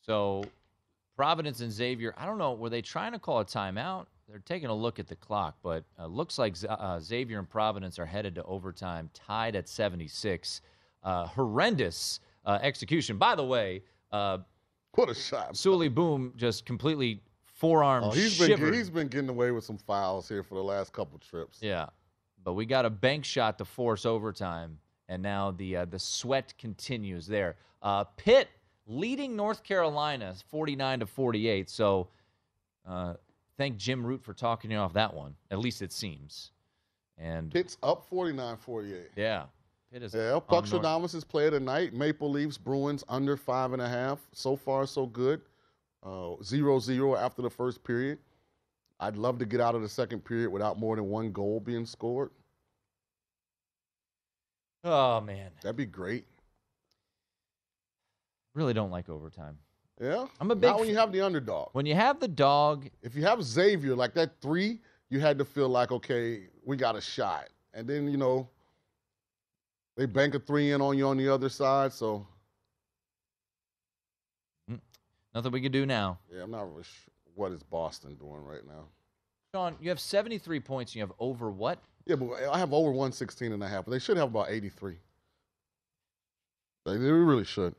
So 0.00 0.44
Providence 1.16 1.60
and 1.60 1.72
Xavier, 1.72 2.14
I 2.16 2.26
don't 2.26 2.38
know, 2.38 2.52
were 2.52 2.70
they 2.70 2.82
trying 2.82 3.12
to 3.12 3.18
call 3.18 3.40
a 3.40 3.44
timeout? 3.44 4.06
They're 4.28 4.38
taking 4.38 4.68
a 4.68 4.74
look 4.74 4.98
at 4.98 5.06
the 5.06 5.16
clock, 5.16 5.56
but 5.62 5.84
uh, 5.98 6.06
looks 6.06 6.38
like 6.38 6.56
uh, 6.68 6.98
Xavier 6.98 7.38
and 7.38 7.48
Providence 7.48 7.98
are 7.98 8.06
headed 8.06 8.34
to 8.36 8.44
overtime, 8.44 9.10
tied 9.12 9.54
at 9.54 9.68
76. 9.68 10.62
Uh, 11.02 11.26
horrendous 11.26 12.20
uh, 12.46 12.58
execution. 12.62 13.18
By 13.18 13.34
the 13.34 13.44
way, 13.44 13.82
uh, 14.12 14.38
what 14.94 15.08
a 15.08 15.14
shot! 15.14 15.54
Souley 15.54 15.92
Boum 15.92 16.32
just 16.36 16.64
completely 16.66 17.20
forearm 17.44 18.04
Oh, 18.04 18.10
he's 18.10 18.32
shivered. 18.34 18.60
been 18.60 18.74
he's 18.74 18.90
been 18.90 19.08
getting 19.08 19.28
away 19.30 19.50
with 19.50 19.64
some 19.64 19.78
fouls 19.78 20.28
here 20.28 20.42
for 20.42 20.54
the 20.56 20.62
last 20.62 20.92
couple 20.92 21.18
trips. 21.18 21.58
Yeah, 21.60 21.86
but 22.42 22.54
we 22.54 22.66
got 22.66 22.84
a 22.84 22.90
bank 22.90 23.24
shot 23.24 23.58
to 23.58 23.64
force 23.64 24.04
overtime, 24.06 24.78
and 25.08 25.22
now 25.22 25.50
the 25.52 25.76
uh, 25.78 25.84
the 25.86 25.98
sweat 25.98 26.52
continues 26.58 27.26
there. 27.26 27.56
Uh, 27.82 28.04
Pitt 28.16 28.48
leading 28.86 29.34
North 29.36 29.62
Carolina 29.62 30.34
49 30.50 31.00
to 31.00 31.06
48. 31.06 31.70
So, 31.70 32.08
uh, 32.86 33.14
thank 33.56 33.76
Jim 33.78 34.04
Root 34.06 34.22
for 34.22 34.34
talking 34.34 34.70
you 34.70 34.76
off 34.76 34.92
that 34.94 35.12
one. 35.14 35.34
At 35.50 35.58
least 35.58 35.80
it 35.82 35.92
seems. 35.92 36.50
And 37.16 37.50
Pitt's 37.52 37.76
up 37.82 38.08
49-48. 38.10 39.04
yeah, 39.16 39.44
Pitt 39.94 40.02
is 40.02 40.12
Yeah, 40.12 40.40
North- 40.50 41.14
is 41.14 41.22
player 41.22 41.52
tonight. 41.52 41.94
Maple 41.94 42.28
Leafs, 42.28 42.58
Bruins 42.58 43.04
under 43.08 43.36
five 43.36 43.72
and 43.72 43.80
a 43.80 43.88
half. 43.88 44.18
So 44.32 44.56
far, 44.56 44.86
so 44.88 45.06
good. 45.06 45.40
Uh, 46.02 46.34
zero 46.42 46.80
zero 46.80 47.14
after 47.14 47.42
the 47.42 47.48
first 47.48 47.84
period. 47.84 48.18
I'd 48.98 49.16
love 49.16 49.38
to 49.38 49.46
get 49.46 49.60
out 49.60 49.76
of 49.76 49.82
the 49.82 49.88
second 49.88 50.24
period 50.24 50.50
without 50.50 50.80
more 50.80 50.96
than 50.96 51.08
one 51.08 51.30
goal 51.30 51.60
being 51.60 51.86
scored. 51.86 52.32
Oh 54.82 55.20
man, 55.20 55.52
That'd 55.62 55.76
be 55.76 55.86
great. 55.86 56.26
really 58.52 58.74
don't 58.74 58.90
like 58.90 59.08
overtime. 59.08 59.56
Yeah, 60.00 60.26
I'm 60.40 60.50
a 60.50 60.56
big 60.56 60.70
Not 60.70 60.80
when 60.80 60.88
you 60.88 60.96
have 60.96 61.12
the 61.12 61.20
underdog. 61.20 61.68
When 61.72 61.86
you 61.86 61.94
have 61.94 62.18
the 62.18 62.26
dog, 62.26 62.90
If 63.00 63.14
you 63.14 63.22
have 63.22 63.40
Xavier 63.44 63.94
like 63.94 64.14
that 64.14 64.40
three, 64.40 64.80
you 65.08 65.20
had 65.20 65.38
to 65.38 65.44
feel 65.44 65.68
like 65.68 65.92
okay, 65.92 66.48
we 66.64 66.76
got 66.76 66.96
a 66.96 67.00
shot, 67.00 67.48
and 67.72 67.86
then 67.88 68.08
you 68.08 68.16
know 68.16 68.48
they 69.96 70.06
bank 70.06 70.34
a 70.34 70.38
three 70.38 70.72
in 70.72 70.80
on 70.80 70.98
you 70.98 71.06
on 71.06 71.16
the 71.16 71.28
other 71.28 71.48
side. 71.48 71.92
So 71.92 72.26
mm, 74.70 74.80
nothing 75.34 75.52
we 75.52 75.60
can 75.60 75.72
do 75.72 75.86
now. 75.86 76.18
yeah, 76.34 76.42
I'm 76.42 76.50
not 76.50 76.68
really 76.70 76.84
sure 76.84 77.12
what 77.34 77.52
is 77.52 77.62
Boston 77.62 78.14
doing 78.16 78.44
right 78.44 78.66
now. 78.66 78.86
Sean, 79.54 79.76
you 79.80 79.88
have 79.88 80.00
73 80.00 80.60
points 80.60 80.92
and 80.92 80.96
you 80.96 81.02
have 81.02 81.12
over 81.18 81.50
what? 81.50 81.78
Yeah, 82.06 82.16
but 82.16 82.34
I 82.52 82.58
have 82.58 82.72
over 82.72 82.90
116 82.90 83.52
and 83.52 83.62
a 83.62 83.68
half, 83.68 83.84
but 83.84 83.92
they 83.92 83.98
should 83.98 84.16
have 84.16 84.28
about 84.28 84.50
83. 84.50 84.96
They, 86.84 86.92
they 86.92 87.10
really 87.10 87.44
should. 87.44 87.74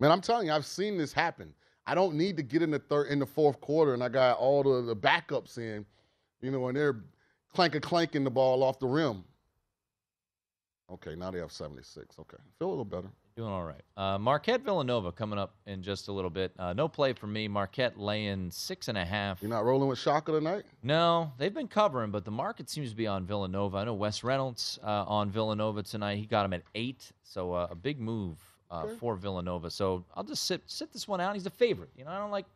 Man, 0.00 0.10
I'm 0.10 0.20
telling 0.20 0.48
you, 0.48 0.52
I've 0.52 0.66
seen 0.66 0.98
this 0.98 1.12
happen. 1.12 1.54
I 1.86 1.94
don't 1.94 2.14
need 2.14 2.36
to 2.36 2.42
get 2.42 2.62
in 2.62 2.70
the 2.70 2.78
third, 2.78 3.08
in 3.08 3.18
the 3.18 3.26
fourth 3.26 3.60
quarter, 3.60 3.94
and 3.94 4.02
I 4.02 4.08
got 4.08 4.38
all 4.38 4.62
the, 4.62 4.82
the 4.82 4.96
backups 4.96 5.58
in, 5.58 5.84
you 6.40 6.50
know, 6.50 6.68
and 6.68 6.76
they're 6.76 7.04
clanking, 7.54 7.80
clanking 7.80 8.24
the 8.24 8.30
ball 8.30 8.62
off 8.62 8.78
the 8.78 8.86
rim. 8.86 9.24
Okay, 10.94 11.14
now 11.16 11.30
they 11.30 11.38
have 11.40 11.52
76. 11.52 12.18
Okay, 12.20 12.36
feel 12.58 12.68
a 12.68 12.70
little 12.70 12.84
better. 12.84 13.08
Doing 13.36 13.50
all 13.50 13.64
right. 13.64 13.80
Uh, 13.96 14.16
Marquette 14.16 14.62
Villanova 14.62 15.10
coming 15.10 15.40
up 15.40 15.56
in 15.66 15.82
just 15.82 16.06
a 16.06 16.12
little 16.12 16.30
bit. 16.30 16.52
Uh, 16.56 16.72
no 16.72 16.86
play 16.86 17.12
for 17.12 17.26
me. 17.26 17.48
Marquette 17.48 17.98
laying 17.98 18.48
six 18.52 18.86
and 18.86 18.96
a 18.96 19.04
half. 19.04 19.42
You're 19.42 19.50
not 19.50 19.64
rolling 19.64 19.88
with 19.88 19.98
Shaka 19.98 20.30
tonight? 20.30 20.62
No, 20.84 21.32
they've 21.36 21.52
been 21.52 21.66
covering, 21.66 22.12
but 22.12 22.24
the 22.24 22.30
market 22.30 22.70
seems 22.70 22.90
to 22.90 22.96
be 22.96 23.08
on 23.08 23.26
Villanova. 23.26 23.78
I 23.78 23.84
know 23.86 23.94
Wes 23.94 24.22
Reynolds 24.22 24.78
uh, 24.84 25.04
on 25.08 25.30
Villanova 25.32 25.82
tonight. 25.82 26.18
He 26.18 26.26
got 26.26 26.44
him 26.44 26.52
at 26.52 26.62
eight, 26.76 27.10
so 27.24 27.52
uh, 27.54 27.66
a 27.70 27.74
big 27.74 27.98
move 28.00 28.38
uh, 28.70 28.82
Okay. 28.84 28.94
for 29.00 29.16
Villanova. 29.16 29.68
So 29.68 30.04
I'll 30.14 30.22
just 30.22 30.44
sit 30.44 30.62
sit 30.66 30.92
this 30.92 31.08
one 31.08 31.20
out. 31.20 31.34
He's 31.34 31.46
a 31.46 31.50
favorite. 31.50 31.90
You 31.96 32.04
know, 32.04 32.12
I 32.12 32.18
don't 32.18 32.30
like 32.30 32.46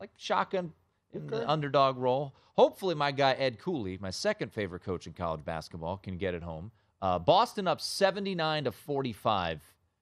like 0.00 0.10
shotgun 0.16 0.72
in 1.12 1.26
Okay. 1.26 1.40
the 1.40 1.50
underdog 1.50 1.98
role. 1.98 2.34
Hopefully, 2.56 2.94
my 2.94 3.12
guy 3.12 3.32
Ed 3.34 3.58
Cooley, 3.58 3.98
my 4.00 4.10
second 4.10 4.54
favorite 4.54 4.82
coach 4.84 5.06
in 5.06 5.12
college 5.12 5.44
basketball, 5.44 5.98
can 5.98 6.16
get 6.16 6.32
it 6.32 6.42
home. 6.42 6.70
Uh, 7.00 7.18
Boston 7.18 7.68
up 7.68 7.80
79 7.80 8.64
to 8.64 8.72
45 8.72 9.60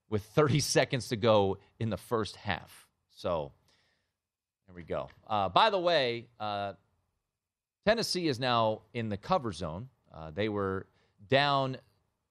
with 0.09 0.23
30 0.23 0.61
seconds 0.61 1.09
to 1.09 1.17
go 1.17 1.59
in 1.79 1.91
the 1.91 1.97
first 1.97 2.37
half. 2.37 2.87
So 3.11 3.53
there 4.67 4.75
we 4.75 4.83
go. 4.83 5.09
Uh, 5.27 5.49
by 5.49 5.71
the 5.71 5.79
way, 5.79 6.27
uh, 6.41 6.73
Tennessee 7.85 8.29
is 8.29 8.41
now 8.41 8.83
in 8.95 9.09
the 9.09 9.17
cover 9.17 9.53
zone. 9.53 9.89
Uh, 10.13 10.31
they 10.35 10.49
were 10.49 10.87
down 11.29 11.77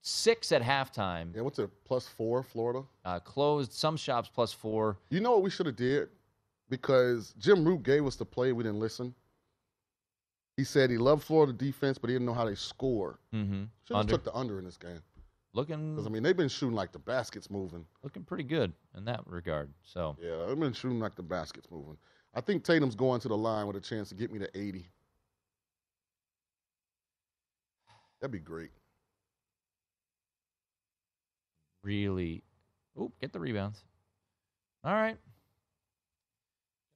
six 0.01 0.51
at 0.51 0.62
halftime. 0.62 1.36
Yeah, 1.36 1.41
what's 1.41 1.60
it, 1.60 1.69
plus 1.86 2.08
four, 2.08 2.43
Florida? 2.43 2.84
Uh, 3.04 3.19
closed 3.19 3.73
some 3.73 3.97
shops 3.97 4.30
plus 4.34 4.51
four. 4.51 4.97
You 5.10 5.21
know 5.21 5.32
what 5.32 5.43
we 5.43 5.49
should 5.49 5.65
have 5.65 5.75
did? 5.75 6.10
Because 6.69 7.34
Jim 7.38 7.63
Root 7.63 7.84
gave 7.84 8.06
us 8.06 8.15
the 8.15 8.25
play, 8.25 8.51
we 8.51 8.63
didn't 8.63 8.80
listen. 8.80 9.13
He 10.57 10.63
said 10.63 10.89
he 10.89 10.97
loved 10.97 11.23
Florida 11.23 11.51
defense, 11.51 11.97
but 11.97 12.09
he 12.09 12.15
didn't 12.15 12.25
know 12.27 12.33
how 12.33 12.45
they 12.45 12.55
score. 12.55 13.19
Mm-hmm. 13.33 13.63
Should 13.87 13.97
have 13.97 14.07
took 14.07 14.23
the 14.23 14.33
under 14.33 14.57
in 14.57 14.65
this 14.65 14.77
game. 14.77 15.01
Looking, 15.53 15.93
Because 15.95 16.05
I 16.07 16.09
mean, 16.09 16.23
they've 16.23 16.35
been 16.35 16.49
shooting 16.49 16.75
like 16.75 16.91
the 16.91 16.99
baskets 16.99 17.49
moving. 17.49 17.85
looking 18.03 18.23
pretty 18.23 18.43
good 18.43 18.73
in 18.97 19.05
that 19.05 19.21
regard. 19.25 19.69
So 19.83 20.15
Yeah, 20.21 20.45
they've 20.47 20.59
been 20.59 20.73
shooting 20.73 20.99
like 20.99 21.15
the 21.15 21.23
baskets 21.23 21.67
moving. 21.71 21.97
I 22.33 22.41
think 22.41 22.63
Tatum's 22.63 22.95
going 22.95 23.21
to 23.21 23.27
the 23.29 23.37
line 23.37 23.67
with 23.67 23.75
a 23.77 23.81
chance 23.81 24.09
to 24.09 24.15
get 24.15 24.31
me 24.31 24.39
to 24.39 24.49
80. 24.57 24.85
That'd 28.21 28.31
be 28.31 28.39
great. 28.39 28.71
really, 31.83 32.43
oop, 32.99 33.13
get 33.21 33.31
the 33.31 33.39
rebounds. 33.39 33.83
All 34.83 34.93
right. 34.93 35.17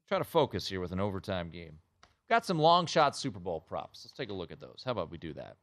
Try 0.07 0.17
to 0.17 0.23
focus 0.23 0.67
here 0.67 0.79
with 0.81 0.91
an 0.91 0.99
overtime 0.99 1.51
game. 1.51 1.77
Got 2.29 2.45
some 2.45 2.59
long 2.59 2.85
shot 2.85 3.15
Super 3.15 3.39
Bowl 3.39 3.59
props. 3.61 4.01
Let's 4.05 4.13
take 4.13 4.29
a 4.29 4.33
look 4.33 4.51
at 4.51 4.59
those. 4.59 4.83
How 4.85 4.91
about 4.91 5.09
we 5.09 5.17
do 5.17 5.33
that? 5.33 5.57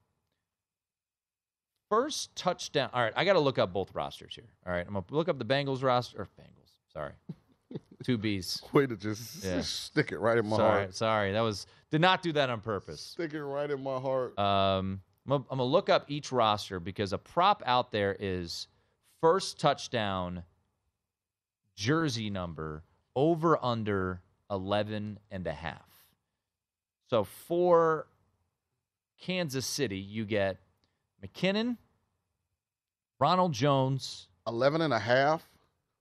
First 1.89 2.35
touchdown. 2.35 2.91
All 2.93 3.03
right, 3.03 3.13
I 3.15 3.25
got 3.25 3.35
to 3.35 3.39
look 3.41 3.59
up 3.59 3.73
both 3.73 3.95
rosters 3.95 4.35
here. 4.35 4.49
All 4.67 4.73
right, 4.73 4.85
I'm 4.87 4.93
gonna 4.95 5.05
look 5.11 5.29
up 5.29 5.39
the 5.39 5.45
Bengals 5.45 5.85
roster. 5.85 6.23
Or 6.23 6.29
Bengals, 6.41 6.71
sorry, 6.93 7.13
two 8.05 8.19
B's. 8.19 8.61
Way 8.73 8.87
to 8.87 8.97
just 8.97 9.45
Yeah. 9.45 9.61
stick 9.61 10.11
it 10.11 10.19
right 10.19 10.37
in 10.37 10.49
my 10.49 10.57
sorry, 10.57 10.81
heart. 10.81 10.95
sorry, 10.97 11.33
that 11.33 11.43
was 11.43 11.67
did 11.93 12.01
not 12.01 12.23
do 12.23 12.33
that 12.33 12.51
on 12.51 12.61
purpose. 12.61 13.01
Stick 13.01 13.35
it 13.35 13.45
right 13.45 13.71
in 13.71 13.81
my 13.85 14.01
heart. 14.01 14.37
Um, 14.37 15.01
I'm 15.27 15.31
gonna, 15.31 15.45
I'm 15.49 15.59
gonna 15.59 15.65
look 15.71 15.89
up 15.89 16.07
each 16.09 16.33
roster 16.33 16.81
because 16.81 17.13
a 17.13 17.19
prop 17.19 17.63
out 17.67 17.93
there 17.93 18.17
is 18.19 18.67
first 19.21 19.61
touchdown, 19.61 20.43
jersey 21.77 22.31
number, 22.31 22.83
over 23.15 23.65
under 23.65 24.23
11 24.51 25.21
and 25.31 25.47
a 25.47 25.53
half. 25.53 25.96
So 27.09 27.25
for 27.25 28.07
Kansas 29.21 29.65
City, 29.67 29.99
you 29.99 30.25
get 30.25 30.59
McKinnon, 31.25 31.77
Ronald 33.19 33.53
Jones, 33.53 34.29
11 34.47 34.81
and 34.81 34.93
a 34.93 34.99
half. 34.99 35.45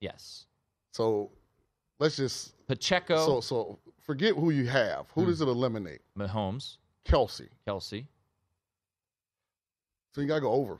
yes, 0.01 0.45
So 0.91 1.31
let's 1.99 2.15
just 2.17 2.53
Pacheco, 2.67 3.17
So 3.25 3.41
so 3.41 3.79
forget 4.01 4.35
who 4.35 4.49
you 4.49 4.67
have. 4.67 5.09
Who 5.11 5.21
Hmm. 5.21 5.27
does 5.27 5.41
it 5.41 5.47
eliminate? 5.47 6.01
Mahomes, 6.17 6.77
Kelce. 7.05 7.49
Kelce. 7.67 8.05
So 10.13 10.21
you 10.21 10.27
gotta 10.27 10.41
go 10.41 10.51
over. 10.51 10.79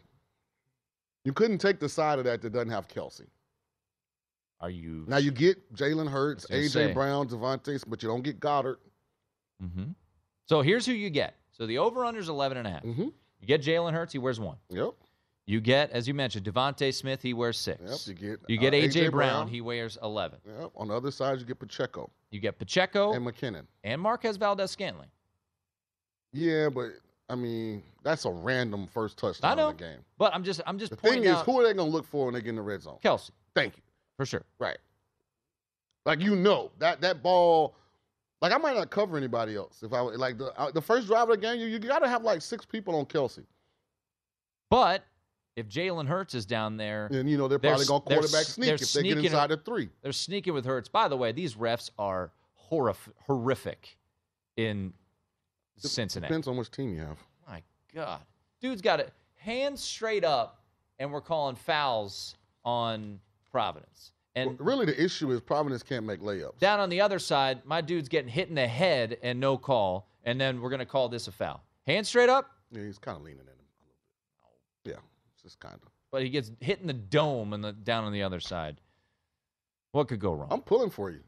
You 1.24 1.34
couldn't 1.34 1.58
take 1.60 1.80
the 1.80 1.90
side 1.90 2.20
of 2.20 2.26
that 2.26 2.42
that 2.42 2.52
doesn't 2.52 2.70
have 2.70 2.88
Kelce. 2.88 3.28
Are 4.62 4.70
you 4.70 5.06
Now 5.08 5.18
you 5.18 5.32
get 5.32 5.74
Jalen 5.74 6.10
Hurts, 6.10 6.46
AJ 6.50 6.70
say. 6.70 6.94
Brown, 6.94 7.28
DeVonta, 7.28 7.84
but 7.88 8.02
you 8.02 8.10
don't 8.10 8.22
get 8.24 8.40
Goedert. 8.40 8.78
Mm-hmm. 9.62 9.92
So 10.48 10.62
here's 10.62 10.86
who 10.86 10.94
you 10.94 11.10
get. 11.10 11.36
So 11.52 11.66
the 11.66 11.78
over 11.78 12.06
under 12.06 12.20
is 12.20 12.30
11 12.30 12.58
and 12.58 12.68
a 12.68 12.70
half. 12.70 12.84
Mm-hmm. 12.84 13.02
You 13.40 13.48
get 13.48 13.62
Jalen 13.62 13.94
Hurts, 13.94 14.14
he 14.14 14.20
wears 14.20 14.40
one. 14.40 14.58
Yep. 14.70 14.92
You 15.48 15.62
get, 15.62 15.92
as 15.92 16.08
you 16.08 16.14
mentioned, 16.16 16.46
DeVonta 16.46 16.92
Smith, 16.94 17.22
he 17.22 17.34
wears 17.34 17.58
six. 17.58 18.08
Yep. 18.08 18.18
You 18.20 18.28
get 18.30 18.40
You 18.48 18.58
get 18.58 18.74
uh, 18.74 18.78
AJ, 18.78 19.12
Brown, 19.12 19.48
he 19.48 19.62
wears 19.62 19.98
11. 20.02 20.40
Yep. 20.60 20.72
On 20.76 20.88
the 20.88 20.94
other 20.96 21.12
side, 21.12 21.40
you 21.40 21.46
get 21.46 21.60
Pacheco 21.60 22.10
You 22.32 22.40
get 22.40 22.58
Pacheco 22.58 23.14
and 23.14 23.26
McKinnon. 23.26 23.66
and 23.84 24.02
Marquez 24.02 24.38
Valdes-Scantling. 24.38 25.10
Yeah, 26.34 26.70
but 26.70 26.92
I 27.30 27.36
mean 27.36 27.82
that's 28.04 28.26
a 28.26 28.30
random 28.32 28.88
first 28.88 29.18
touchdown 29.18 29.52
I 29.52 29.56
know, 29.56 29.70
in 29.70 29.78
the 29.78 29.84
game. 29.84 30.00
but 30.18 30.34
I'm 30.36 30.44
just 30.44 30.62
I'm 30.68 30.78
just 30.78 30.92
pointing. 30.98 31.22
The 31.24 31.28
thing 31.30 31.34
is, 31.34 31.40
out 31.40 31.46
who 31.46 31.60
are 31.60 31.64
they 31.64 31.74
gonna 31.74 31.90
look 31.90 32.06
for 32.06 32.26
when 32.26 32.34
they 32.34 32.42
get 32.42 32.50
in 32.50 32.56
the 32.58 32.62
red 32.62 32.82
zone? 32.82 32.98
Kelce 33.04 33.32
Thank 33.56 33.78
you. 33.78 33.84
for 34.18 34.26
sure. 34.26 34.44
Right. 34.60 34.78
Like 36.06 36.20
you 36.20 36.36
know 36.36 36.72
that 36.80 37.02
that 37.02 37.24
ball. 37.24 37.76
Like 38.42 38.52
I 38.54 38.58
might 38.58 38.76
not 38.76 38.90
cover 38.90 39.18
anybody 39.18 39.56
else 39.56 39.82
if 39.82 39.94
I 39.94 40.00
like 40.02 40.38
the 40.38 40.54
uh, 40.60 40.72
the 40.72 40.82
first 40.82 41.08
drive 41.08 41.30
of 41.30 41.36
the 41.36 41.38
game. 41.38 41.60
You 41.60 41.68
you 41.68 41.80
got 41.80 42.00
to 42.00 42.08
have 42.08 42.24
like 42.24 42.42
six 42.42 42.66
people 42.66 42.96
on 42.96 43.06
Kelce, 43.06 43.44
But 44.70 45.04
if 45.56 45.68
Jalen 45.70 46.08
Hurts 46.08 46.36
is 46.36 46.46
down 46.46 46.78
there, 46.78 47.08
and 47.12 47.30
you 47.30 47.38
know 47.38 47.48
they're 47.48 47.58
They're 47.58 47.72
probably 47.72 47.86
gonna 47.86 48.02
quarterback 48.02 48.46
sneak 48.46 48.70
if 48.82 48.94
they 48.94 49.04
get 49.04 49.18
inside 49.20 49.48
the 49.48 49.58
three. 49.58 49.90
they're 50.02 50.12
sneaking 50.12 50.54
with 50.54 50.66
Hurts. 50.66 50.90
By 50.90 51.08
the 51.08 51.18
way, 51.18 51.32
these 51.32 51.56
refs 51.56 51.90
are 51.98 52.32
horrif- 52.72 53.12
horrific 53.26 53.98
in 54.58 54.94
Cincinnati. 55.78 56.30
Depends 56.30 56.48
on 56.48 56.58
which 56.58 56.72
team 56.72 56.94
you 56.94 57.00
have. 57.02 57.18
My 57.48 57.64
God, 57.94 58.22
dude's 58.60 58.82
got 58.82 59.00
it 59.00 59.14
hands 59.46 59.82
straight 59.82 60.24
up, 60.26 60.62
and 61.00 61.12
we're 61.12 61.22
calling 61.22 61.56
fouls 61.56 62.36
on 62.66 63.20
Providence. 63.52 64.12
And 64.36 64.58
Well, 64.60 64.68
really, 64.68 64.86
the 64.86 65.02
issue 65.02 65.32
is 65.32 65.40
Providence 65.42 65.82
can't 65.82 66.06
make 66.06 66.20
layups. 66.20 66.60
down 66.60 66.80
on 66.80 66.90
the 66.90 67.00
other 67.02 67.20
side, 67.20 67.66
my 67.66 67.80
dude's 67.82 68.10
getting 68.10 68.30
hit 68.30 68.50
in 68.50 68.56
the 68.56 68.68
head 68.68 69.18
and 69.24 69.40
no 69.40 69.58
call, 69.58 70.10
and 70.26 70.40
then 70.42 70.60
we're 70.62 70.70
gonna 70.70 70.86
call 70.86 71.08
this 71.10 71.28
a 71.28 71.32
foul. 71.32 71.64
Hands 71.88 72.08
straight 72.08 72.30
up, 72.30 72.52
Yeah, 72.72 72.84
he's 72.84 72.98
kind 72.98 73.16
of 73.18 73.24
leaning 73.24 73.40
in 73.42 73.46
him 73.48 73.54
a 73.54 73.86
little 73.86 74.58
bit. 74.84 74.94
Yeah, 74.96 75.02
it's 75.34 75.44
just 75.44 75.60
kind 75.60 75.76
of. 75.76 75.90
but 76.12 76.22
he 76.24 76.30
gets 76.30 76.52
hit 76.60 76.80
in 76.82 76.88
the 76.88 76.94
dome 76.94 77.54
and 77.54 77.64
the 77.64 77.72
down 77.72 78.04
on 78.04 78.12
the 78.12 78.24
other 78.24 78.40
side. 78.40 78.82
What 79.92 80.08
could 80.10 80.20
go 80.20 80.34
wrong? 80.34 80.50
I'm 80.52 80.62
pulling 80.62 80.90
for 80.90 81.10
you. 81.10 81.22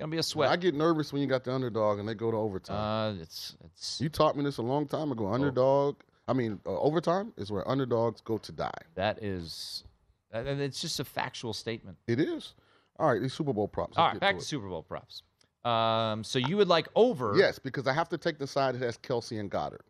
Gonna 0.00 0.10
be 0.10 0.18
a 0.18 0.22
sweat. 0.22 0.50
I 0.50 0.56
get 0.56 0.74
nervous 0.74 1.12
when 1.12 1.22
you 1.22 1.28
got 1.28 1.44
the 1.44 1.52
underdog 1.54 1.98
and 2.00 2.08
they 2.08 2.14
go 2.14 2.30
to 2.30 2.36
overtime. 2.36 3.16
Uh, 3.16 3.22
it's 3.22 3.56
it's. 3.64 4.00
You 4.00 4.08
taught 4.08 4.36
me 4.36 4.42
this 4.44 4.58
a 4.58 4.62
long 4.62 4.86
time 4.86 5.10
ago. 5.12 5.28
Underdog. 5.32 5.96
I 6.28 6.32
mean, 6.32 6.60
uh, 6.66 6.70
overtime 6.80 7.32
is 7.36 7.50
where 7.52 7.66
underdogs 7.68 8.20
go 8.20 8.36
to 8.36 8.52
die. 8.52 8.70
That 8.96 9.22
is, 9.22 9.84
that- 10.30 10.46
it's 10.46 10.80
just 10.80 11.00
a 11.00 11.04
factual 11.04 11.52
statement. 11.52 11.98
It 12.06 12.20
is. 12.20 12.54
All 12.98 13.10
right, 13.12 13.20
these 13.20 13.34
Super 13.34 13.52
Bowl 13.52 13.68
props. 13.68 13.96
All 13.96 14.04
Let's 14.04 14.14
right, 14.14 14.20
get 14.20 14.20
back 14.20 14.34
to 14.36 14.40
to. 14.40 14.46
Super 14.46 14.68
Bowl 14.68 14.82
props. 14.82 15.22
Um, 15.64 16.22
so 16.24 16.38
you 16.38 16.56
would 16.56 16.68
like 16.68 16.88
over? 16.94 17.34
Yes, 17.36 17.58
because 17.58 17.86
I 17.86 17.92
have 17.92 18.08
to 18.10 18.18
take 18.18 18.38
the 18.38 18.46
side 18.46 18.74
that 18.76 18.82
has 18.82 18.96
Kelce 18.98 19.38
and 19.38 19.50
Goedert. 19.50 19.82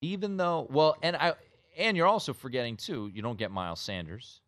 Even 0.00 0.36
though, 0.36 0.66
well, 0.70 0.96
and 1.02 1.16
I, 1.16 1.34
and 1.76 1.96
you're 1.96 2.06
also 2.06 2.32
forgetting 2.32 2.76
too. 2.76 3.10
You 3.12 3.20
don't 3.22 3.38
get 3.38 3.50
Miles 3.50 3.80
Sanders, 3.80 4.40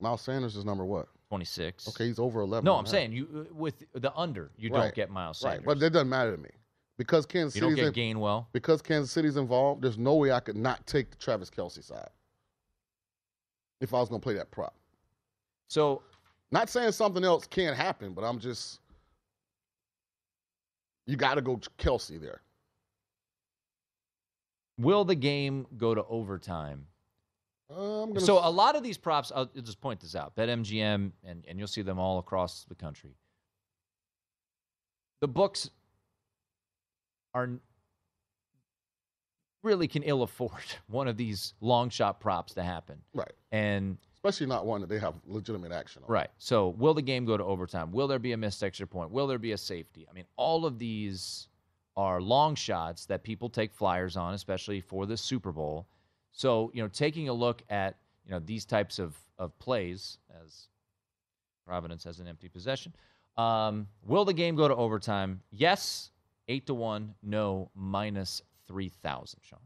Miles 0.00 0.22
Sanders 0.22 0.56
is 0.56 0.64
number 0.64 0.84
what? 0.84 1.08
twenty 1.28 1.44
six. 1.44 1.86
Okay, 1.88 2.06
he's 2.06 2.18
over 2.18 2.40
11. 2.40 2.64
No, 2.64 2.72
and 2.72 2.78
I'm 2.80 2.84
half. 2.86 2.90
saying 2.90 3.12
you 3.12 3.46
uh, 3.50 3.54
with 3.54 3.84
the 3.94 4.14
under, 4.14 4.50
you 4.56 4.70
Right, 4.70 4.82
don't 4.82 4.94
get 4.94 5.10
Miles 5.10 5.42
Right, 5.44 5.52
Sanders. 5.52 5.66
but 5.66 5.80
that 5.80 5.90
doesn't 5.90 6.08
matter 6.08 6.34
to 6.34 6.42
me 6.42 6.50
because 6.98 7.26
Kansas 7.26 7.54
you 7.54 7.60
don't 7.60 7.76
City's 7.76 7.90
get 7.90 8.02
in, 8.10 8.16
Gainwell. 8.16 8.46
because 8.52 8.80
Kansas 8.80 9.10
City's 9.10 9.36
involved. 9.36 9.82
There's 9.82 9.98
no 9.98 10.14
way 10.14 10.32
I 10.32 10.40
could 10.40 10.56
not 10.56 10.86
take 10.86 11.10
the 11.10 11.16
Travis 11.16 11.50
Kelce 11.50 11.84
side 11.84 12.08
if 13.80 13.94
I 13.94 14.00
was 14.00 14.08
going 14.08 14.20
to 14.20 14.24
play 14.24 14.34
that 14.34 14.50
prop. 14.50 14.74
So, 15.68 16.02
not 16.50 16.68
saying 16.70 16.92
something 16.92 17.24
else 17.24 17.46
can't 17.46 17.76
happen, 17.76 18.12
but 18.12 18.22
I'm 18.24 18.38
just 18.38 18.80
you 21.06 21.16
got 21.16 21.34
to 21.34 21.40
go 21.40 21.60
Kelce 21.78 22.20
there. 22.20 22.40
Will 24.78 25.04
the 25.04 25.14
game 25.14 25.66
go 25.76 25.94
to 25.94 26.04
overtime? 26.06 26.86
Uh, 27.70 28.06
So 28.18 28.38
a 28.42 28.50
lot 28.50 28.76
of 28.76 28.82
these 28.82 28.98
props, 28.98 29.32
I'll 29.34 29.50
I'll 29.56 29.62
just 29.62 29.80
point 29.80 30.00
this 30.00 30.14
out. 30.14 30.34
BetMGM, 30.36 31.10
and, 31.24 31.44
and 31.48 31.58
you'll 31.58 31.68
see 31.68 31.82
them 31.82 31.98
all 31.98 32.18
across 32.18 32.64
the 32.68 32.74
country. 32.74 33.16
The 35.20 35.28
books 35.28 35.70
are 37.34 37.50
really 39.66 39.88
can 39.88 40.02
ill 40.04 40.22
afford 40.22 40.52
one 40.88 41.08
of 41.08 41.16
these 41.16 41.52
long 41.60 41.90
shot 41.90 42.20
props 42.20 42.54
to 42.54 42.62
happen. 42.62 42.96
right, 43.12 43.32
And 43.52 43.98
especially 44.14 44.46
not 44.46 44.64
one 44.64 44.80
that 44.80 44.88
they 44.88 44.98
have 44.98 45.14
legitimate 45.26 45.72
action 45.72 46.02
on. 46.02 46.10
right. 46.12 46.30
So 46.38 46.68
will 46.70 46.94
the 46.94 47.02
game 47.02 47.24
go 47.26 47.36
to 47.36 47.44
overtime? 47.44 47.92
Will 47.92 48.08
there 48.08 48.18
be 48.18 48.32
a 48.32 48.36
missed 48.36 48.62
extra 48.62 48.86
point? 48.86 49.10
Will 49.10 49.26
there 49.26 49.38
be 49.38 49.52
a 49.52 49.58
safety? 49.58 50.06
I 50.10 50.14
mean, 50.14 50.24
all 50.36 50.64
of 50.64 50.78
these 50.78 51.48
are 51.96 52.20
long 52.20 52.54
shots 52.54 53.06
that 53.06 53.22
people 53.22 53.48
take 53.48 53.72
flyers 53.72 54.16
on, 54.16 54.34
especially 54.34 54.80
for 54.80 55.06
the 55.06 55.16
Super 55.16 55.52
Bowl. 55.52 55.86
So, 56.32 56.70
you 56.74 56.82
know, 56.82 56.88
taking 56.88 57.28
a 57.28 57.32
look 57.32 57.62
at, 57.70 57.96
you 58.24 58.32
know, 58.32 58.38
these 58.40 58.64
types 58.64 58.98
of, 58.98 59.16
of 59.38 59.58
plays 59.58 60.18
as 60.44 60.68
Providence 61.66 62.04
has 62.04 62.20
an 62.20 62.28
empty 62.28 62.48
possession. 62.48 62.92
Um, 63.36 63.86
will 64.04 64.24
the 64.24 64.32
game 64.34 64.54
go 64.56 64.68
to 64.68 64.74
overtime? 64.74 65.40
Yes, 65.50 66.10
eight 66.48 66.66
to 66.66 66.74
one. 66.74 67.14
No, 67.22 67.70
minus 67.74 68.42
three 68.66 68.88
thousand. 68.88 69.40
Sean. 69.42 69.58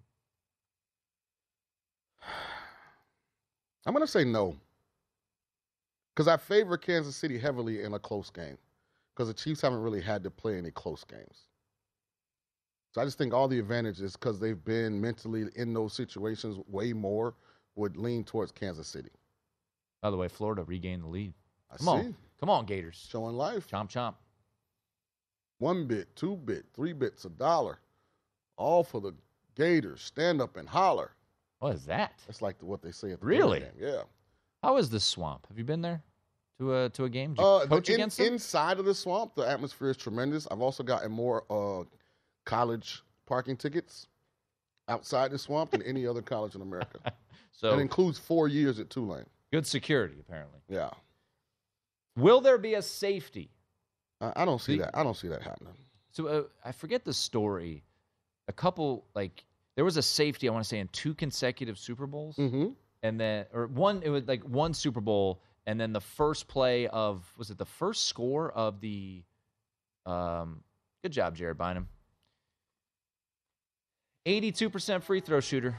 I'm 3.87 3.95
going 3.95 4.05
to 4.05 4.11
say 4.11 4.25
no. 4.25 4.57
Because 6.15 6.29
I 6.29 6.37
favor 6.37 6.77
Kansas 6.77 7.17
City 7.17 7.39
heavily 7.39 7.83
in 7.83 7.95
a 7.95 7.99
close 7.99 8.31
game. 8.31 8.59
Because 9.15 9.29
the 9.29 9.35
Chiefs 9.35 9.63
haven't 9.63 9.81
really 9.81 10.01
had 10.03 10.23
to 10.25 10.31
play 10.31 10.59
any 10.59 10.71
close 10.71 11.05
games. 11.05 11.47
So 12.93 13.01
I 13.01 13.05
just 13.05 13.19
think 13.19 13.33
all 13.33 13.49
the 13.49 13.59
advantages, 13.59 14.17
because 14.17 14.41
they've 14.41 14.63
been 14.65 15.01
mentally 15.01 15.47
in 15.55 15.73
those 15.73 15.93
situations 15.93 16.59
way 16.69 16.93
more, 16.93 17.35
would 17.77 17.97
lean 17.97 18.25
towards 18.25 18.51
Kansas 18.53 18.89
City. 18.89 19.11
By 20.03 20.11
the 20.11 20.17
way, 20.17 20.29
Florida 20.29 20.65
regained 20.65 21.05
the 21.05 21.09
lead. 21.09 21.33
I 21.71 21.77
Come 21.77 21.87
see. 21.87 21.91
on, 21.93 22.17
come 22.41 22.51
on, 22.51 22.67
Gators. 22.67 23.07
Showing 23.11 23.37
life. 23.37 23.69
Chomp 23.69 23.91
chomp. 23.91 24.15
One 25.59 25.87
bit, 25.87 26.15
two 26.17 26.37
bit, 26.37 26.65
three 26.75 26.93
bits, 26.93 27.25
a 27.27 27.29
dollar. 27.31 27.79
All 28.61 28.85
for 28.85 29.01
the 29.01 29.13
Gators. 29.57 30.03
Stand 30.03 30.41
up 30.41 30.57
and 30.57 30.69
holler. 30.69 31.13
What 31.59 31.75
is 31.75 31.85
that? 31.87 32.13
That's 32.27 32.41
like 32.43 32.57
what 32.63 32.83
they 32.83 32.93
say 32.93 33.11
at 33.13 33.21
the 33.21 33.27
Really? 33.27 33.61
Game. 33.61 33.69
Yeah. 33.79 34.03
How 34.63 34.77
is 34.77 34.91
this 34.91 35.03
swamp? 35.05 35.47
Have 35.49 35.59
you 35.59 35.65
been 35.65 35.81
there 35.83 36.03
to 36.59 36.75
a 36.77 36.89
to 36.91 37.05
a 37.05 37.09
game? 37.09 37.35
Uh, 37.39 37.61
the 37.61 37.67
coach 37.69 37.89
in- 37.89 37.95
against 37.97 38.19
them? 38.19 38.27
inside 38.35 38.79
of 38.79 38.85
the 38.85 38.95
swamp, 38.95 39.35
the 39.35 39.43
atmosphere 39.49 39.91
is 39.91 39.97
tremendous. 39.97 40.47
I've 40.51 40.61
also 40.61 40.83
gotten 40.83 41.11
more 41.11 41.45
uh, 41.51 41.85
college 42.45 43.03
parking 43.27 43.57
tickets 43.57 44.07
outside 44.89 45.31
the 45.31 45.39
swamp 45.39 45.71
than 45.71 45.83
any 45.83 46.07
other 46.07 46.23
college 46.23 46.55
in 46.55 46.61
America. 46.63 46.99
so 47.53 47.71
that 47.71 47.81
includes 47.81 48.19
four 48.19 48.49
years 48.49 48.79
at 48.79 48.91
Tulane. 48.91 49.25
good 49.53 49.67
security, 49.67 50.17
apparently. 50.21 50.61
Yeah, 50.69 50.91
Will 52.17 52.41
there 52.41 52.59
be 52.59 52.75
a 52.75 52.83
safety? 52.83 53.51
I, 54.21 54.33
I 54.37 54.45
don't 54.45 54.61
see 54.61 54.77
The- 54.77 54.85
that. 54.85 54.97
I 54.97 55.03
don't 55.03 55.17
see 55.17 55.29
that 55.29 55.43
happening. 55.43 55.75
So 56.13 56.27
uh, 56.27 56.43
I 56.65 56.73
forget 56.73 57.05
the 57.05 57.15
story. 57.15 57.83
A 58.51 58.53
couple 58.53 59.05
like 59.15 59.45
there 59.77 59.85
was 59.85 59.97
a 59.97 60.03
safety 60.03 60.49
I 60.49 60.53
want 60.53 60.65
to 60.65 60.69
say 60.69 60.81
in 60.81 60.89
two 60.89 61.15
consecutive 61.15 61.79
Super 61.79 62.09
Bowls, 62.09 62.35
Mm-hmm. 62.37 62.67
and 63.05 63.21
then 63.21 63.47
or 63.55 63.69
one 63.69 64.03
it 64.03 64.09
was 64.09 64.27
like 64.27 64.43
one 64.43 64.75
Super 64.75 65.01
Bowl, 65.01 65.41
and 65.69 65.81
then 65.81 65.93
the 65.93 66.01
first 66.01 66.49
play 66.49 66.89
of 66.89 67.25
was 67.39 67.51
it 67.51 67.59
the 67.59 67.65
first 67.65 68.07
score 68.07 68.51
of 68.51 68.81
the? 68.81 69.23
Um, 70.05 70.65
good 71.05 71.13
job, 71.13 71.37
Jared 71.37 71.59
Bynum. 71.59 71.87
Eighty-two 74.27 74.69
percent 74.69 75.05
free 75.05 75.21
throw 75.21 75.39
shooter, 75.39 75.77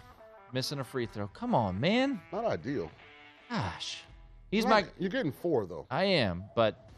missing 0.53 0.79
a 0.79 0.83
free 0.85 1.07
throw. 1.07 1.27
Come 1.27 1.53
on, 1.53 1.77
man. 1.77 2.21
Not 2.31 2.45
ideal. 2.45 2.89
Gosh, 3.49 3.97
he's 4.49 4.65
my. 4.65 4.85
You're 4.97 5.09
getting 5.09 5.33
four 5.33 5.65
though. 5.65 5.87
I 5.91 6.05
am, 6.05 6.45
but 6.55 6.89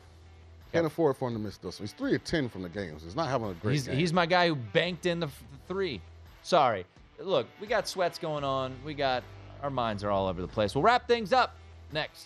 Can't 0.74 0.86
afford 0.88 1.16
for 1.18 1.28
him 1.30 1.36
to 1.36 1.40
miss 1.40 1.58
those. 1.58 1.78
He's 1.78 1.94
three 1.94 2.16
of 2.16 2.24
ten 2.24 2.50
from 2.50 2.64
the 2.64 2.70
games. 2.70 3.04
He's 3.04 3.16
not 3.16 3.30
having 3.30 3.50
a 3.50 3.54
great 3.54 3.74
he's 3.74 3.88
game. 3.88 3.96
he's 3.96 4.12
my 4.12 4.26
guy 4.26 4.48
who 4.48 4.56
banked 4.56 5.06
in 5.06 5.20
the, 5.20 5.28
f- 5.28 5.44
the 5.52 5.74
three. 5.74 6.02
Sorry. 6.42 6.86
Look, 7.20 7.48
we 7.62 7.68
got 7.68 7.88
sweats 7.88 8.18
going 8.18 8.44
on. 8.44 8.76
We 8.84 8.96
got 8.96 9.24
our 9.62 9.70
minds 9.70 10.04
are 10.04 10.10
all 10.10 10.28
over 10.28 10.42
the 10.42 10.48
place. 10.48 10.74
We'll 10.76 10.84
wrap 10.84 11.08
things 11.08 11.32
up 11.32 11.56
next. 11.92 12.26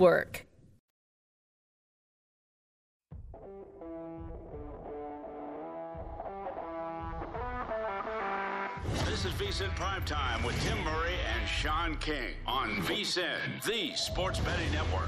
This 9.05 9.25
is 9.25 9.31
VSIN 9.33 9.69
Primetime 9.75 10.43
with 10.43 10.59
Tim 10.63 10.83
Murray 10.83 11.13
and 11.37 11.47
Sean 11.47 11.97
King 11.97 12.33
on 12.47 12.77
VSIN, 12.81 13.63
the 13.63 13.95
sports 13.95 14.39
betting 14.39 14.71
network. 14.71 15.07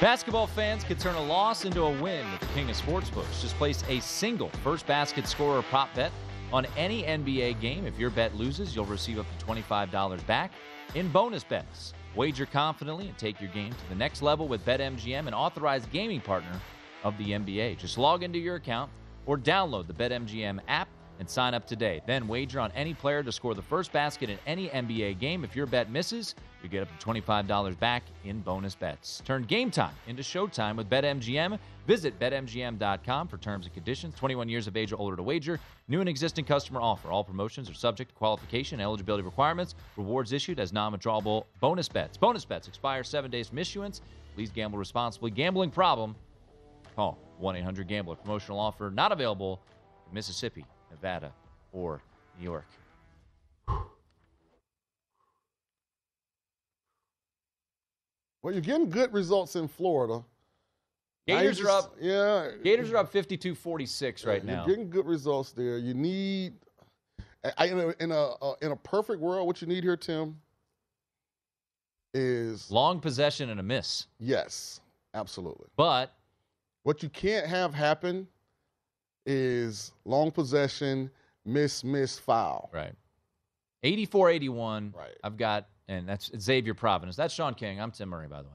Basketball 0.00 0.46
fans 0.46 0.84
could 0.84 1.00
turn 1.00 1.16
a 1.16 1.22
loss 1.24 1.64
into 1.64 1.82
a 1.82 1.90
win 2.00 2.30
with 2.30 2.40
the 2.40 2.46
King 2.54 2.70
of 2.70 2.76
Sportsbooks. 2.76 3.42
Just 3.42 3.56
place 3.56 3.82
a 3.88 3.98
single 3.98 4.50
first 4.62 4.86
basket 4.86 5.26
scorer 5.26 5.62
prop 5.62 5.92
bet 5.96 6.12
on 6.52 6.64
any 6.76 7.02
NBA 7.02 7.60
game. 7.60 7.88
If 7.88 7.98
your 7.98 8.10
bet 8.10 8.36
loses, 8.36 8.76
you'll 8.76 8.84
receive 8.84 9.18
up 9.18 9.26
to 9.36 9.44
$25 9.44 10.24
back 10.28 10.52
in 10.94 11.08
bonus 11.08 11.42
bets. 11.42 11.92
Wager 12.14 12.46
confidently 12.46 13.08
and 13.08 13.16
take 13.16 13.40
your 13.40 13.50
game 13.50 13.72
to 13.72 13.88
the 13.88 13.94
next 13.94 14.20
level 14.20 14.48
with 14.48 14.64
BetMGM, 14.64 15.28
an 15.28 15.34
authorized 15.34 15.90
gaming 15.92 16.20
partner 16.20 16.60
of 17.04 17.16
the 17.18 17.30
NBA. 17.30 17.78
Just 17.78 17.98
log 17.98 18.22
into 18.22 18.38
your 18.38 18.56
account 18.56 18.90
or 19.26 19.38
download 19.38 19.86
the 19.86 19.92
BetMGM 19.92 20.58
app 20.66 20.88
and 21.20 21.28
sign 21.28 21.54
up 21.54 21.66
today. 21.66 22.00
Then 22.06 22.26
wager 22.26 22.58
on 22.58 22.72
any 22.72 22.94
player 22.94 23.22
to 23.22 23.30
score 23.30 23.54
the 23.54 23.62
first 23.62 23.92
basket 23.92 24.30
in 24.30 24.38
any 24.46 24.68
NBA 24.70 25.20
game. 25.20 25.44
If 25.44 25.54
your 25.54 25.66
bet 25.66 25.90
misses, 25.90 26.34
you 26.62 26.68
get 26.68 26.82
up 26.82 26.98
to 26.98 27.06
$25 27.06 27.78
back 27.78 28.02
in 28.24 28.40
bonus 28.40 28.74
bets. 28.74 29.22
Turn 29.24 29.44
game 29.44 29.70
time 29.70 29.94
into 30.08 30.22
showtime 30.22 30.76
with 30.76 30.88
BetMGM. 30.88 31.58
Visit 31.86 32.18
BetMGM.com 32.18 33.28
for 33.28 33.38
terms 33.38 33.66
and 33.66 33.74
conditions. 33.74 34.14
21 34.14 34.48
years 34.48 34.66
of 34.66 34.76
age 34.76 34.92
or 34.92 34.96
older 34.96 35.16
to 35.16 35.22
wager. 35.22 35.60
New 35.88 36.00
and 36.00 36.08
existing 36.08 36.44
customer 36.44 36.80
offer. 36.80 37.10
All 37.10 37.22
promotions 37.22 37.68
are 37.70 37.74
subject 37.74 38.10
to 38.10 38.16
qualification 38.16 38.76
and 38.76 38.82
eligibility 38.82 39.22
requirements. 39.22 39.74
Rewards 39.96 40.32
issued 40.32 40.58
as 40.58 40.72
non 40.72 40.92
withdrawable 40.92 41.44
bonus 41.60 41.88
bets. 41.88 42.16
Bonus 42.16 42.44
bets 42.44 42.66
expire 42.66 43.04
seven 43.04 43.30
days 43.30 43.48
from 43.48 43.58
issuance. 43.58 44.00
Please 44.34 44.50
gamble 44.50 44.78
responsibly. 44.78 45.30
Gambling 45.30 45.70
problem? 45.70 46.14
Call 46.96 47.18
1 47.38 47.56
800 47.56 47.88
Gambler. 47.88 48.16
Promotional 48.16 48.58
offer 48.58 48.90
not 48.90 49.12
available 49.12 49.60
in 50.08 50.14
Mississippi, 50.14 50.64
Nevada, 50.90 51.32
or 51.72 52.02
New 52.38 52.44
York. 52.44 52.66
Well, 58.42 58.54
you're 58.54 58.62
getting 58.62 58.88
good 58.88 59.12
results 59.12 59.56
in 59.56 59.68
Florida. 59.68 60.22
Gators 61.26 61.60
are 61.60 61.68
up. 61.68 61.94
Yeah. 62.00 62.50
Gators 62.64 62.90
are 62.90 62.96
up 62.98 63.12
52-46 63.12 64.26
right 64.26 64.44
now. 64.44 64.52
You're 64.52 64.60
now. 64.60 64.66
getting 64.66 64.90
good 64.90 65.06
results 65.06 65.52
there. 65.52 65.78
You 65.78 65.94
need, 65.94 66.54
I- 67.44 67.52
I, 67.58 67.64
in 67.66 67.78
a 67.78 67.88
in 68.00 68.12
a, 68.12 68.24
uh, 68.42 68.54
in 68.62 68.72
a 68.72 68.76
perfect 68.76 69.20
world, 69.20 69.46
what 69.46 69.60
you 69.60 69.68
need 69.68 69.84
here, 69.84 69.96
Tim, 69.96 70.40
is 72.14 72.70
long 72.70 72.98
possession 73.00 73.50
and 73.50 73.60
a 73.60 73.62
miss. 73.62 74.06
Yes, 74.18 74.80
absolutely. 75.14 75.68
But 75.76 76.12
what 76.82 77.02
you 77.02 77.08
can't 77.10 77.46
have 77.46 77.74
happen 77.74 78.26
is 79.30 79.92
long 80.04 80.30
possession, 80.30 81.10
miss, 81.44 81.84
miss, 81.84 82.18
foul. 82.18 82.70
Right. 82.72 82.94
84-81. 83.84 84.94
Right. 84.94 85.08
I've 85.24 85.36
got, 85.36 85.68
and 85.88 86.08
that's 86.08 86.30
Xavier 86.38 86.74
Providence. 86.74 87.16
That's 87.16 87.32
Sean 87.32 87.54
King. 87.54 87.80
I'm 87.80 87.90
Tim 87.90 88.08
Murray, 88.08 88.28
by 88.28 88.42
the 88.42 88.48
way. 88.48 88.54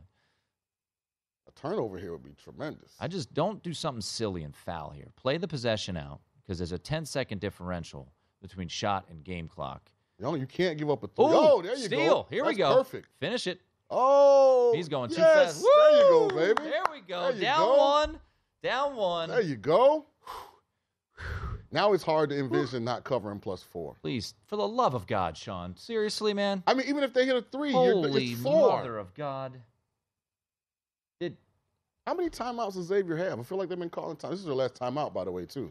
A 1.48 1.52
turnover 1.60 1.98
here 1.98 2.12
would 2.12 2.24
be 2.24 2.36
tremendous. 2.42 2.94
I 3.00 3.08
just 3.08 3.34
don't 3.34 3.64
do 3.64 3.74
something 3.74 4.02
silly 4.02 4.44
and 4.44 4.56
foul 4.56 4.90
here. 4.92 5.08
Play 5.16 5.38
the 5.38 5.48
possession 5.48 5.98
out 5.98 6.20
because 6.46 6.58
there's 6.60 6.74
a 6.74 6.78
10 6.78 7.06
second 7.06 7.40
differential 7.40 8.12
between 8.42 8.68
shot 8.68 9.06
and 9.10 9.24
game 9.24 9.48
clock. 9.48 9.90
You, 10.20 10.26
know, 10.26 10.36
you 10.36 10.46
can't 10.46 10.78
give 10.78 10.90
up 10.90 11.04
a 11.04 11.08
three. 11.08 11.26
Ooh, 11.26 11.30
oh, 11.34 11.62
there 11.62 11.76
you 11.76 11.86
steal. 11.86 12.24
go. 12.24 12.28
Here 12.30 12.44
That's 12.44 12.56
we 12.56 12.60
go. 12.60 12.78
Perfect. 12.78 13.08
Finish 13.20 13.48
it. 13.48 13.62
Oh, 13.90 14.74
He's 14.76 14.90
going 14.90 15.10
too 15.10 15.22
yes, 15.22 15.62
fast. 15.62 15.64
There 15.64 15.98
you 15.98 16.10
go, 16.10 16.28
baby. 16.30 16.70
There 16.70 16.84
we 16.92 17.02
go. 17.02 17.32
There 17.32 17.42
Down 17.42 17.60
go. 17.60 17.78
one. 17.78 18.20
Down 18.64 18.96
one. 18.96 19.30
There 19.30 19.42
you 19.42 19.56
go. 19.58 20.06
Now 21.76 21.92
it's 21.92 22.04
hard 22.04 22.30
to 22.30 22.40
envision 22.40 22.86
not 22.86 23.04
covering 23.04 23.40
plus 23.40 23.62
four. 23.62 23.96
Please, 24.02 24.34
for 24.48 24.56
the 24.56 24.66
love 24.66 24.94
of 24.94 25.06
God, 25.08 25.36
Sean. 25.36 25.76
Seriously, 25.76 26.34
man. 26.34 26.64
I 26.66 26.74
mean, 26.74 26.88
even 26.88 27.04
if 27.04 27.14
they 27.14 27.26
hit 27.26 27.36
a 27.36 27.42
three, 27.42 27.72
you're, 27.72 27.92
Holy 27.92 28.32
it's 28.32 28.42
four. 28.42 28.78
mother 28.78 28.98
of 28.98 29.14
God. 29.14 29.60
Did 31.20 31.36
How 32.08 32.14
many 32.14 32.30
timeouts 32.30 32.76
does 32.76 32.86
Xavier 32.86 33.18
have? 33.18 33.42
I 33.42 33.44
feel 33.44 33.58
like 33.58 33.68
they've 33.68 33.78
been 33.78 33.90
calling 33.90 34.16
time. 34.16 34.32
This 34.32 34.40
is 34.40 34.46
their 34.46 34.56
last 34.56 34.76
timeout, 34.76 35.14
by 35.14 35.26
the 35.26 35.32
way, 35.32 35.46
too. 35.46 35.70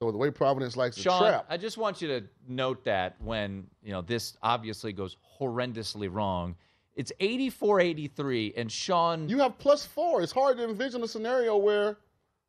So 0.00 0.12
the 0.12 0.16
way 0.16 0.30
Providence 0.30 0.76
likes 0.76 0.94
to 0.94 1.02
Sean, 1.02 1.22
trap. 1.22 1.46
I 1.50 1.56
just 1.56 1.76
want 1.76 2.00
you 2.00 2.06
to 2.06 2.22
note 2.46 2.84
that 2.84 3.16
when, 3.20 3.66
you 3.82 3.90
know, 3.90 4.02
this 4.02 4.36
obviously 4.44 4.92
goes 4.92 5.16
horrendously 5.40 6.08
wrong. 6.08 6.54
It's 6.94 7.12
84-83 7.20 8.54
and 8.56 8.70
Sean 8.70 9.28
You 9.28 9.38
have 9.38 9.58
plus 9.58 9.84
four. 9.84 10.22
It's 10.22 10.32
hard 10.32 10.56
to 10.58 10.64
envision 10.68 11.02
a 11.02 11.08
scenario 11.08 11.56
where 11.56 11.98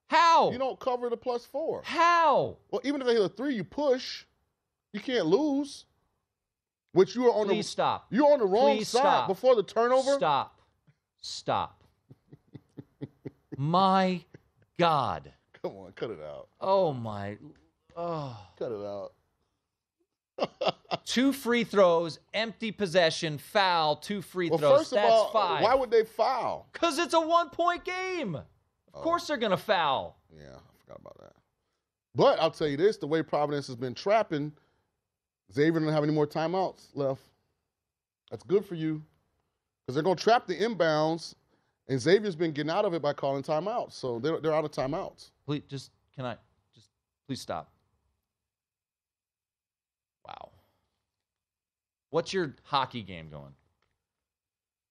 How? 0.07 0.51
you 0.51 0.57
don't 0.57 0.79
cover 0.79 1.09
the 1.09 1.17
plus 1.17 1.45
four. 1.45 1.81
How? 1.83 2.57
Well, 2.71 2.81
even 2.83 3.01
if 3.01 3.07
they 3.07 3.13
hit 3.13 3.21
a 3.23 3.29
three, 3.29 3.55
you 3.55 3.63
push. 3.63 4.23
You 4.93 4.99
can't 5.01 5.25
lose. 5.25 5.85
Which 6.93 7.13
you 7.15 7.27
are 7.27 7.33
on 7.33 7.47
Please 7.47 7.65
the 7.65 7.71
stop. 7.71 8.07
You're 8.09 8.31
on 8.31 8.39
the 8.39 8.45
wrong 8.45 8.77
Please 8.77 8.87
side 8.87 8.99
stop. 9.01 9.27
before 9.27 9.55
the 9.55 9.63
turnover. 9.63 10.13
Stop. 10.15 10.57
Stop. 11.21 11.83
My 13.57 14.21
God. 14.79 15.33
Come 15.61 15.73
on, 15.77 15.91
cut 15.93 16.11
it 16.11 16.19
out. 16.21 16.47
Oh 16.61 16.93
my. 16.93 17.37
Oh. 17.95 18.39
Cut 18.57 18.71
it 18.71 18.75
out. 18.85 19.13
Two 21.05 21.33
free 21.33 21.63
throws, 21.63 22.19
empty 22.33 22.71
possession, 22.71 23.39
foul, 23.39 23.95
two 23.95 24.21
free 24.21 24.49
Well, 24.49 24.59
throws. 24.59 24.77
first 24.79 24.91
of 24.93 24.97
That's 24.97 25.11
all, 25.11 25.31
five. 25.31 25.63
why 25.63 25.73
would 25.73 25.89
they 25.89 26.03
foul? 26.03 26.69
Because 26.71 26.99
it's 26.99 27.13
a 27.15 27.19
one 27.19 27.49
point 27.49 27.83
game. 27.83 28.37
Of 28.97 29.01
Oh. 29.01 29.03
course 29.03 29.27
they're 29.27 29.37
going 29.37 29.51
to 29.51 29.57
foul. 29.57 30.17
Yeah, 30.35 30.55
I 30.55 30.77
forgot 30.79 30.99
about 30.99 31.17
that. 31.19 31.33
But 32.15 32.39
I'll 32.39 32.49
tell 32.51 32.67
you 32.67 32.77
this: 32.77 32.97
the 32.97 33.05
way 33.07 33.21
Providence 33.21 33.67
has 33.67 33.75
been 33.75 33.93
trapping, 33.93 34.51
Xavier 35.53 35.79
doesn't 35.79 35.93
have 35.93 36.03
any 36.03 36.13
more 36.13 36.25
timeouts 36.25 36.87
left. 36.95 37.21
That's 38.31 38.43
good 38.43 38.65
for 38.65 38.73
you 38.75 39.03
because 39.85 39.93
they're 39.93 40.03
going 40.03 40.17
to 40.17 40.23
trap 40.23 40.47
the 40.47 40.55
inbounds, 40.55 41.35
and 41.87 41.99
Xavier's 42.01 42.35
been 42.35 42.51
getting 42.51 42.71
out 42.71 42.85
of 42.85 42.93
it 42.95 43.01
by 43.03 43.13
calling 43.13 43.43
timeouts. 43.43 43.93
So 43.93 44.17
they're 44.19 44.39
they're 44.39 44.53
out 44.53 44.65
of 44.65 44.71
timeouts. 44.71 45.29
Please, 45.45 45.61
just, 45.67 45.91
can 46.15 46.25
I, 46.25 46.35
just, 46.73 46.89
please 47.27 47.39
stop. 47.39 47.71
Wow. 50.25 50.49
What's 52.09 52.33
your 52.33 52.55
hockey 52.63 53.03
game 53.03 53.29
going? 53.29 53.53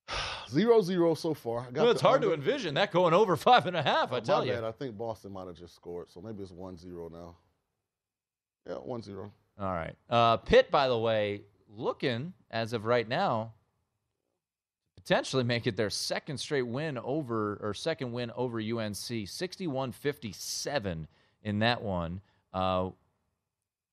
Zero 0.50 0.80
zero 0.80 1.14
so 1.14 1.34
far. 1.34 1.66
I 1.68 1.70
got 1.70 1.82
Well, 1.82 1.90
it's 1.90 2.00
hard 2.00 2.22
to 2.22 2.32
envision 2.32 2.74
that 2.74 2.92
going 2.92 3.14
over 3.14 3.36
five 3.36 3.66
and 3.66 3.76
a 3.76 3.82
half, 3.82 4.12
I 4.12 4.18
Oh, 4.18 4.20
tell 4.20 4.38
my 4.40 4.44
you. 4.46 4.52
bad. 4.52 4.64
I 4.64 4.72
think 4.72 4.96
Boston 4.96 5.32
might 5.32 5.46
have 5.46 5.56
just 5.56 5.74
scored, 5.74 6.10
so 6.10 6.20
maybe 6.20 6.42
it's 6.42 6.52
1-0 6.52 7.10
now. 7.12 7.36
Yeah, 8.66 8.74
1-0. 8.74 9.30
All 9.58 9.72
right. 9.72 9.94
Uh, 10.10 10.36
Pitt, 10.38 10.70
by 10.70 10.88
the 10.88 10.98
way, 10.98 11.42
looking 11.68 12.32
as 12.50 12.72
of 12.72 12.84
right 12.84 13.08
now, 13.08 13.52
potentially 14.96 15.44
make 15.44 15.66
it 15.66 15.76
their 15.76 15.90
second 15.90 16.38
straight 16.38 16.66
win 16.66 16.98
over 16.98 17.58
or 17.62 17.74
second 17.74 18.12
win 18.12 18.30
over 18.36 18.58
UNC, 18.60 18.94
61-57 18.94 21.06
in 21.42 21.58
that 21.60 21.82
one. 21.82 22.20
Uh, 22.52 22.90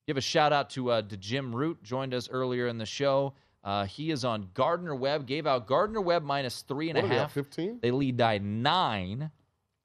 give 0.06 0.16
a 0.16 0.20
shout 0.20 0.52
out 0.52 0.70
to 0.70 0.90
uh, 0.90 1.02
to 1.02 1.16
Jim 1.16 1.54
Root, 1.54 1.82
joined 1.82 2.14
us 2.14 2.28
earlier 2.30 2.66
in 2.66 2.78
the 2.78 2.86
show. 2.86 3.34
Uh, 3.64 3.86
he 3.86 4.10
is 4.10 4.24
on 4.24 4.50
Gardner 4.54 4.94
Webb. 4.94 5.26
Gave 5.26 5.46
out 5.46 5.66
Gardner 5.66 6.00
Webb 6.00 6.22
minus 6.22 6.60
three 6.62 6.90
and 6.90 6.96
What 6.98 7.06
up 7.06 7.10
half. 7.10 7.32
15? 7.32 7.78
They 7.82 7.90
lead 7.90 8.16
by 8.18 8.38
nine 8.38 9.30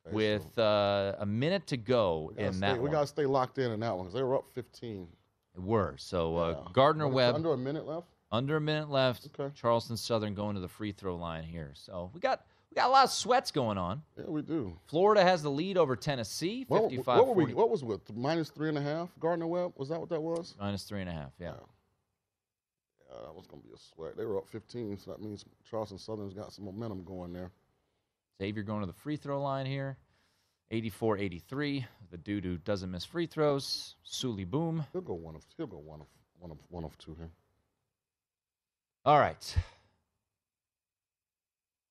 Okay, 0.08 0.16
with 0.16 0.58
uh, 0.60 1.16
a 1.20 1.26
minute 1.26 1.68
to 1.68 1.78
go 1.78 2.32
gotta 2.36 2.48
in 2.48 2.54
stay- 2.54 2.60
that 2.68 2.76
we 2.76 2.84
one. 2.84 2.92
got 2.92 3.02
to 3.02 3.08
stay 3.08 3.26
locked 3.26 3.58
in 3.58 3.72
in 3.72 3.80
that 3.82 3.96
one 3.96 4.06
because 4.06 4.14
they 4.14 4.24
were 4.24 4.36
up 4.36 4.50
15. 4.54 5.08
They 5.56 5.62
were. 5.62 5.96
So 5.98 6.38
uh, 6.38 6.50
Yeah. 6.52 6.72
Gardner 6.74 7.08
Webb 7.08 7.36
Under 7.36 7.54
a 7.54 7.58
minute 7.58 7.86
left? 7.88 8.08
under 8.32 8.58
a 8.58 8.62
minute 8.62 8.90
left. 8.90 9.28
Okay. 9.40 9.54
Charleston 9.56 9.98
Southern 9.98 10.34
going 10.36 10.56
to 10.56 10.62
the 10.62 10.68
free 10.68 10.92
throw 10.92 11.16
line 11.16 11.44
here. 11.44 11.72
So 11.74 12.12
we 12.14 12.20
got 12.20 12.46
we 12.70 12.76
got 12.76 12.88
a 12.88 12.92
lot 12.92 13.06
of 13.06 13.12
sweats 13.12 13.50
going 13.50 13.78
on. 13.80 14.04
Yeah, 14.18 14.26
we 14.28 14.42
do. 14.44 14.78
Florida 14.88 15.24
has 15.24 15.42
the 15.42 15.50
lead 15.50 15.76
over 15.78 15.96
Tennessee, 15.96 16.66
What, 16.68 16.84
55 16.84 17.18
what, 17.18 17.28
were 17.28 17.34
we, 17.46 17.54
what 17.56 17.70
was 17.72 17.84
with 17.84 18.02
Minus 18.16 18.50
three 18.50 18.70
and 18.70 18.78
a 18.78 18.82
half? 18.82 19.10
Gardner 19.20 19.48
Webb? 19.48 19.74
Was 19.78 19.90
that 19.90 20.00
what 20.00 20.10
that 20.10 20.22
was? 20.22 20.54
minus 20.60 20.84
three 20.84 21.02
and 21.02 21.10
a 21.10 21.14
half. 21.14 21.32
Yeah. 21.40 21.54
Uh, 23.12 23.26
that 23.26 23.36
was 23.36 23.48
going 23.48 23.62
to 23.62 23.68
be 23.68 23.74
a 23.74 23.78
sweat. 23.78 24.16
They 24.16 24.26
were 24.26 24.38
up 24.38 24.48
15, 24.48 24.98
so 24.98 25.12
that 25.12 25.22
means 25.22 25.44
Charleston 25.70 25.98
Southern's 25.98 26.34
got 26.34 26.54
some 26.54 26.66
momentum 26.66 27.04
going 27.04 27.34
there. 27.34 27.52
Xavier 28.40 28.64
going 28.64 28.82
to 28.82 28.88
the 28.88 28.94
free 28.94 29.18
throw 29.18 29.42
line 29.42 29.66
here. 29.66 29.98
84 30.72 31.18
83. 31.18 31.86
The 32.12 32.18
dude 32.18 32.46
who 32.46 32.58
doesn't 32.58 32.92
miss 32.92 33.04
free 33.04 33.26
throws. 33.26 33.96
Souley 34.06 34.46
Boum. 34.46 34.86
He'll 34.94 35.02
go 35.02 35.14
one 35.14 35.36
of 35.36 35.44
he'll 35.58 35.68
go 35.68 35.78
one 35.78 36.02
of 36.02 36.08
one 36.38 36.52
of 36.52 36.58
one 36.70 36.84
of 36.84 36.98
two 36.98 37.16
here. 37.16 37.32
All 39.06 39.20
right. 39.20 39.56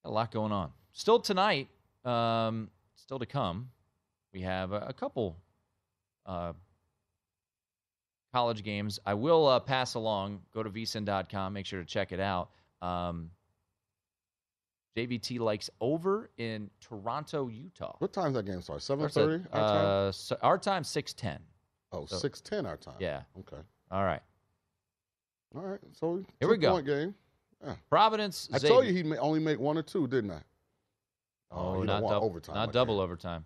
A 0.05 0.11
lot 0.11 0.31
going 0.31 0.53
on. 0.53 0.71
Still 0.93 1.19
tonight, 1.19 1.69
um, 2.05 2.71
still 2.95 3.19
to 3.19 3.27
come, 3.27 3.71
we 4.33 4.43
have 4.43 4.73
a, 4.73 4.87
a 4.89 4.93
couple 4.93 5.37
uh, 6.25 6.53
college 8.33 8.63
games. 8.63 8.99
I 9.07 9.15
will 9.15 9.47
uh, 9.47 9.61
pass 9.61 9.95
along. 9.95 10.41
Go 10.55 10.63
to 10.63 10.71
vsin.com. 10.71 11.53
Make 11.53 11.67
sure 11.67 11.81
to 11.81 11.87
check 11.87 12.13
it 12.13 12.21
out. 12.21 12.51
Um, 12.83 13.31
JVT 14.97 15.39
likes 15.39 15.71
over 15.81 16.31
in 16.39 16.71
Toronto, 16.81 17.49
Utah. 17.49 17.95
What 17.99 18.13
time's 18.13 18.35
that 18.35 18.47
game 18.47 18.61
start? 18.61 18.83
Seven 18.83 19.09
thirty. 19.09 19.45
Our 19.53 19.61
time. 19.61 19.87
Uh, 19.87 20.13
so 20.13 20.37
our 20.43 20.59
time 20.59 20.85
six 20.85 21.13
ten. 21.13 21.39
Oh, 21.93 22.05
so- 22.07 22.17
6:10 22.17 22.67
our 22.67 22.77
time. 22.77 22.97
Yeah. 22.99 23.23
Okay. 23.41 23.63
All 23.91 24.05
right. 24.05 24.21
All 25.55 25.63
right. 25.63 25.81
So 25.93 26.23
Here 26.39 26.49
we 26.49 26.59
go. 26.59 26.69
two-point 26.69 26.87
game. 26.87 27.15
Yeah. 27.65 27.75
Providence. 27.89 28.49
I 28.53 28.59
told 28.59 28.87
you 28.87 28.93
he'd 28.93 29.17
only 29.17 29.41
make 29.41 29.59
one 29.59 29.79
or 29.79 29.83
two, 29.83 30.07
didn't 30.07 30.31
I? 30.33 30.41
Oh, 31.51 31.81
you 31.81 31.87
not 31.87 32.03
double 32.03 32.27
overtime. 32.27 32.55
Not 32.55 32.67
like 32.67 32.73
double 32.75 33.01
overtime. 33.01 33.45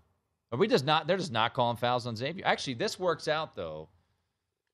Are 0.51 0.59
we 0.59 0.67
just 0.67 0.85
not? 0.85 1.07
They're 1.07 1.17
just 1.17 1.33
not 1.33 1.55
calling 1.55 1.77
fouls 1.77 2.07
on 2.07 2.17
Xavier. 2.17 2.45
Actually, 2.45 2.75
this 2.75 2.99
works 2.99 3.29
out 3.29 3.55
though, 3.55 3.89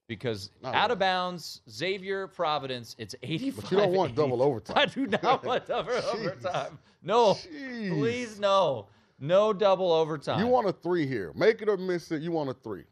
because 0.08 0.50
Not 0.62 0.74
out 0.74 0.90
of 0.90 0.98
bounds, 0.98 1.60
Xavier 1.70 2.26
Providence. 2.26 2.96
It's 2.98 3.14
eighty-five. 3.22 3.62
But 3.62 3.70
you 3.70 3.76
don't 3.76 3.92
want 3.92 4.16
double 4.16 4.42
overtime. 4.42 4.76
I 4.76 4.86
do 4.86 5.06
not 5.06 5.44
want 5.44 5.66
double 5.66 5.92
overtime. 5.92 6.78
No, 7.02 7.34
please 7.34 8.40
no, 8.40 8.86
no 9.20 9.52
double 9.52 9.92
overtime. 9.92 10.40
You 10.40 10.46
want 10.48 10.66
a 10.68 10.72
three 10.72 11.06
here. 11.06 11.32
Make 11.36 11.62
it 11.62 11.68
or 11.68 11.76
miss 11.76 12.10
it. 12.10 12.22
You 12.22 12.32
want 12.32 12.50
a 12.50 12.54
three. 12.54 12.84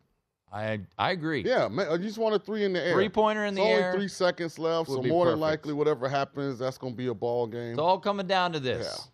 I 0.53 0.79
I 0.97 1.11
agree. 1.11 1.43
Yeah, 1.43 1.67
ma- 1.69 1.83
uh, 1.91 1.95
you 1.97 2.05
just 2.05 2.19
want 2.19 2.35
a 2.37 2.39
three 2.39 2.65
in 2.65 2.73
the 2.73 2.81
air. 2.81 2.93
Three-pointer 2.95 3.45
in 3.47 3.55
It's 3.55 3.57
the 3.57 3.63
only 3.63 3.83
air 3.83 3.93
three 3.95 4.09
seconds 4.09 4.59
left, 4.59 4.89
so 4.89 5.03
more 5.03 5.27
than 5.29 5.41
likely, 5.41 5.73
whatever 5.73 6.09
happens, 6.09 6.59
that's 6.61 6.79
going 6.79 6.93
to 6.93 6.97
be 6.97 7.09
a 7.09 7.15
ball 7.15 7.47
game. 7.49 7.71
It's 7.71 7.79
all 7.81 7.99
coming 7.99 8.27
down 8.29 8.53
to 8.53 8.61
this. 8.61 9.09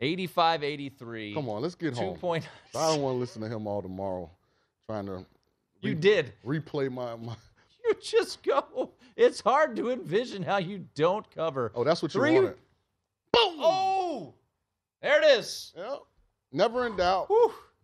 85 0.00 0.64
83. 0.64 1.34
Come 1.34 1.48
on, 1.48 1.62
let's 1.62 1.76
get 1.76 1.94
Two 1.94 2.00
home. 2.00 2.16
point. 2.16 2.48
I 2.74 2.88
don't 2.92 3.00
want 3.02 3.14
to 3.14 3.18
listen 3.20 3.40
to 3.42 3.48
him 3.48 3.66
all 3.68 3.80
tomorrow, 3.82 4.28
trying 4.86 5.06
to. 5.06 5.24
You 5.84 5.94
did. 5.94 6.32
replay 6.44 6.90
my, 6.90 7.16
my. 7.16 7.34
You 7.86 7.94
just 8.02 8.42
go. 8.42 8.92
It's 9.14 9.40
hard 9.42 9.76
to 9.76 9.90
envision 9.90 10.42
how 10.42 10.56
you 10.56 10.86
don't 10.94 11.30
cover. 11.34 11.70
Oh, 11.74 11.84
that's 11.84 12.00
what 12.00 12.14
you 12.14 12.20
Three- 12.20 12.34
wanted. 12.36 12.56
Boom! 13.30 13.56
Oh, 13.60 14.32
there 15.02 15.20
it 15.22 15.38
is. 15.38 15.74
Yep. 15.76 15.98
Never 16.50 16.86
in 16.86 16.96
doubt. 16.96 17.28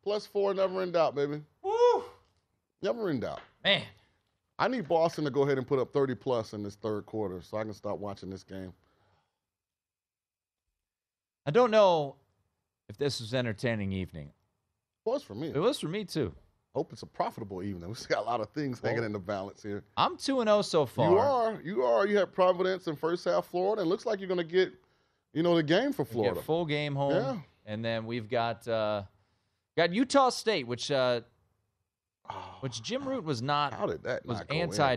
Plus 0.02 0.24
four, 0.24 0.54
never 0.54 0.82
in 0.82 0.90
doubt, 0.92 1.14
baby. 1.14 1.42
Woo! 1.62 2.04
Never 2.80 3.10
in 3.10 3.20
doubt. 3.20 3.40
Man. 3.62 3.82
I 4.58 4.68
need 4.68 4.88
Boston 4.88 5.24
to 5.24 5.30
go 5.30 5.42
ahead 5.42 5.58
and 5.58 5.66
put 5.66 5.78
up 5.78 5.92
30 5.92 6.14
plus 6.14 6.54
in 6.54 6.62
this 6.62 6.76
third 6.76 7.04
quarter 7.04 7.42
so 7.42 7.58
I 7.58 7.64
can 7.64 7.74
stop 7.74 7.98
watching 7.98 8.30
this 8.30 8.42
game. 8.42 8.72
I 11.46 11.50
don't 11.50 11.70
know 11.70 12.16
if 12.88 12.96
this 12.96 13.20
was 13.20 13.34
entertaining 13.34 13.92
evening. 13.92 14.28
It 15.04 15.08
was 15.10 15.22
for 15.22 15.34
me. 15.34 15.48
It 15.54 15.58
was 15.58 15.78
for 15.80 15.88
me 15.88 16.04
too. 16.04 16.34
Hope 16.74 16.92
it's 16.92 17.02
a 17.02 17.06
profitable 17.06 17.62
evening. 17.62 17.88
We've 17.88 18.08
got 18.08 18.18
a 18.18 18.26
lot 18.26 18.40
of 18.40 18.48
things 18.50 18.80
hanging 18.80 19.04
in 19.04 19.12
the 19.12 19.18
balance 19.18 19.62
here. 19.62 19.82
I'm 19.96 20.16
two 20.16 20.40
and 20.40 20.48
zero 20.48 20.62
so 20.62 20.86
far. 20.86 21.10
You 21.10 21.18
are. 21.18 21.60
You 21.64 21.82
are. 21.82 22.06
You 22.06 22.18
have 22.18 22.32
Providence 22.32 22.86
in 22.86 22.96
first 22.96 23.24
half 23.24 23.46
Florida, 23.46 23.82
and 23.82 23.90
looks 23.90 24.06
like 24.06 24.20
you're 24.20 24.28
going 24.28 24.38
to 24.38 24.44
get, 24.44 24.72
you 25.32 25.42
know, 25.42 25.56
the 25.56 25.62
game 25.62 25.92
for 25.92 26.04
Florida. 26.04 26.40
Full 26.42 26.64
game 26.64 26.94
home. 26.94 27.14
Yeah. 27.14 27.36
And 27.66 27.84
then 27.84 28.06
we've 28.06 28.28
got 28.28 28.66
uh, 28.68 29.02
got 29.76 29.92
Utah 29.92 30.30
State, 30.30 30.66
which 30.66 30.90
uh, 30.90 31.22
which 32.60 32.82
Jim 32.82 33.06
Root 33.06 33.24
was 33.24 33.42
not. 33.42 33.74
How 33.74 33.86
did 33.86 34.02
that 34.04 34.24
was 34.24 34.40
go 34.40 34.54
in? 34.54 34.62
anti, 34.62 34.96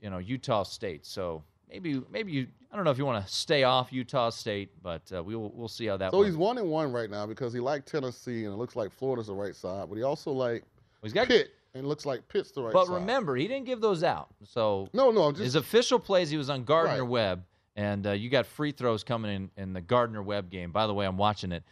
you 0.00 0.10
know, 0.10 0.18
Utah 0.18 0.62
State. 0.62 1.06
So 1.06 1.42
maybe 1.68 2.02
maybe 2.10 2.32
you. 2.32 2.46
I 2.70 2.76
don't 2.76 2.84
know 2.84 2.90
if 2.90 2.98
you 2.98 3.06
want 3.06 3.24
to 3.24 3.32
stay 3.32 3.62
off 3.62 3.92
Utah 3.92 4.30
State, 4.30 4.70
but 4.82 5.02
uh, 5.14 5.22
we 5.22 5.36
will 5.36 5.52
we'll 5.54 5.68
see 5.68 5.86
how 5.86 5.96
that. 5.96 6.10
So 6.10 6.18
one- 6.18 6.26
he's 6.26 6.36
one 6.36 6.58
and 6.58 6.68
one 6.68 6.92
right 6.92 7.08
now 7.08 7.24
because 7.24 7.52
he 7.52 7.60
liked 7.60 7.88
Tennessee, 7.88 8.44
and 8.44 8.52
it 8.52 8.56
looks 8.56 8.76
like 8.76 8.92
Florida's 8.92 9.28
the 9.28 9.34
right 9.34 9.54
side, 9.54 9.88
but 9.88 9.96
he 9.96 10.02
also 10.02 10.30
like 10.30 10.64
he's 11.04 11.12
got 11.12 11.28
Pitt, 11.28 11.52
and 11.74 11.84
it 11.84 11.88
looks 11.88 12.04
like 12.04 12.26
Pitt's 12.28 12.50
the 12.50 12.62
right 12.62 12.72
But 12.72 12.86
side. 12.86 12.94
remember, 12.94 13.36
he 13.36 13.46
didn't 13.46 13.66
give 13.66 13.80
those 13.80 14.02
out. 14.02 14.28
So 14.44 14.88
no, 14.92 15.10
no, 15.10 15.30
just 15.30 15.42
his 15.42 15.54
official 15.54 15.98
plays. 15.98 16.30
He 16.30 16.36
was 16.36 16.50
on 16.50 16.64
Gardner 16.64 17.02
Right. 17.02 17.10
Webb, 17.10 17.44
and 17.76 18.06
uh, 18.06 18.12
you 18.12 18.28
got 18.28 18.46
free 18.46 18.72
throws 18.72 19.04
coming 19.04 19.32
in 19.34 19.50
in 19.56 19.72
the 19.72 19.80
Gardner 19.80 20.22
Webb 20.22 20.50
game. 20.50 20.72
By 20.72 20.86
the 20.86 20.94
way, 20.94 21.06
I'm 21.06 21.16
watching 21.16 21.52
it. 21.52 21.62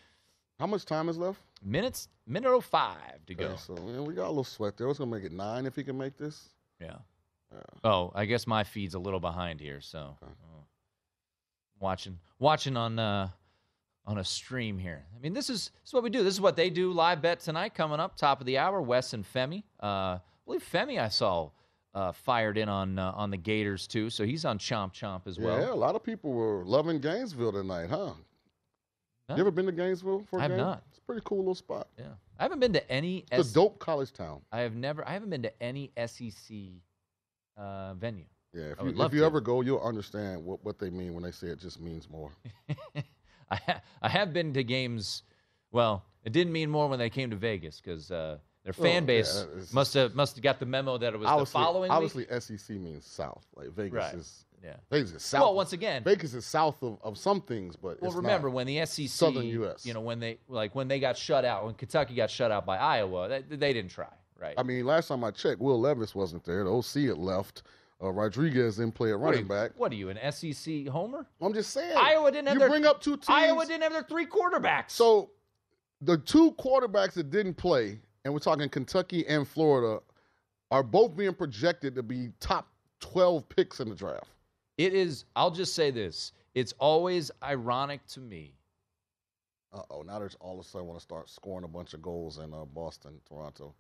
How 0.60 0.66
much 0.66 0.84
time 0.84 1.08
is 1.08 1.18
left? 1.18 1.40
Minutes, 1.64 2.08
minute 2.26 2.50
oh 2.50 2.60
five 2.60 3.24
to 3.26 3.34
go. 3.34 3.46
Okay, 3.46 3.56
so 3.56 3.76
yeah, 3.86 4.00
we 4.00 4.14
got 4.14 4.26
a 4.26 4.28
little 4.28 4.44
sweat 4.44 4.76
there. 4.76 4.88
It's 4.88 4.98
gonna 4.98 5.10
make 5.10 5.24
it 5.24 5.32
nine 5.32 5.66
if 5.66 5.74
he 5.74 5.82
can 5.82 5.98
make 5.98 6.16
this. 6.16 6.48
Yeah. 6.80 6.96
Oh, 7.84 8.10
I 8.14 8.24
guess 8.24 8.46
my 8.46 8.64
feed's 8.64 8.94
a 8.94 8.98
little 8.98 9.20
behind 9.20 9.60
here, 9.60 9.80
so 9.80 10.16
oh. 10.22 10.64
watching 11.78 12.18
watching 12.38 12.76
on 12.76 12.98
uh, 12.98 13.28
on 14.04 14.18
a 14.18 14.24
stream 14.24 14.78
here. 14.78 15.04
I 15.16 15.20
mean, 15.20 15.32
this 15.32 15.48
is 15.48 15.70
this 15.82 15.88
is 15.88 15.92
what 15.92 16.02
we 16.02 16.10
do. 16.10 16.22
This 16.22 16.34
is 16.34 16.40
what 16.40 16.56
they 16.56 16.70
do. 16.70 16.92
Live 16.92 17.22
bet 17.22 17.40
tonight 17.40 17.74
coming 17.74 18.00
up, 18.00 18.16
top 18.16 18.40
of 18.40 18.46
the 18.46 18.58
hour. 18.58 18.80
Wes 18.82 19.12
and 19.12 19.24
Femi. 19.24 19.62
Uh, 19.82 19.86
I 19.86 20.20
believe 20.44 20.62
Femi 20.72 21.00
I 21.00 21.08
saw 21.08 21.50
uh, 21.94 22.12
fired 22.12 22.58
in 22.58 22.68
on 22.68 22.98
uh, 22.98 23.12
on 23.14 23.30
the 23.30 23.36
Gators 23.36 23.86
too, 23.86 24.10
so 24.10 24.24
he's 24.24 24.44
on 24.44 24.58
Chomp 24.58 24.92
Chomp 24.92 25.26
as 25.26 25.38
well. 25.38 25.58
Yeah, 25.60 25.72
a 25.72 25.74
lot 25.74 25.94
of 25.94 26.02
people 26.02 26.32
were 26.32 26.64
loving 26.64 26.98
Gainesville 27.00 27.52
tonight, 27.52 27.90
huh? 27.90 28.12
Huh? 29.28 29.36
You 29.36 29.40
ever 29.40 29.50
been 29.50 29.66
to 29.66 29.72
Gainesville 29.72 30.24
for 30.28 30.38
a 30.38 30.40
I 30.40 30.42
have 30.42 30.50
game? 30.52 30.58
not. 30.58 30.82
It's 30.88 30.98
a 30.98 31.02
pretty 31.02 31.22
cool 31.24 31.38
little 31.38 31.54
spot. 31.54 31.88
Yeah, 31.98 32.06
I 32.38 32.42
haven't 32.42 32.60
been 32.60 32.72
to 32.72 32.90
any. 32.90 33.24
It's 33.30 33.50
a 33.50 33.54
dope 33.54 33.78
college 33.78 34.12
town. 34.12 34.40
I 34.50 34.60
have 34.60 34.74
never. 34.74 35.06
I 35.06 35.12
haven't 35.12 35.30
been 35.30 35.42
to 35.42 35.62
any 35.62 35.92
SEC 36.06 36.56
uh, 37.56 37.94
venue. 37.94 38.24
Yeah, 38.52 38.64
if 38.72 38.80
I 38.80 38.84
you, 38.84 39.02
if 39.02 39.14
you 39.14 39.24
ever 39.24 39.40
go, 39.40 39.62
you'll 39.62 39.80
understand 39.80 40.44
what, 40.44 40.62
what 40.64 40.78
they 40.78 40.90
mean 40.90 41.14
when 41.14 41.22
they 41.22 41.30
say 41.30 41.46
it 41.46 41.60
just 41.60 41.80
means 41.80 42.10
more. 42.10 42.30
I, 43.52 43.56
ha- 43.66 43.80
I 44.02 44.08
have 44.08 44.32
been 44.32 44.52
to 44.54 44.64
games. 44.64 45.22
Well, 45.70 46.04
it 46.24 46.32
didn't 46.32 46.52
mean 46.52 46.70
more 46.70 46.88
when 46.88 46.98
they 46.98 47.10
came 47.10 47.30
to 47.30 47.36
Vegas 47.36 47.80
because 47.80 48.10
uh, 48.10 48.38
their 48.64 48.72
fan 48.72 48.94
yeah, 48.94 49.00
base 49.00 49.42
it's- 49.42 49.72
must 49.72 49.94
have 49.94 50.14
must 50.14 50.36
have 50.36 50.42
got 50.42 50.58
the 50.58 50.66
memo 50.66 50.96
that 50.98 51.12
it 51.14 51.18
was 51.18 51.26
the 51.26 51.30
obviously, 51.30 51.60
following 51.62 51.82
week. 51.90 52.28
obviously 52.30 52.58
SEC 52.58 52.76
means 52.76 53.04
south. 53.04 53.44
Like 53.54 53.70
Vegas 53.72 53.92
Right. 53.92 54.14
is 54.14 54.44
Yeah. 54.64 54.76
Vegas 54.90 55.12
is 55.12 55.22
south. 55.22 55.40
Well, 55.42 55.54
once 55.54 55.72
again- 55.72 56.02
Vegas 56.04 56.32
is 56.34 56.46
south 56.46 56.82
of, 56.82 56.98
of 57.02 57.18
some 57.18 57.40
things, 57.40 57.76
but 57.76 58.00
Well, 58.00 58.10
it's 58.10 58.16
remember 58.16 58.48
when 58.50 58.66
the 58.66 58.84
SEC, 58.86 59.08
Southern 59.08 59.46
U.S. 59.46 59.84
you 59.84 59.92
know, 59.94 60.00
when 60.00 60.18
they 60.20 60.38
like 60.48 60.74
when 60.74 60.88
they 60.88 61.00
got 61.00 61.16
shut 61.16 61.44
out, 61.44 61.64
when 61.66 61.74
Kentucky 61.74 62.14
got 62.14 62.30
shut 62.30 62.50
out 62.50 62.64
by 62.64 62.76
Iowa, 62.78 63.28
they, 63.28 63.56
they 63.56 63.72
didn't 63.72 63.90
try, 63.90 64.12
right? 64.38 64.54
I 64.56 64.62
mean, 64.62 64.86
last 64.86 65.08
time 65.08 65.24
I 65.24 65.30
checked, 65.32 65.60
Will 65.60 65.80
Levis 65.80 66.14
wasn't 66.14 66.44
there. 66.44 66.64
The 66.64 66.70
OC 66.72 67.08
had 67.08 67.18
left. 67.18 67.62
Uh, 68.02 68.10
Rodriguez 68.10 68.76
didn't 68.76 68.94
play 68.94 69.10
at 69.12 69.18
What 69.20 69.26
running 69.26 69.40
you- 69.44 69.48
back. 69.48 69.72
What 69.76 69.92
are 69.92 69.94
you, 69.94 70.08
an 70.10 70.18
SEC 70.32 70.88
homer? 70.88 71.26
I'm 71.40 71.54
just 71.54 71.70
saying. 71.70 71.96
Iowa 71.96 72.32
didn't 72.32 72.48
have 72.48 72.54
you 72.54 72.60
their 72.60 72.68
bring 72.68 72.84
up 72.84 73.00
two 73.00 73.16
teams. 73.16 73.28
Iowa 73.28 73.64
didn't 73.64 73.82
have 73.82 73.92
their 73.92 74.02
three 74.02 74.26
quarterbacks. 74.26 74.90
So 74.90 75.30
the 76.00 76.18
two 76.18 76.52
quarterbacks 76.52 77.12
that 77.14 77.30
didn't 77.30 77.54
play, 77.54 78.00
and 78.24 78.34
we're 78.34 78.40
talking 78.40 78.68
Kentucky 78.68 79.24
and 79.28 79.46
Florida, 79.46 80.02
are 80.72 80.82
both 80.82 81.14
being 81.16 81.34
projected 81.34 81.94
to 81.94 82.02
be 82.02 82.30
top 82.40 82.66
12 83.00 83.48
picks 83.48 83.78
in 83.80 83.88
the 83.88 83.94
draft. 83.94 84.26
It 84.78 84.94
is. 84.94 85.26
I'll 85.36 85.50
just 85.50 85.74
say 85.74 85.90
this: 85.90 86.32
it's 86.54 86.72
always 86.78 87.30
ironic 87.42 88.04
to 88.08 88.20
me. 88.20 88.54
Uh 89.72 89.82
oh, 89.90 90.02
now 90.02 90.18
there's 90.18 90.36
all 90.40 90.58
of 90.58 90.64
a 90.66 90.68
sudden 90.68 90.86
want 90.86 90.98
to 90.98 91.02
start 91.02 91.28
scoring 91.30 91.64
a 91.64 91.68
bunch 91.68 91.94
of 91.94 92.02
goals 92.02 92.38
in 92.38 92.52
uh, 92.52 92.64
Boston, 92.64 93.20
Toronto. 93.28 93.74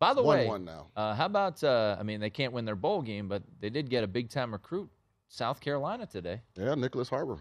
By 0.00 0.14
the 0.14 0.22
way, 0.22 0.46
1-1 0.46 0.64
now. 0.64 0.86
Uh, 0.94 1.14
how 1.14 1.26
about? 1.26 1.62
Uh, 1.64 1.96
I 1.98 2.02
mean, 2.04 2.20
they 2.20 2.30
can't 2.30 2.52
win 2.52 2.64
their 2.64 2.76
bowl 2.76 3.02
game, 3.02 3.26
but 3.28 3.42
they 3.60 3.68
did 3.70 3.90
get 3.90 4.04
a 4.04 4.06
big 4.06 4.28
time 4.30 4.52
recruit, 4.52 4.88
South 5.28 5.60
Carolina 5.60 6.06
today. 6.06 6.40
Yeah, 6.56 6.74
Nyckoles 6.74 7.08
Harbor. 7.10 7.38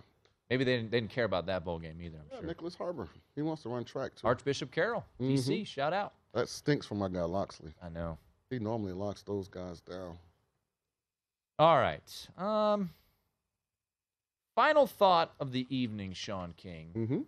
Maybe 0.50 0.64
they 0.64 0.78
didn't, 0.78 0.92
they 0.92 1.00
didn't 1.02 1.12
care 1.12 1.26
about 1.26 1.46
that 1.48 1.64
bowl 1.66 1.78
game 1.78 2.02
either. 2.02 2.18
I'm 2.18 2.26
Yeah, 2.32 2.40
sure. 2.42 2.54
Nyckoles 2.56 2.76
Harbor. 2.78 3.08
He 3.36 3.42
wants 3.42 3.64
to 3.64 3.70
run 3.70 3.84
track 3.86 4.16
too. 4.16 4.26
Archbishop 4.28 4.72
Carroll, 4.72 5.04
DC, 5.20 5.62
Mhm. 5.62 5.68
shout 5.68 5.94
out. 5.94 6.14
That 6.34 6.50
stinks 6.50 6.86
for 6.88 6.96
my 6.96 7.10
guy 7.10 7.22
Loxley. 7.24 7.74
I 7.82 7.90
know. 7.90 8.18
He 8.50 8.58
normally 8.60 8.94
locks 8.94 9.24
those 9.24 9.48
guys 9.48 9.82
down. 9.82 10.18
All 11.60 11.78
right. 11.78 12.28
Um, 12.38 12.90
final 14.56 14.88
thought 14.88 15.34
of 15.40 15.52
the 15.52 15.68
evening, 15.76 16.14
Sean 16.14 16.54
King. 16.54 16.92
Mm-hmm. 16.96 17.22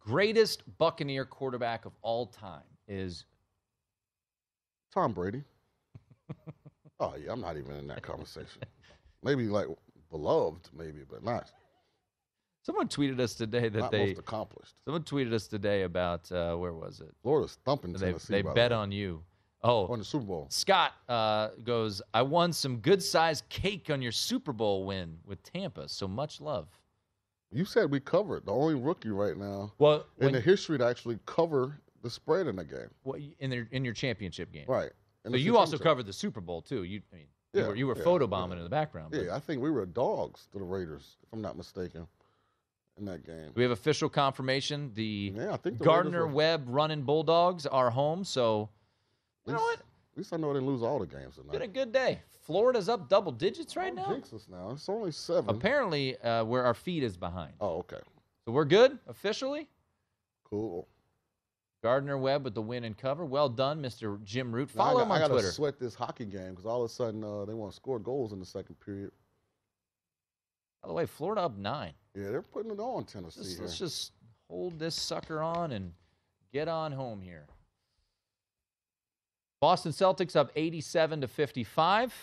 Greatest 0.00 0.62
Buccaneer 0.78 1.24
quarterback 1.24 1.84
of 1.84 1.92
all 2.02 2.26
time 2.26 2.62
is 2.88 3.24
Tom 4.92 5.12
Brady. 5.12 5.42
oh 7.00 7.14
yeah, 7.22 7.32
I'm 7.32 7.40
not 7.40 7.56
even 7.56 7.76
in 7.76 7.86
that 7.88 8.02
conversation. 8.02 8.62
maybe 9.22 9.44
like 9.46 9.66
beloved, 10.10 10.68
maybe, 10.76 11.00
but 11.08 11.22
not 11.24 11.50
Someone 12.62 12.88
tweeted 12.88 13.18
us 13.20 13.34
today 13.34 13.70
that 13.70 13.78
not 13.80 13.90
they 13.90 14.08
most 14.08 14.18
accomplished. 14.18 14.74
someone 14.84 15.02
tweeted 15.02 15.32
us 15.32 15.46
today 15.46 15.82
about 15.82 16.30
uh, 16.30 16.54
where 16.56 16.74
was 16.74 17.00
it? 17.00 17.10
Florida's 17.22 17.58
thumping 17.64 17.92
They 17.94 18.06
Tennessee. 18.08 18.32
they 18.34 18.42
the 18.42 18.50
bet 18.50 18.70
way. 18.70 18.76
on 18.76 18.92
you. 18.92 19.22
Oh, 19.62 19.86
on 19.88 19.98
the 19.98 20.04
Super 20.04 20.24
Bowl. 20.24 20.46
Scott 20.50 20.92
uh, 21.08 21.48
goes, 21.64 22.00
I 22.14 22.22
won 22.22 22.52
some 22.52 22.76
good 22.78 23.02
sized 23.02 23.46
cake 23.50 23.88
on 23.90 24.00
your 24.02 24.12
Super 24.12 24.52
Bowl 24.52 24.84
win 24.86 25.18
with 25.26 25.42
Tampa. 25.42 25.88
So 25.88 26.06
much 26.08 26.40
love. 26.40 26.68
You 27.52 27.64
said 27.64 27.90
we 27.90 27.98
covered 28.00 28.46
the 28.46 28.52
only 28.52 28.74
rookie 28.74 29.10
right 29.10 29.36
now. 29.36 29.72
Well, 29.78 30.06
in 30.18 30.26
when- 30.26 30.32
the 30.34 30.40
history 30.40 30.78
to 30.78 30.86
actually 30.86 31.18
cover 31.26 31.80
the 32.02 32.10
spread 32.10 32.46
in 32.46 32.56
the 32.56 32.64
game. 32.64 32.90
What 33.02 33.20
in 33.38 33.50
their 33.50 33.68
in 33.70 33.84
your 33.84 33.94
championship 33.94 34.52
game, 34.52 34.64
Right. 34.68 34.90
So 35.28 35.36
you 35.36 35.58
also 35.58 35.76
covered 35.78 36.06
the 36.06 36.12
Super 36.14 36.40
Bowl 36.40 36.62
too. 36.62 36.84
You, 36.84 37.02
I 37.12 37.16
mean, 37.16 37.26
you 37.52 37.60
Yeah, 37.60 37.68
were 37.68 37.74
you 37.76 37.86
were 37.86 37.96
yeah, 37.96 38.04
photobombing 38.04 38.56
in 38.56 38.62
the 38.64 38.70
background. 38.70 39.14
Yeah, 39.14 39.34
I 39.34 39.38
think 39.38 39.60
we 39.60 39.70
were 39.70 39.84
dogs 39.84 40.48
to 40.52 40.58
the 40.58 40.64
Raiders, 40.64 41.16
if 41.22 41.28
I'm 41.32 41.42
not 41.42 41.56
mistaken, 41.58 42.06
in 42.96 43.04
that 43.04 43.24
game. 43.26 43.50
We 43.54 43.62
have 43.62 43.70
official 43.72 44.08
confirmation? 44.08 44.92
The 44.94 45.32
Yeah, 45.36 45.52
I 45.52 45.56
think 45.58 45.78
the 45.78 45.84
Gardner 45.84 46.26
were- 46.26 46.32
Webb 46.32 46.64
running 46.68 47.02
Bulldogs 47.02 47.66
are 47.66 47.90
home. 47.90 48.24
So 48.24 48.70
You 49.46 49.52
know 49.52 49.58
what? 49.60 49.78
At 49.80 50.16
least 50.16 50.32
I 50.32 50.38
know 50.38 50.52
didn't 50.54 50.66
lose 50.68 50.82
all 50.82 50.98
the 50.98 51.06
games 51.06 51.36
tonight. 51.36 51.52
been 51.52 51.62
a 51.62 51.66
good 51.68 51.92
day. 51.92 52.20
Florida's 52.42 52.88
up 52.88 53.08
double 53.10 53.30
digits 53.32 53.76
right 53.76 53.94
now. 53.94 54.06
Jinx 54.08 54.32
us 54.32 54.48
now. 54.50 54.70
It's 54.70 54.88
only 54.88 55.12
seven. 55.12 55.54
Apparently, 55.54 56.18
uh, 56.18 56.44
where 56.44 56.64
our 56.64 56.74
feed 56.74 57.02
is 57.04 57.16
behind. 57.16 57.52
Oh, 57.60 57.78
okay. 57.80 58.00
So 58.44 58.52
we're 58.52 58.64
good 58.64 58.98
officially. 59.06 59.68
Cool. 60.44 60.88
Gardner 61.82 62.18
Webb 62.18 62.44
with 62.44 62.54
the 62.54 62.60
win 62.62 62.84
and 62.84 62.96
cover. 62.96 63.24
Well 63.24 63.48
done, 63.48 63.80
Mr. 63.82 64.22
Jim 64.22 64.52
Root. 64.52 64.74
Now 64.74 64.82
I 64.82 64.86
Follow 64.88 64.98
got- 65.00 65.06
him 65.06 65.12
I 65.12 65.14
on 65.14 65.20
gotta 65.22 65.32
Twitter. 65.34 65.50
sweat 65.52 65.78
this 65.78 65.94
hockey 65.94 66.26
game 66.26 66.50
because 66.50 66.66
all 66.66 66.82
of 66.84 66.90
a 66.90 66.92
sudden 66.92 67.24
uh, 67.24 67.44
they 67.46 67.54
want 67.54 67.72
to 67.72 67.76
score 67.76 67.98
goals 67.98 68.32
in 68.32 68.38
the 68.38 68.46
second 68.46 68.74
period. 68.80 69.10
By 70.82 70.88
the 70.88 70.94
way, 70.94 71.06
Florida 71.06 71.42
up 71.42 71.56
nine. 71.56 71.92
Yeah, 72.14 72.30
they're 72.30 72.42
putting 72.42 72.70
it 72.72 72.80
on 72.80 73.04
Tennessee 73.04 73.56
let's 73.60 73.78
just 73.78 74.12
hold 74.48 74.78
this 74.78 74.94
sucker 74.94 75.40
on 75.40 75.72
and 75.72 75.92
get 76.52 76.68
on 76.68 76.92
home 76.92 77.20
here. 77.22 77.46
Boston 79.60 79.92
Celtics 79.92 80.36
up 80.36 80.50
87 80.56 81.20
to 81.20 81.28
55. 81.28 82.14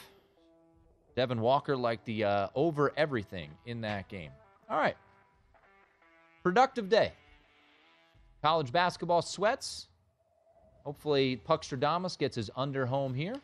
Devin 1.16 1.40
Walker 1.40 1.78
like 1.78 2.04
the 2.06 2.24
uh, 2.24 2.48
over 2.56 2.92
everything 2.98 3.52
in 3.66 3.82
that 3.82 4.08
game. 4.10 4.32
All 4.70 4.78
right. 4.78 4.98
Productive 6.44 6.90
day. 6.90 7.14
College 8.42 8.72
basketball 8.72 9.22
sweats. 9.22 9.88
Hopefully, 10.84 11.42
Puckstradamus 11.48 12.18
gets 12.18 12.36
his 12.36 12.50
under 12.56 12.86
home 12.86 13.14
here. 13.14 13.36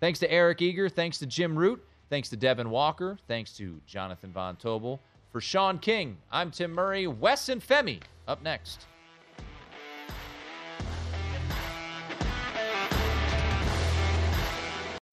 Thanks 0.00 0.18
to 0.20 0.30
Eric 0.30 0.60
Eager. 0.62 0.88
Thanks 0.88 1.18
to 1.18 1.26
Jim 1.26 1.56
Root. 1.56 1.82
Thanks 2.10 2.28
to 2.30 2.36
Devin 2.36 2.70
Walker. 2.70 3.18
Thanks 3.28 3.56
to 3.58 3.80
Jonathan 3.86 4.32
Von 4.32 4.56
Tobel. 4.56 4.98
For 5.32 5.40
Sean 5.40 5.78
King, 5.78 6.16
I'm 6.32 6.50
Tim 6.50 6.72
Murray. 6.72 7.06
Wes 7.06 7.48
and 7.48 7.62
Femi 7.66 8.00
up 8.26 8.42
next. 8.42 8.86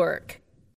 work. 0.00 0.39